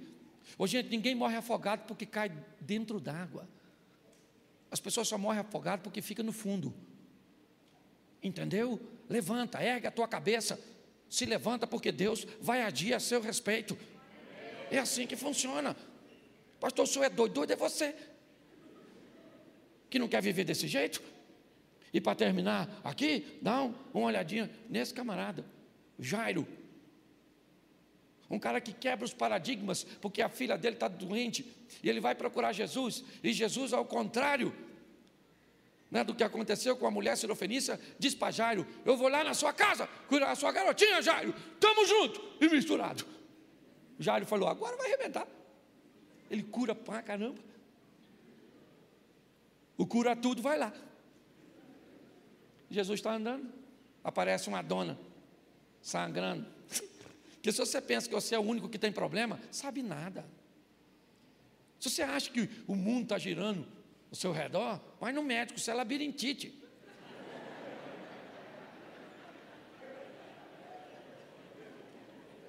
Hoje, 0.59 0.79
gente, 0.79 0.91
ninguém 0.91 1.15
morre 1.15 1.37
afogado 1.37 1.85
porque 1.87 2.07
cai 2.07 2.33
dentro 2.61 2.99
d'água. 2.99 3.49
As 4.73 4.81
pessoas 4.81 5.07
só 5.07 5.19
morrem 5.19 5.41
afogadas 5.41 5.83
porque 5.83 6.01
fica 6.01 6.23
no 6.23 6.33
fundo. 6.33 6.73
Entendeu? 8.23 8.81
Levanta, 9.07 9.63
ergue 9.63 9.87
a 9.87 9.91
tua 9.91 10.09
cabeça. 10.09 10.59
Se 11.11 11.27
levanta 11.27 11.67
porque 11.67 11.93
Deus 11.93 12.27
vai 12.41 12.63
agir 12.63 12.95
a 12.95 12.99
seu 12.99 13.21
respeito. 13.21 13.77
É 14.71 14.79
assim 14.79 15.07
que 15.07 15.15
funciona. 15.15 15.77
Pastor, 16.59 16.87
o 16.87 16.89
senhor 16.89 17.05
é 17.05 17.11
doido, 17.11 17.35
doido 17.35 17.53
é 17.53 17.57
você. 17.57 17.95
Que 19.91 19.99
não 19.99 20.09
quer 20.09 20.23
viver 20.23 20.45
desse 20.45 20.67
jeito? 20.67 21.03
E 21.93 22.01
para 22.01 22.15
terminar 22.15 22.81
aqui, 22.83 23.39
dá 23.43 23.65
uma 23.93 24.07
olhadinha 24.07 24.51
nesse 24.71 24.95
camarada, 24.95 25.45
Jairo. 25.99 26.49
Um 28.33 28.39
cara 28.39 28.63
que 28.63 28.73
quebra 28.73 29.05
os 29.05 29.13
paradigmas, 29.13 29.85
porque 30.01 30.23
a 30.23 30.29
filha 30.31 30.57
dele 30.57 30.75
está 30.75 30.89
doente, 30.89 31.47
e 31.83 31.89
ele 31.91 32.01
vai 32.01 32.15
procurar 32.15 32.55
Jesus, 32.55 33.05
e 33.23 33.31
Jesus, 33.31 33.75
ao 33.75 33.85
contrário 33.85 34.55
né, 35.91 36.03
do 36.03 36.15
que 36.15 36.25
aconteceu 36.25 36.75
com 36.75 36.87
a 36.87 36.91
mulher 36.91 37.15
sirofenícia, 37.19 37.79
diz 37.99 38.15
para 38.15 38.31
Jairo: 38.31 38.67
Eu 38.87 38.97
vou 38.97 39.09
lá 39.09 39.23
na 39.23 39.35
sua 39.35 39.53
casa 39.53 39.87
curar 40.09 40.31
a 40.31 40.35
sua 40.35 40.51
garotinha, 40.51 41.03
Jairo, 41.03 41.35
estamos 41.53 41.87
juntos 41.87 42.23
e 42.41 42.49
misturado. 42.49 43.05
Jairo 43.99 44.25
falou: 44.25 44.49
Agora 44.49 44.79
vai 44.79 44.87
arrebentar. 44.87 45.29
Ele 46.31 46.43
cura 46.43 46.75
pra 46.75 47.03
caramba. 47.03 47.39
O 49.77 49.87
cura 49.87 50.17
tudo 50.17 50.41
vai 50.41 50.57
lá. 50.57 50.73
Jesus 52.71 52.99
está 52.99 53.13
andando, 53.13 53.53
aparece 54.03 54.49
uma 54.49 54.63
dona 54.63 54.99
sangrando. 55.83 56.47
Porque 57.43 57.51
se 57.51 57.59
você 57.59 57.81
pensa 57.81 58.09
que 58.09 58.15
você 58.15 58.37
é 58.37 58.39
o 58.39 58.43
único 58.43 58.69
que 58.69 58.79
tem 58.79 58.93
problema, 58.93 59.41
sabe 59.51 59.83
nada. 59.83 60.25
Se 61.81 61.91
você 61.91 62.01
acha 62.01 62.31
que 62.31 62.49
o 62.69 62.77
mundo 62.77 63.03
está 63.03 63.19
girando 63.19 63.67
ao 64.09 64.15
seu 64.15 64.31
redor, 64.31 64.81
vai 65.01 65.13
no 65.13 65.25
médico, 65.25 65.59
você 65.59 65.73
é 65.73 65.75
labirintite. 65.75 66.57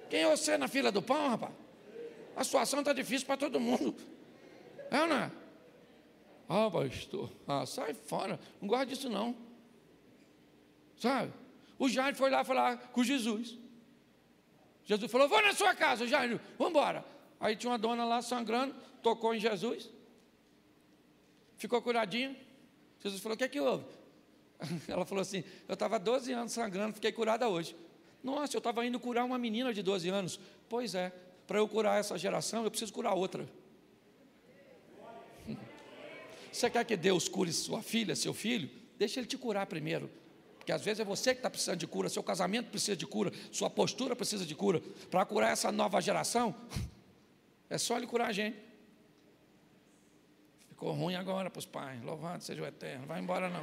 Quem 0.08 0.20
é 0.20 0.30
você 0.30 0.56
na 0.56 0.68
fila 0.68 0.92
do 0.92 1.02
pão, 1.02 1.28
rapaz? 1.28 1.52
A 2.36 2.44
situação 2.44 2.78
está 2.78 2.92
difícil 2.92 3.26
para 3.26 3.36
todo 3.36 3.58
mundo. 3.58 3.96
É 4.92 5.00
ou 5.00 5.08
não 5.08 5.16
é? 5.16 5.32
Ah, 6.48 6.70
pastor, 6.70 7.32
ah, 7.48 7.66
sai 7.66 7.94
fora, 7.94 8.38
não 8.60 8.68
gosta 8.68 8.86
disso 8.86 9.10
não. 9.10 9.34
Sabe? 10.96 11.32
O 11.80 11.88
Jairo 11.88 12.16
foi 12.16 12.30
lá 12.30 12.44
falar 12.44 12.76
com 12.92 13.02
Jesus. 13.02 13.63
Jesus 14.84 15.10
falou: 15.10 15.28
Vou 15.28 15.42
na 15.42 15.52
sua 15.52 15.74
casa, 15.74 16.06
Jairo, 16.06 16.40
vamos 16.58 16.72
embora. 16.72 17.04
Aí 17.40 17.56
tinha 17.56 17.70
uma 17.70 17.78
dona 17.78 18.04
lá 18.04 18.22
sangrando, 18.22 18.74
tocou 19.02 19.34
em 19.34 19.40
Jesus, 19.40 19.90
ficou 21.56 21.80
curadinha. 21.80 22.36
Jesus 23.00 23.20
falou: 23.20 23.34
O 23.34 23.38
que 23.38 23.44
é 23.44 23.48
que 23.48 23.60
houve? 23.60 23.84
Ela 24.88 25.04
falou 25.04 25.22
assim: 25.22 25.44
Eu 25.68 25.74
estava 25.74 25.98
12 25.98 26.32
anos 26.32 26.52
sangrando, 26.52 26.94
fiquei 26.94 27.12
curada 27.12 27.48
hoje. 27.48 27.76
Nossa, 28.22 28.56
eu 28.56 28.58
estava 28.58 28.84
indo 28.86 28.98
curar 28.98 29.24
uma 29.24 29.38
menina 29.38 29.72
de 29.72 29.82
12 29.82 30.08
anos. 30.08 30.40
Pois 30.68 30.94
é, 30.94 31.12
para 31.46 31.58
eu 31.58 31.68
curar 31.68 32.00
essa 32.00 32.16
geração, 32.16 32.64
eu 32.64 32.70
preciso 32.70 32.92
curar 32.92 33.14
outra. 33.14 33.46
Você 36.50 36.70
quer 36.70 36.84
que 36.84 36.96
Deus 36.96 37.28
cure 37.28 37.52
sua 37.52 37.82
filha, 37.82 38.16
seu 38.16 38.32
filho? 38.32 38.70
Deixa 38.96 39.20
ele 39.20 39.26
te 39.26 39.36
curar 39.36 39.66
primeiro. 39.66 40.10
Porque 40.64 40.72
às 40.72 40.82
vezes 40.82 41.00
é 41.00 41.04
você 41.04 41.34
que 41.34 41.40
está 41.40 41.50
precisando 41.50 41.76
de 41.76 41.86
cura, 41.86 42.08
seu 42.08 42.22
casamento 42.22 42.70
precisa 42.70 42.96
de 42.96 43.06
cura, 43.06 43.30
sua 43.52 43.68
postura 43.68 44.16
precisa 44.16 44.46
de 44.46 44.54
cura. 44.54 44.80
Para 45.10 45.22
curar 45.26 45.52
essa 45.52 45.70
nova 45.70 46.00
geração, 46.00 46.54
é 47.68 47.76
só 47.76 47.98
ele 47.98 48.06
curar 48.06 48.30
a 48.30 48.32
gente. 48.32 48.56
Ficou 50.70 50.90
ruim 50.92 51.16
agora 51.16 51.50
para 51.50 51.58
os 51.58 51.66
pais. 51.66 52.02
Louvado 52.02 52.42
seja 52.42 52.62
o 52.62 52.66
eterno. 52.66 53.00
Não 53.00 53.08
vai 53.08 53.20
embora 53.20 53.50
não. 53.50 53.62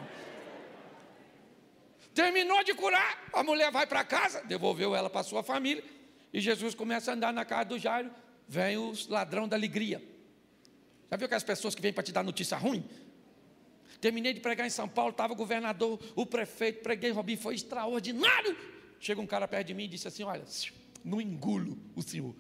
Terminou 2.14 2.64
de 2.64 2.76
curar, 2.76 3.28
a 3.34 3.42
mulher 3.42 3.72
vai 3.72 3.88
para 3.88 4.04
casa, 4.04 4.44
devolveu 4.44 4.96
ela 4.96 5.10
para 5.10 5.24
sua 5.24 5.42
família. 5.42 5.84
E 6.32 6.40
Jesus 6.40 6.76
começa 6.76 7.10
a 7.10 7.16
andar 7.16 7.34
na 7.34 7.44
casa 7.44 7.66
do 7.66 7.80
Jairo, 7.80 8.12
vem 8.48 8.78
os 8.78 9.08
ladrão 9.08 9.48
da 9.48 9.56
alegria. 9.56 10.04
Já 11.10 11.18
viu 11.18 11.26
aquelas 11.26 11.44
pessoas 11.44 11.74
que 11.74 11.82
vêm 11.82 11.92
para 11.92 12.04
te 12.04 12.12
dar 12.12 12.24
notícia 12.24 12.56
ruim? 12.58 12.88
Terminei 14.02 14.34
de 14.34 14.40
pregar 14.40 14.66
em 14.66 14.72
São 14.72 14.90
Paulo, 14.90 15.12
estava 15.12 15.32
o 15.32 15.36
governador, 15.36 16.00
o 16.16 16.26
prefeito, 16.26 16.82
preguei 16.82 17.12
Robin, 17.12 17.38
foi 17.38 17.54
extraordinário. 17.54 18.58
Chega 19.00 19.22
um 19.22 19.28
cara 19.28 19.48
perto 19.48 19.68
de 19.68 19.76
mim 19.76 19.84
e 19.84 19.90
disse 19.90 20.08
assim: 20.08 20.24
Olha, 20.24 20.44
não 21.06 21.22
engulo 21.22 21.78
o 21.96 22.02
senhor, 22.02 22.36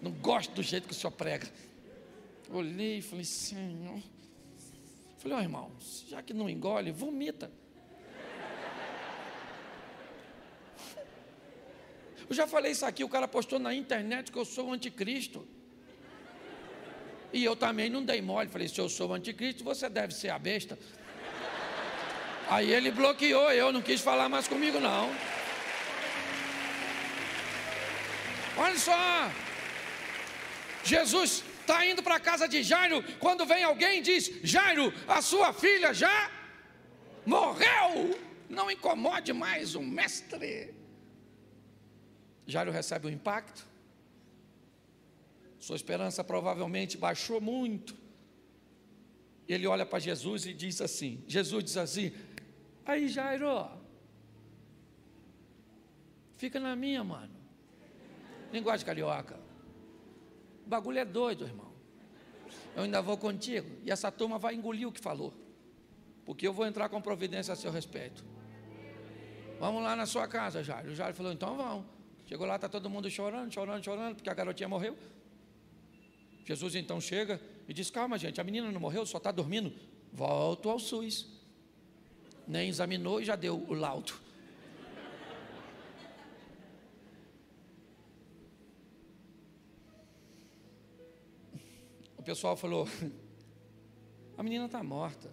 não 0.00 0.10
gosto 0.10 0.52
do 0.52 0.62
jeito 0.62 0.88
que 0.88 0.92
o 0.92 0.96
senhor 0.96 1.12
prega. 1.12 1.48
Olhei 2.50 2.98
e 2.98 3.02
falei: 3.02 3.24
Senhor. 3.24 4.02
Falei: 5.18 5.36
Ó 5.36 5.40
oh, 5.40 5.42
irmão, 5.42 5.72
já 6.08 6.20
que 6.20 6.34
não 6.34 6.50
engole, 6.50 6.90
vomita. 6.90 7.48
Eu 12.28 12.34
já 12.34 12.46
falei 12.46 12.72
isso 12.72 12.84
aqui, 12.84 13.04
o 13.04 13.08
cara 13.08 13.28
postou 13.28 13.58
na 13.58 13.72
internet 13.72 14.32
que 14.32 14.38
eu 14.38 14.44
sou 14.44 14.68
o 14.70 14.72
anticristo. 14.72 15.46
E 17.32 17.44
eu 17.44 17.56
também 17.56 17.88
não 17.88 18.04
dei 18.04 18.20
mole. 18.20 18.48
Falei, 18.48 18.68
se 18.68 18.78
eu 18.78 18.88
sou 18.88 19.10
o 19.10 19.14
anticristo, 19.14 19.64
você 19.64 19.88
deve 19.88 20.14
ser 20.14 20.28
a 20.28 20.38
besta. 20.38 20.78
Aí 22.48 22.70
ele 22.70 22.90
bloqueou, 22.90 23.50
eu 23.52 23.72
não 23.72 23.80
quis 23.80 24.00
falar 24.00 24.28
mais 24.28 24.46
comigo, 24.46 24.78
não. 24.78 25.10
Olha 28.56 28.78
só. 28.78 29.30
Jesus 30.84 31.42
está 31.60 31.86
indo 31.86 32.02
para 32.02 32.16
a 32.16 32.20
casa 32.20 32.46
de 32.46 32.62
Jairo, 32.62 33.02
quando 33.18 33.46
vem 33.46 33.62
alguém 33.64 33.98
e 33.98 34.02
diz: 34.02 34.30
Jairo, 34.42 34.92
a 35.08 35.22
sua 35.22 35.52
filha 35.52 35.94
já 35.94 36.30
morreu. 37.24 38.20
Não 38.50 38.70
incomode 38.70 39.32
mais 39.32 39.74
o 39.74 39.80
mestre. 39.80 40.74
Jairo 42.46 42.70
recebe 42.70 43.06
o 43.06 43.10
impacto. 43.10 43.71
Sua 45.62 45.76
esperança 45.76 46.24
provavelmente 46.24 46.98
baixou 46.98 47.40
muito. 47.40 47.96
ele 49.48 49.64
olha 49.64 49.86
para 49.86 50.00
Jesus 50.00 50.44
e 50.44 50.52
diz 50.52 50.80
assim: 50.80 51.22
Jesus 51.24 51.62
diz 51.62 51.76
assim, 51.76 52.12
aí 52.84 53.06
Jairo, 53.06 53.70
fica 56.36 56.58
na 56.58 56.74
minha, 56.74 57.04
mano. 57.04 57.32
Linguagem 58.52 58.84
carioca. 58.84 59.38
O 60.66 60.68
bagulho 60.68 60.98
é 60.98 61.04
doido, 61.04 61.44
irmão. 61.44 61.72
Eu 62.74 62.82
ainda 62.82 63.00
vou 63.00 63.16
contigo. 63.16 63.70
E 63.84 63.92
essa 63.92 64.10
turma 64.10 64.40
vai 64.40 64.56
engolir 64.56 64.88
o 64.88 64.92
que 64.92 65.00
falou. 65.00 65.32
Porque 66.24 66.44
eu 66.44 66.52
vou 66.52 66.66
entrar 66.66 66.88
com 66.88 67.00
providência 67.00 67.52
a 67.52 67.56
seu 67.56 67.70
respeito. 67.70 68.24
Vamos 69.60 69.80
lá 69.80 69.94
na 69.94 70.06
sua 70.06 70.26
casa, 70.26 70.64
Jairo. 70.64 70.90
O 70.90 70.94
Jairo 70.94 71.14
falou, 71.14 71.30
então 71.30 71.56
vamos. 71.56 71.86
Chegou 72.26 72.48
lá, 72.48 72.56
está 72.56 72.68
todo 72.68 72.90
mundo 72.90 73.08
chorando, 73.08 73.52
chorando, 73.54 73.84
chorando, 73.84 74.16
porque 74.16 74.28
a 74.28 74.34
garotinha 74.34 74.68
morreu. 74.68 74.98
Jesus 76.44 76.74
então 76.74 77.00
chega 77.00 77.40
e 77.68 77.72
diz: 77.72 77.90
Calma, 77.90 78.18
gente, 78.18 78.40
a 78.40 78.44
menina 78.44 78.70
não 78.70 78.80
morreu, 78.80 79.06
só 79.06 79.18
está 79.18 79.30
dormindo. 79.30 79.72
Volto 80.12 80.68
ao 80.68 80.78
SUS. 80.78 81.26
Nem 82.46 82.68
examinou 82.68 83.20
e 83.20 83.24
já 83.24 83.36
deu 83.36 83.64
o 83.68 83.74
laudo. 83.74 84.12
O 92.18 92.22
pessoal 92.22 92.56
falou: 92.56 92.88
A 94.36 94.42
menina 94.42 94.66
está 94.66 94.82
morta. 94.82 95.30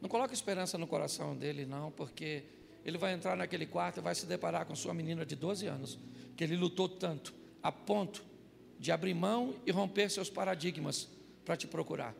Não 0.00 0.08
coloque 0.08 0.34
esperança 0.34 0.76
no 0.76 0.86
coração 0.86 1.36
dele, 1.36 1.64
não, 1.64 1.90
porque 1.90 2.44
ele 2.84 2.98
vai 2.98 3.12
entrar 3.12 3.36
naquele 3.36 3.66
quarto 3.66 3.98
e 3.98 4.00
vai 4.00 4.14
se 4.14 4.26
deparar 4.26 4.66
com 4.66 4.74
sua 4.74 4.94
menina 4.94 5.24
de 5.24 5.34
12 5.34 5.66
anos, 5.66 5.98
que 6.36 6.44
ele 6.44 6.56
lutou 6.56 6.88
tanto, 6.88 7.34
a 7.62 7.72
ponto 7.72 8.24
de 8.78 8.92
abrir 8.92 9.14
mão 9.14 9.54
e 9.64 9.70
romper 9.70 10.10
seus 10.10 10.28
paradigmas 10.28 11.08
para 11.44 11.56
te 11.56 11.66
procurar. 11.66 12.14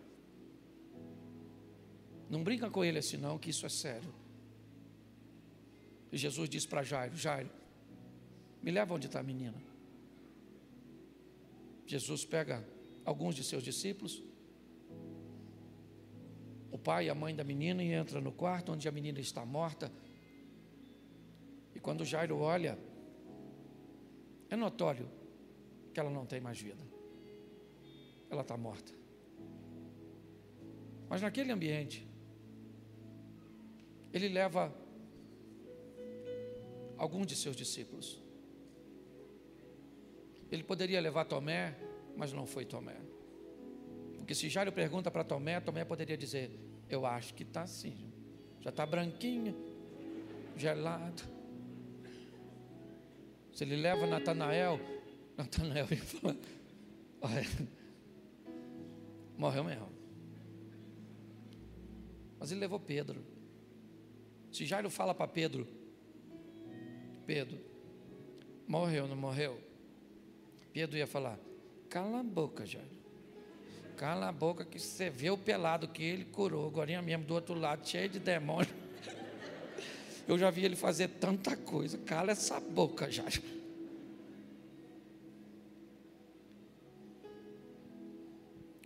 Não 2.29 2.43
brinca 2.43 2.71
com 2.71 2.85
ele 2.85 2.99
assim, 2.99 3.17
não, 3.17 3.39
que 3.39 3.51
isso 3.51 3.67
é 3.67 3.69
sério. 3.69 4.13
E 6.11 6.17
Jesus 6.17 6.49
disse 6.49 6.67
para 6.67 6.83
Jairo: 6.83 7.17
Jairo, 7.17 7.51
me 8.63 8.71
leva 8.71 8.95
onde 8.95 9.07
está 9.07 9.21
a 9.21 9.23
menina. 9.23 9.63
Jesus 11.87 12.25
pega 12.25 12.67
alguns 13.05 13.37
de 13.37 13.45
seus 13.45 13.63
discípulos, 13.63 14.23
o 16.73 16.79
pai 16.79 17.07
e 17.07 17.11
a 17.11 17.15
mãe 17.15 17.35
da 17.35 17.45
menina, 17.45 17.83
e 17.83 17.93
entra 17.93 18.21
no 18.21 18.33
quarto 18.33 18.73
onde 18.73 18.89
a 18.89 18.93
menina 18.93 19.21
está 19.21 19.45
morta. 19.45 19.93
E 21.75 21.79
quando 21.79 22.05
Jairo 22.05 22.39
olha, 22.39 22.77
é 24.49 24.57
notório 24.57 25.09
que 25.97 26.01
ela 26.01 26.11
não 26.11 26.27
tem 26.27 26.43
mais 26.43 26.61
vida. 26.61 26.85
Ela 28.29 28.43
está 28.43 28.55
morta. 28.55 28.93
Mas 31.09 31.23
naquele 31.23 31.51
ambiente, 31.51 32.07
ele 34.13 34.29
leva 34.29 34.77
alguns 36.99 37.27
de 37.27 37.35
seus 37.35 37.57
discípulos. 37.57 38.23
Ele 40.53 40.63
poderia 40.63 41.01
levar 41.01 41.25
Tomé, 41.25 41.75
mas 42.15 42.31
não 42.31 42.47
foi 42.47 42.67
Tomé. 42.67 42.99
Porque 44.19 44.35
se 44.35 44.51
Jairo 44.51 44.73
pergunta 44.73 45.11
para 45.11 45.25
Tomé, 45.25 45.61
Tomé 45.61 45.83
poderia 45.83 46.19
dizer: 46.19 46.51
Eu 46.91 47.07
acho 47.07 47.33
que 47.33 47.43
está 47.43 47.63
assim, 47.63 48.13
já 48.61 48.69
está 48.69 48.85
branquinho, 48.85 49.57
gelado. 50.59 51.23
Se 53.51 53.65
ele 53.65 53.77
leva 53.77 54.07
Natanael, 54.07 54.79
Natanael 55.37 55.87
ia 55.91 56.03
falar: 56.03 56.37
Olha, 57.21 57.69
morreu 59.37 59.65
mesmo. 59.65 59.89
Mas 62.39 62.51
ele 62.51 62.61
levou 62.61 62.81
Pedro. 62.81 63.23
Se 64.51 64.65
Jairo 64.65 64.89
fala 64.89 65.15
para 65.15 65.29
Pedro: 65.29 65.67
Pedro, 67.27 67.59
morreu, 68.67 69.07
não 69.07 69.17
morreu? 69.17 69.61
Pedro 70.73 70.97
ia 70.97 71.07
falar: 71.07 71.39
Cala 71.91 72.21
a 72.21 72.23
boca, 72.23 72.65
Jairo. 72.65 72.97
Cala 73.97 74.29
a 74.29 74.33
boca 74.33 74.65
que 74.65 74.79
você 74.79 75.09
vê 75.09 75.31
o 75.31 75.39
pelado 75.39 75.89
que 75.89 76.03
ele 76.03 76.25
curou, 76.27 76.67
agora 76.67 77.01
mesmo 77.01 77.25
do 77.25 77.35
outro 77.35 77.55
lado, 77.55 77.87
cheio 77.87 78.09
de 78.09 78.19
demônio. 78.19 78.75
Eu 80.29 80.39
já 80.39 80.51
vi 80.51 80.65
ele 80.65 80.77
fazer 80.77 81.09
tanta 81.09 81.57
coisa. 81.57 81.97
Cala 81.99 82.33
essa 82.33 82.61
boca, 82.61 83.11
Jairo. 83.11 83.56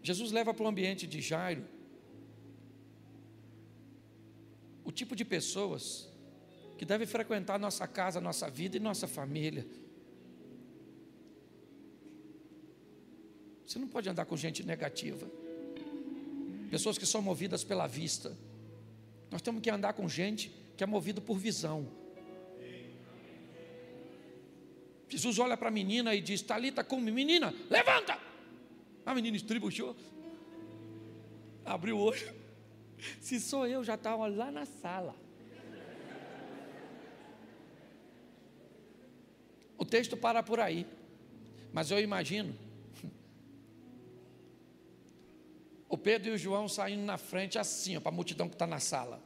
Jesus 0.03 0.32
leva 0.32 0.55
para 0.55 0.64
o 0.64 0.68
ambiente 0.68 1.07
de 1.07 1.20
Jairo 1.20 1.64
o 4.84 4.90
tipo 4.90 5.14
de 5.14 5.24
pessoas 5.24 6.09
que 6.78 6.84
devem 6.84 7.07
frequentar 7.07 7.59
nossa 7.59 7.86
casa, 7.86 8.20
nossa 8.20 8.48
vida 8.48 8.76
e 8.76 8.80
nossa 8.80 9.07
família. 9.07 9.66
Você 13.66 13.78
não 13.78 13.86
pode 13.86 14.09
andar 14.09 14.24
com 14.24 14.36
gente 14.36 14.64
negativa, 14.64 15.30
pessoas 16.70 16.98
que 16.98 17.07
são 17.07 17.22
movidas 17.22 17.62
pela 17.62 17.86
vista. 17.86 18.36
Nós 19.30 19.42
temos 19.42 19.62
que 19.62 19.70
andar 19.70 19.92
com 19.92 20.09
gente 20.09 20.51
que 20.76 20.82
é 20.82 20.86
movido 20.86 21.20
por 21.20 21.38
visão. 21.38 21.86
Jesus 25.09 25.38
olha 25.38 25.57
para 25.57 25.68
a 25.68 25.70
menina 25.70 26.14
e 26.14 26.20
diz: 26.20 26.40
Talita, 26.40 26.82
come, 26.82 27.11
menina, 27.11 27.55
levanta. 27.68 28.30
A 29.05 29.14
menina 29.14 29.36
estribuchou, 29.36 29.96
abriu 31.64 31.96
o 31.96 32.01
olho. 32.01 32.34
Se 33.20 33.40
sou 33.40 33.66
eu, 33.66 33.82
já 33.82 33.94
estava 33.94 34.26
lá 34.26 34.51
na 34.51 34.66
sala. 34.66 35.14
O 39.78 39.84
texto 39.84 40.16
para 40.16 40.42
por 40.42 40.61
aí, 40.61 40.86
mas 41.72 41.90
eu 41.90 41.98
imagino 41.98 42.55
o 45.88 45.98
Pedro 45.98 46.28
e 46.28 46.32
o 46.34 46.38
João 46.38 46.68
saindo 46.68 47.03
na 47.03 47.18
frente 47.18 47.59
assim, 47.59 47.98
para 47.98 48.11
a 48.11 48.14
multidão 48.14 48.48
que 48.48 48.55
está 48.55 48.66
na 48.66 48.78
sala. 48.78 49.20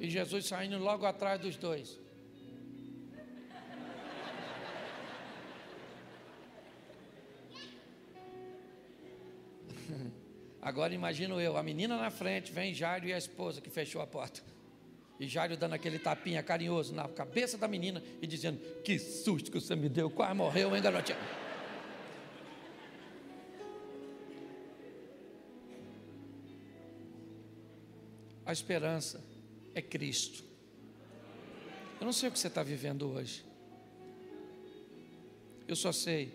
E 0.00 0.08
Jesus 0.08 0.46
saindo 0.46 0.78
logo 0.78 1.04
atrás 1.04 1.40
dos 1.40 1.56
dois. 1.56 2.01
Agora 10.62 10.94
imagino 10.94 11.40
eu, 11.40 11.56
a 11.56 11.62
menina 11.62 11.96
na 11.96 12.10
frente, 12.10 12.52
vem 12.52 12.72
Jairo 12.72 13.06
e 13.06 13.12
a 13.12 13.18
esposa 13.18 13.60
que 13.60 13.68
fechou 13.68 14.00
a 14.00 14.06
porta. 14.06 14.40
E 15.18 15.26
Jairo 15.26 15.56
dando 15.56 15.74
aquele 15.74 15.98
tapinha 15.98 16.40
carinhoso 16.42 16.94
na 16.94 17.08
cabeça 17.08 17.58
da 17.58 17.66
menina 17.66 18.02
e 18.20 18.26
dizendo: 18.26 18.58
Que 18.82 18.98
susto 18.98 19.50
que 19.50 19.60
você 19.60 19.74
me 19.74 19.88
deu, 19.88 20.08
quase 20.10 20.34
morreu, 20.34 20.74
hein, 20.74 20.82
garotinha? 20.82 21.18
A 28.44 28.52
esperança 28.52 29.24
é 29.74 29.80
Cristo. 29.80 30.44
Eu 32.00 32.04
não 32.04 32.12
sei 32.12 32.28
o 32.28 32.32
que 32.32 32.38
você 32.38 32.48
está 32.48 32.62
vivendo 32.62 33.08
hoje. 33.08 33.44
Eu 35.68 35.76
só 35.76 35.92
sei 35.92 36.34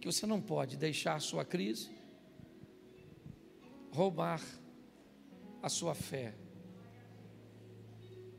que 0.00 0.06
você 0.10 0.26
não 0.26 0.40
pode 0.40 0.76
deixar 0.76 1.14
a 1.14 1.20
sua 1.20 1.44
crise 1.44 1.95
roubar 3.92 4.42
a 5.62 5.68
sua 5.68 5.94
fé. 5.94 6.34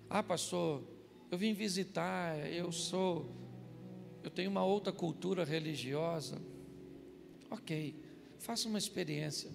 Ah, 0.09 0.23
pastor, 0.23 0.83
eu 1.29 1.37
vim 1.37 1.53
visitar, 1.53 2.37
eu 2.51 2.71
sou, 2.71 3.29
eu 4.23 4.29
tenho 4.29 4.49
uma 4.49 4.63
outra 4.63 4.93
cultura 4.93 5.43
religiosa. 5.43 6.41
Ok, 7.49 7.95
faça 8.39 8.67
uma 8.67 8.77
experiência. 8.77 9.51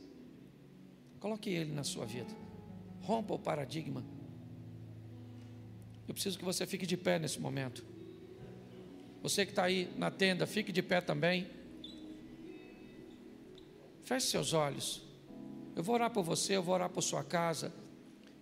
Coloque 1.18 1.48
ele 1.50 1.72
na 1.72 1.84
sua 1.84 2.04
vida. 2.04 2.34
Rompa 3.00 3.34
o 3.34 3.38
paradigma. 3.38 4.04
Eu 6.06 6.14
preciso 6.14 6.38
que 6.38 6.44
você 6.44 6.66
fique 6.66 6.84
de 6.84 6.96
pé 6.96 7.18
nesse 7.18 7.40
momento. 7.40 7.84
Você 9.22 9.46
que 9.46 9.52
está 9.52 9.64
aí 9.64 9.88
na 9.96 10.10
tenda, 10.10 10.46
fique 10.46 10.72
de 10.72 10.82
pé 10.82 11.00
também. 11.00 11.46
Feche 14.02 14.26
seus 14.26 14.52
olhos. 14.52 15.11
Eu 15.74 15.82
vou 15.82 15.94
orar 15.94 16.10
por 16.10 16.22
você, 16.22 16.56
eu 16.56 16.62
vou 16.62 16.74
orar 16.74 16.90
por 16.90 17.02
sua 17.02 17.24
casa, 17.24 17.72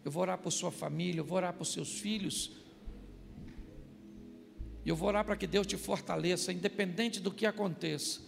eu 0.05 0.11
vou 0.11 0.23
orar 0.23 0.39
por 0.39 0.51
sua 0.51 0.71
família, 0.71 1.21
eu 1.21 1.25
vou 1.25 1.37
orar 1.37 1.55
por 1.55 1.65
seus 1.65 1.99
filhos. 1.99 2.53
E 4.85 4.89
eu 4.89 4.97
vou 4.97 5.09
orar 5.09 5.25
para 5.25 5.37
que 5.37 5.47
Deus 5.47 5.67
te 5.67 5.77
fortaleça, 5.77 6.53
independente 6.53 7.21
do 7.21 7.31
que 7.31 7.47
aconteça. 7.47 8.21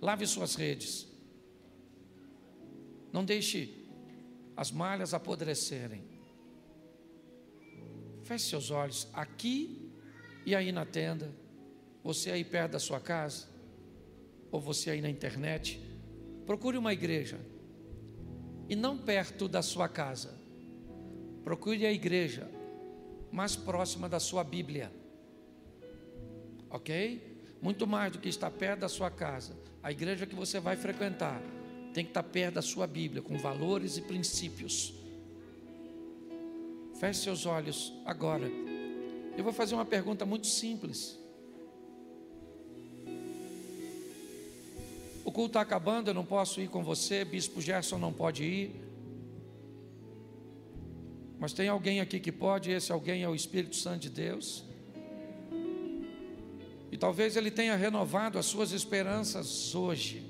Lave 0.00 0.26
suas 0.26 0.54
redes. 0.54 1.06
Não 3.12 3.24
deixe 3.24 3.86
as 4.56 4.70
malhas 4.70 5.14
apodrecerem. 5.14 6.04
Feche 8.22 8.46
seus 8.46 8.70
olhos 8.70 9.08
aqui 9.12 9.90
e 10.44 10.54
aí 10.54 10.70
na 10.70 10.84
tenda. 10.84 11.32
Você 12.02 12.30
aí 12.30 12.44
perto 12.44 12.72
da 12.72 12.78
sua 12.78 13.00
casa. 13.00 13.48
ou 14.52 14.60
você 14.60 14.90
aí 14.90 15.00
na 15.00 15.08
internet, 15.08 15.80
procure 16.44 16.76
uma 16.76 16.92
igreja. 16.92 17.38
E 18.70 18.76
não 18.76 18.96
perto 18.96 19.48
da 19.48 19.60
sua 19.60 19.88
casa. 19.88 20.32
Procure 21.42 21.84
a 21.84 21.92
igreja 21.92 22.48
mais 23.32 23.56
próxima 23.56 24.08
da 24.08 24.20
sua 24.20 24.44
Bíblia. 24.44 24.92
Ok? 26.70 27.20
Muito 27.60 27.86
mais 27.86 28.12
do 28.12 28.18
que 28.18 28.28
estar 28.28 28.50
perto 28.50 28.80
da 28.80 28.88
sua 28.88 29.10
casa. 29.10 29.56
A 29.82 29.90
igreja 29.90 30.24
que 30.24 30.34
você 30.34 30.60
vai 30.60 30.76
frequentar 30.76 31.42
tem 31.92 32.04
que 32.04 32.10
estar 32.10 32.22
perto 32.22 32.54
da 32.54 32.62
sua 32.62 32.86
Bíblia, 32.86 33.20
com 33.20 33.36
valores 33.36 33.96
e 33.96 34.02
princípios. 34.02 34.94
Feche 37.00 37.22
seus 37.22 37.46
olhos 37.46 37.92
agora. 38.06 38.48
Eu 39.36 39.42
vou 39.42 39.52
fazer 39.52 39.74
uma 39.74 39.84
pergunta 39.84 40.24
muito 40.24 40.46
simples. 40.46 41.19
O 45.30 45.32
culto 45.32 45.50
está 45.50 45.60
acabando, 45.60 46.08
eu 46.08 46.14
não 46.14 46.24
posso 46.24 46.60
ir 46.60 46.66
com 46.66 46.82
você, 46.82 47.24
Bispo 47.24 47.60
Gerson 47.60 47.98
não 47.98 48.12
pode 48.12 48.42
ir. 48.42 48.74
Mas 51.38 51.52
tem 51.52 51.68
alguém 51.68 52.00
aqui 52.00 52.18
que 52.18 52.32
pode, 52.32 52.72
esse 52.72 52.90
alguém 52.90 53.22
é 53.22 53.28
o 53.28 53.34
Espírito 53.36 53.76
Santo 53.76 54.00
de 54.00 54.10
Deus. 54.10 54.64
E 56.90 56.96
talvez 56.98 57.36
ele 57.36 57.48
tenha 57.48 57.76
renovado 57.76 58.40
as 58.40 58.46
suas 58.46 58.72
esperanças 58.72 59.72
hoje, 59.72 60.26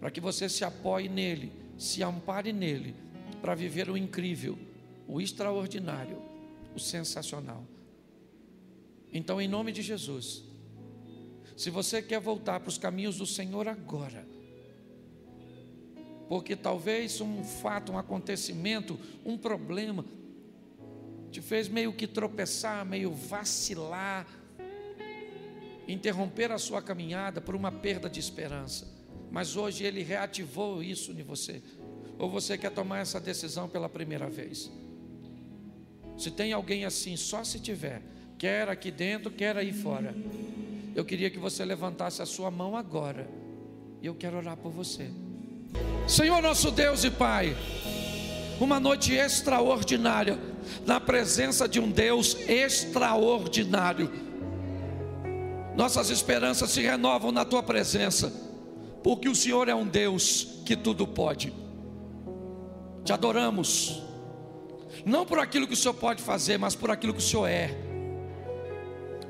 para 0.00 0.10
que 0.10 0.20
você 0.20 0.48
se 0.48 0.64
apoie 0.64 1.08
nele, 1.08 1.52
se 1.78 2.02
ampare 2.02 2.52
nele, 2.52 2.96
para 3.40 3.54
viver 3.54 3.88
o 3.88 3.96
incrível, 3.96 4.58
o 5.06 5.20
extraordinário, 5.20 6.20
o 6.74 6.80
sensacional. 6.80 7.64
Então, 9.12 9.40
em 9.40 9.46
nome 9.46 9.70
de 9.70 9.82
Jesus, 9.82 10.42
se 11.56 11.70
você 11.70 12.02
quer 12.02 12.20
voltar 12.20 12.60
para 12.60 12.68
os 12.68 12.78
caminhos 12.78 13.18
do 13.18 13.26
Senhor 13.26 13.68
agora, 13.68 14.26
porque 16.28 16.56
talvez 16.56 17.20
um 17.20 17.44
fato, 17.44 17.92
um 17.92 17.98
acontecimento, 17.98 18.98
um 19.24 19.36
problema, 19.36 20.04
te 21.30 21.40
fez 21.40 21.68
meio 21.68 21.92
que 21.92 22.06
tropeçar, 22.06 22.84
meio 22.84 23.12
vacilar, 23.12 24.26
interromper 25.86 26.50
a 26.50 26.58
sua 26.58 26.80
caminhada 26.80 27.40
por 27.40 27.54
uma 27.54 27.70
perda 27.70 28.08
de 28.08 28.18
esperança, 28.18 28.88
mas 29.30 29.56
hoje 29.56 29.84
Ele 29.84 30.02
reativou 30.02 30.82
isso 30.82 31.12
em 31.12 31.22
você, 31.22 31.62
ou 32.18 32.30
você 32.30 32.56
quer 32.56 32.70
tomar 32.70 33.00
essa 33.00 33.20
decisão 33.20 33.68
pela 33.68 33.88
primeira 33.88 34.28
vez? 34.28 34.70
Se 36.16 36.30
tem 36.30 36.52
alguém 36.52 36.84
assim, 36.84 37.16
só 37.16 37.42
se 37.42 37.58
tiver, 37.58 38.00
quer 38.38 38.68
aqui 38.68 38.90
dentro, 38.90 39.30
quer 39.30 39.56
aí 39.56 39.72
fora, 39.72 40.14
eu 40.94 41.04
queria 41.04 41.28
que 41.28 41.38
você 41.38 41.64
levantasse 41.64 42.22
a 42.22 42.26
sua 42.26 42.50
mão 42.50 42.76
agora, 42.76 43.28
e 44.00 44.06
eu 44.06 44.14
quero 44.14 44.36
orar 44.36 44.56
por 44.56 44.70
você. 44.70 45.10
Senhor 46.06 46.40
nosso 46.40 46.70
Deus 46.70 47.02
e 47.02 47.10
Pai, 47.10 47.56
uma 48.60 48.78
noite 48.78 49.12
extraordinária, 49.12 50.38
na 50.86 51.00
presença 51.00 51.68
de 51.68 51.80
um 51.80 51.90
Deus 51.90 52.36
extraordinário. 52.48 54.10
Nossas 55.76 56.10
esperanças 56.10 56.70
se 56.70 56.80
renovam 56.80 57.32
na 57.32 57.44
tua 57.44 57.62
presença, 57.62 58.32
porque 59.02 59.28
o 59.28 59.34
Senhor 59.34 59.68
é 59.68 59.74
um 59.74 59.86
Deus 59.86 60.60
que 60.64 60.76
tudo 60.76 61.06
pode. 61.06 61.52
Te 63.04 63.12
adoramos, 63.12 64.02
não 65.04 65.26
por 65.26 65.38
aquilo 65.38 65.66
que 65.66 65.74
o 65.74 65.76
Senhor 65.76 65.94
pode 65.94 66.22
fazer, 66.22 66.56
mas 66.56 66.74
por 66.74 66.90
aquilo 66.90 67.12
que 67.12 67.18
o 67.18 67.22
Senhor 67.22 67.46
é. 67.46 67.76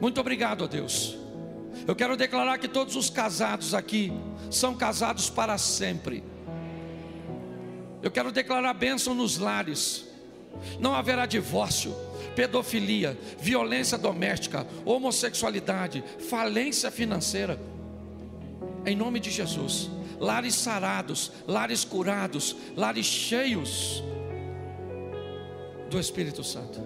Muito 0.01 0.21
obrigado, 0.21 0.69
Deus. 0.69 1.24
Eu 1.87 1.95
quero 1.95 2.16
declarar 2.16 2.59
que 2.59 2.68
todos 2.68 2.97
os 2.97 3.11
casados 3.11 3.75
aqui 3.75 4.12
são 4.51 4.75
casados 4.75 5.29
para 5.29 5.59
sempre. 5.59 6.22
Eu 8.03 8.11
quero 8.11 8.31
declarar 8.31 8.75
bênção 8.75 9.14
nos 9.14 9.39
lares. 9.39 10.05
Não 10.79 10.95
haverá 10.95 11.27
divórcio, 11.27 11.95
pedofilia, 12.37 13.18
violência 13.39 13.99
doméstica, 13.99 14.66
homossexualidade, 14.85 16.05
falência 16.29 16.91
financeira. 16.91 17.59
Em 18.87 18.95
nome 18.95 19.20
de 19.20 19.31
Jesus. 19.31 19.91
Lares 20.20 20.55
sarados, 20.55 21.33
lares 21.47 21.85
curados, 21.85 22.55
lares 22.77 23.07
cheios 23.07 24.03
do 25.91 25.99
Espírito 25.99 26.45
Santo. 26.45 26.81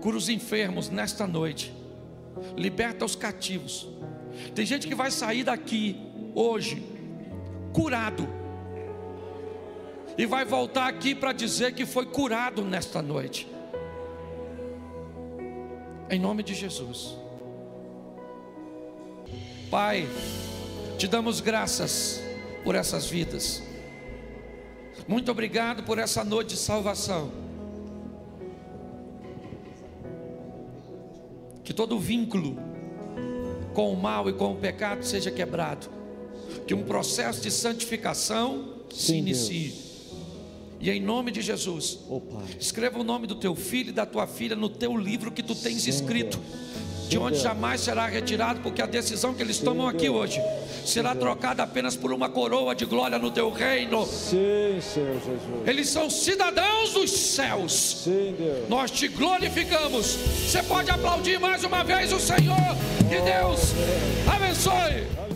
Cura 0.00 0.16
os 0.16 0.28
enfermos 0.28 0.88
nesta 0.88 1.26
noite. 1.26 1.77
Liberta 2.56 3.04
os 3.04 3.16
cativos. 3.16 3.88
Tem 4.54 4.64
gente 4.64 4.86
que 4.86 4.94
vai 4.94 5.10
sair 5.10 5.44
daqui 5.44 5.96
hoje 6.34 6.82
curado 7.72 8.28
e 10.16 10.26
vai 10.26 10.44
voltar 10.44 10.88
aqui 10.88 11.14
para 11.14 11.32
dizer 11.32 11.74
que 11.74 11.86
foi 11.86 12.06
curado 12.06 12.64
nesta 12.64 13.00
noite. 13.00 13.46
Em 16.10 16.18
nome 16.18 16.42
de 16.42 16.54
Jesus. 16.54 17.16
Pai, 19.70 20.08
te 20.96 21.06
damos 21.06 21.40
graças 21.40 22.22
por 22.64 22.74
essas 22.74 23.06
vidas. 23.06 23.62
Muito 25.06 25.30
obrigado 25.30 25.84
por 25.84 25.98
essa 25.98 26.24
noite 26.24 26.50
de 26.50 26.56
salvação. 26.56 27.47
Que 31.68 31.74
todo 31.74 31.98
vínculo 31.98 32.56
com 33.74 33.92
o 33.92 33.96
mal 34.00 34.26
e 34.26 34.32
com 34.32 34.52
o 34.52 34.56
pecado 34.56 35.04
seja 35.04 35.30
quebrado. 35.30 35.86
Que 36.66 36.72
um 36.72 36.82
processo 36.82 37.42
de 37.42 37.50
santificação 37.50 38.72
Sim, 38.88 38.96
se 38.96 39.16
inicie. 39.16 39.68
Deus. 39.68 39.88
E 40.80 40.90
em 40.90 40.98
nome 40.98 41.30
de 41.30 41.42
Jesus, 41.42 41.98
oh, 42.08 42.22
escreva 42.58 42.98
o 42.98 43.04
nome 43.04 43.26
do 43.26 43.34
teu 43.34 43.54
filho 43.54 43.90
e 43.90 43.92
da 43.92 44.06
tua 44.06 44.26
filha 44.26 44.56
no 44.56 44.70
teu 44.70 44.96
livro 44.96 45.30
que 45.30 45.42
tu 45.42 45.54
tens 45.54 45.82
Sim, 45.82 45.90
escrito, 45.90 46.38
Deus. 46.38 46.67
De 47.08 47.18
onde 47.18 47.38
jamais 47.38 47.80
será 47.80 48.06
retirado, 48.06 48.60
porque 48.60 48.82
a 48.82 48.86
decisão 48.86 49.32
que 49.32 49.42
eles 49.42 49.58
tomam 49.58 49.88
aqui 49.88 50.08
hoje 50.08 50.40
será 50.84 51.14
trocada 51.14 51.62
apenas 51.62 51.96
por 51.96 52.12
uma 52.12 52.28
coroa 52.28 52.74
de 52.74 52.84
glória 52.84 53.18
no 53.18 53.30
teu 53.30 53.50
reino. 53.50 54.06
Sim, 54.06 54.78
Senhor 54.80 55.14
Jesus. 55.14 55.66
Eles 55.66 55.88
são 55.88 56.10
cidadãos 56.10 56.92
dos 56.92 57.10
céus. 57.10 58.02
Sim, 58.04 58.34
Deus. 58.38 58.68
Nós 58.68 58.90
te 58.90 59.08
glorificamos. 59.08 60.06
Você 60.06 60.62
pode 60.62 60.90
aplaudir 60.90 61.40
mais 61.40 61.64
uma 61.64 61.82
vez 61.82 62.12
o 62.12 62.20
Senhor. 62.20 62.76
Que 63.08 63.20
Deus 63.20 63.72
abençoe. 64.26 65.27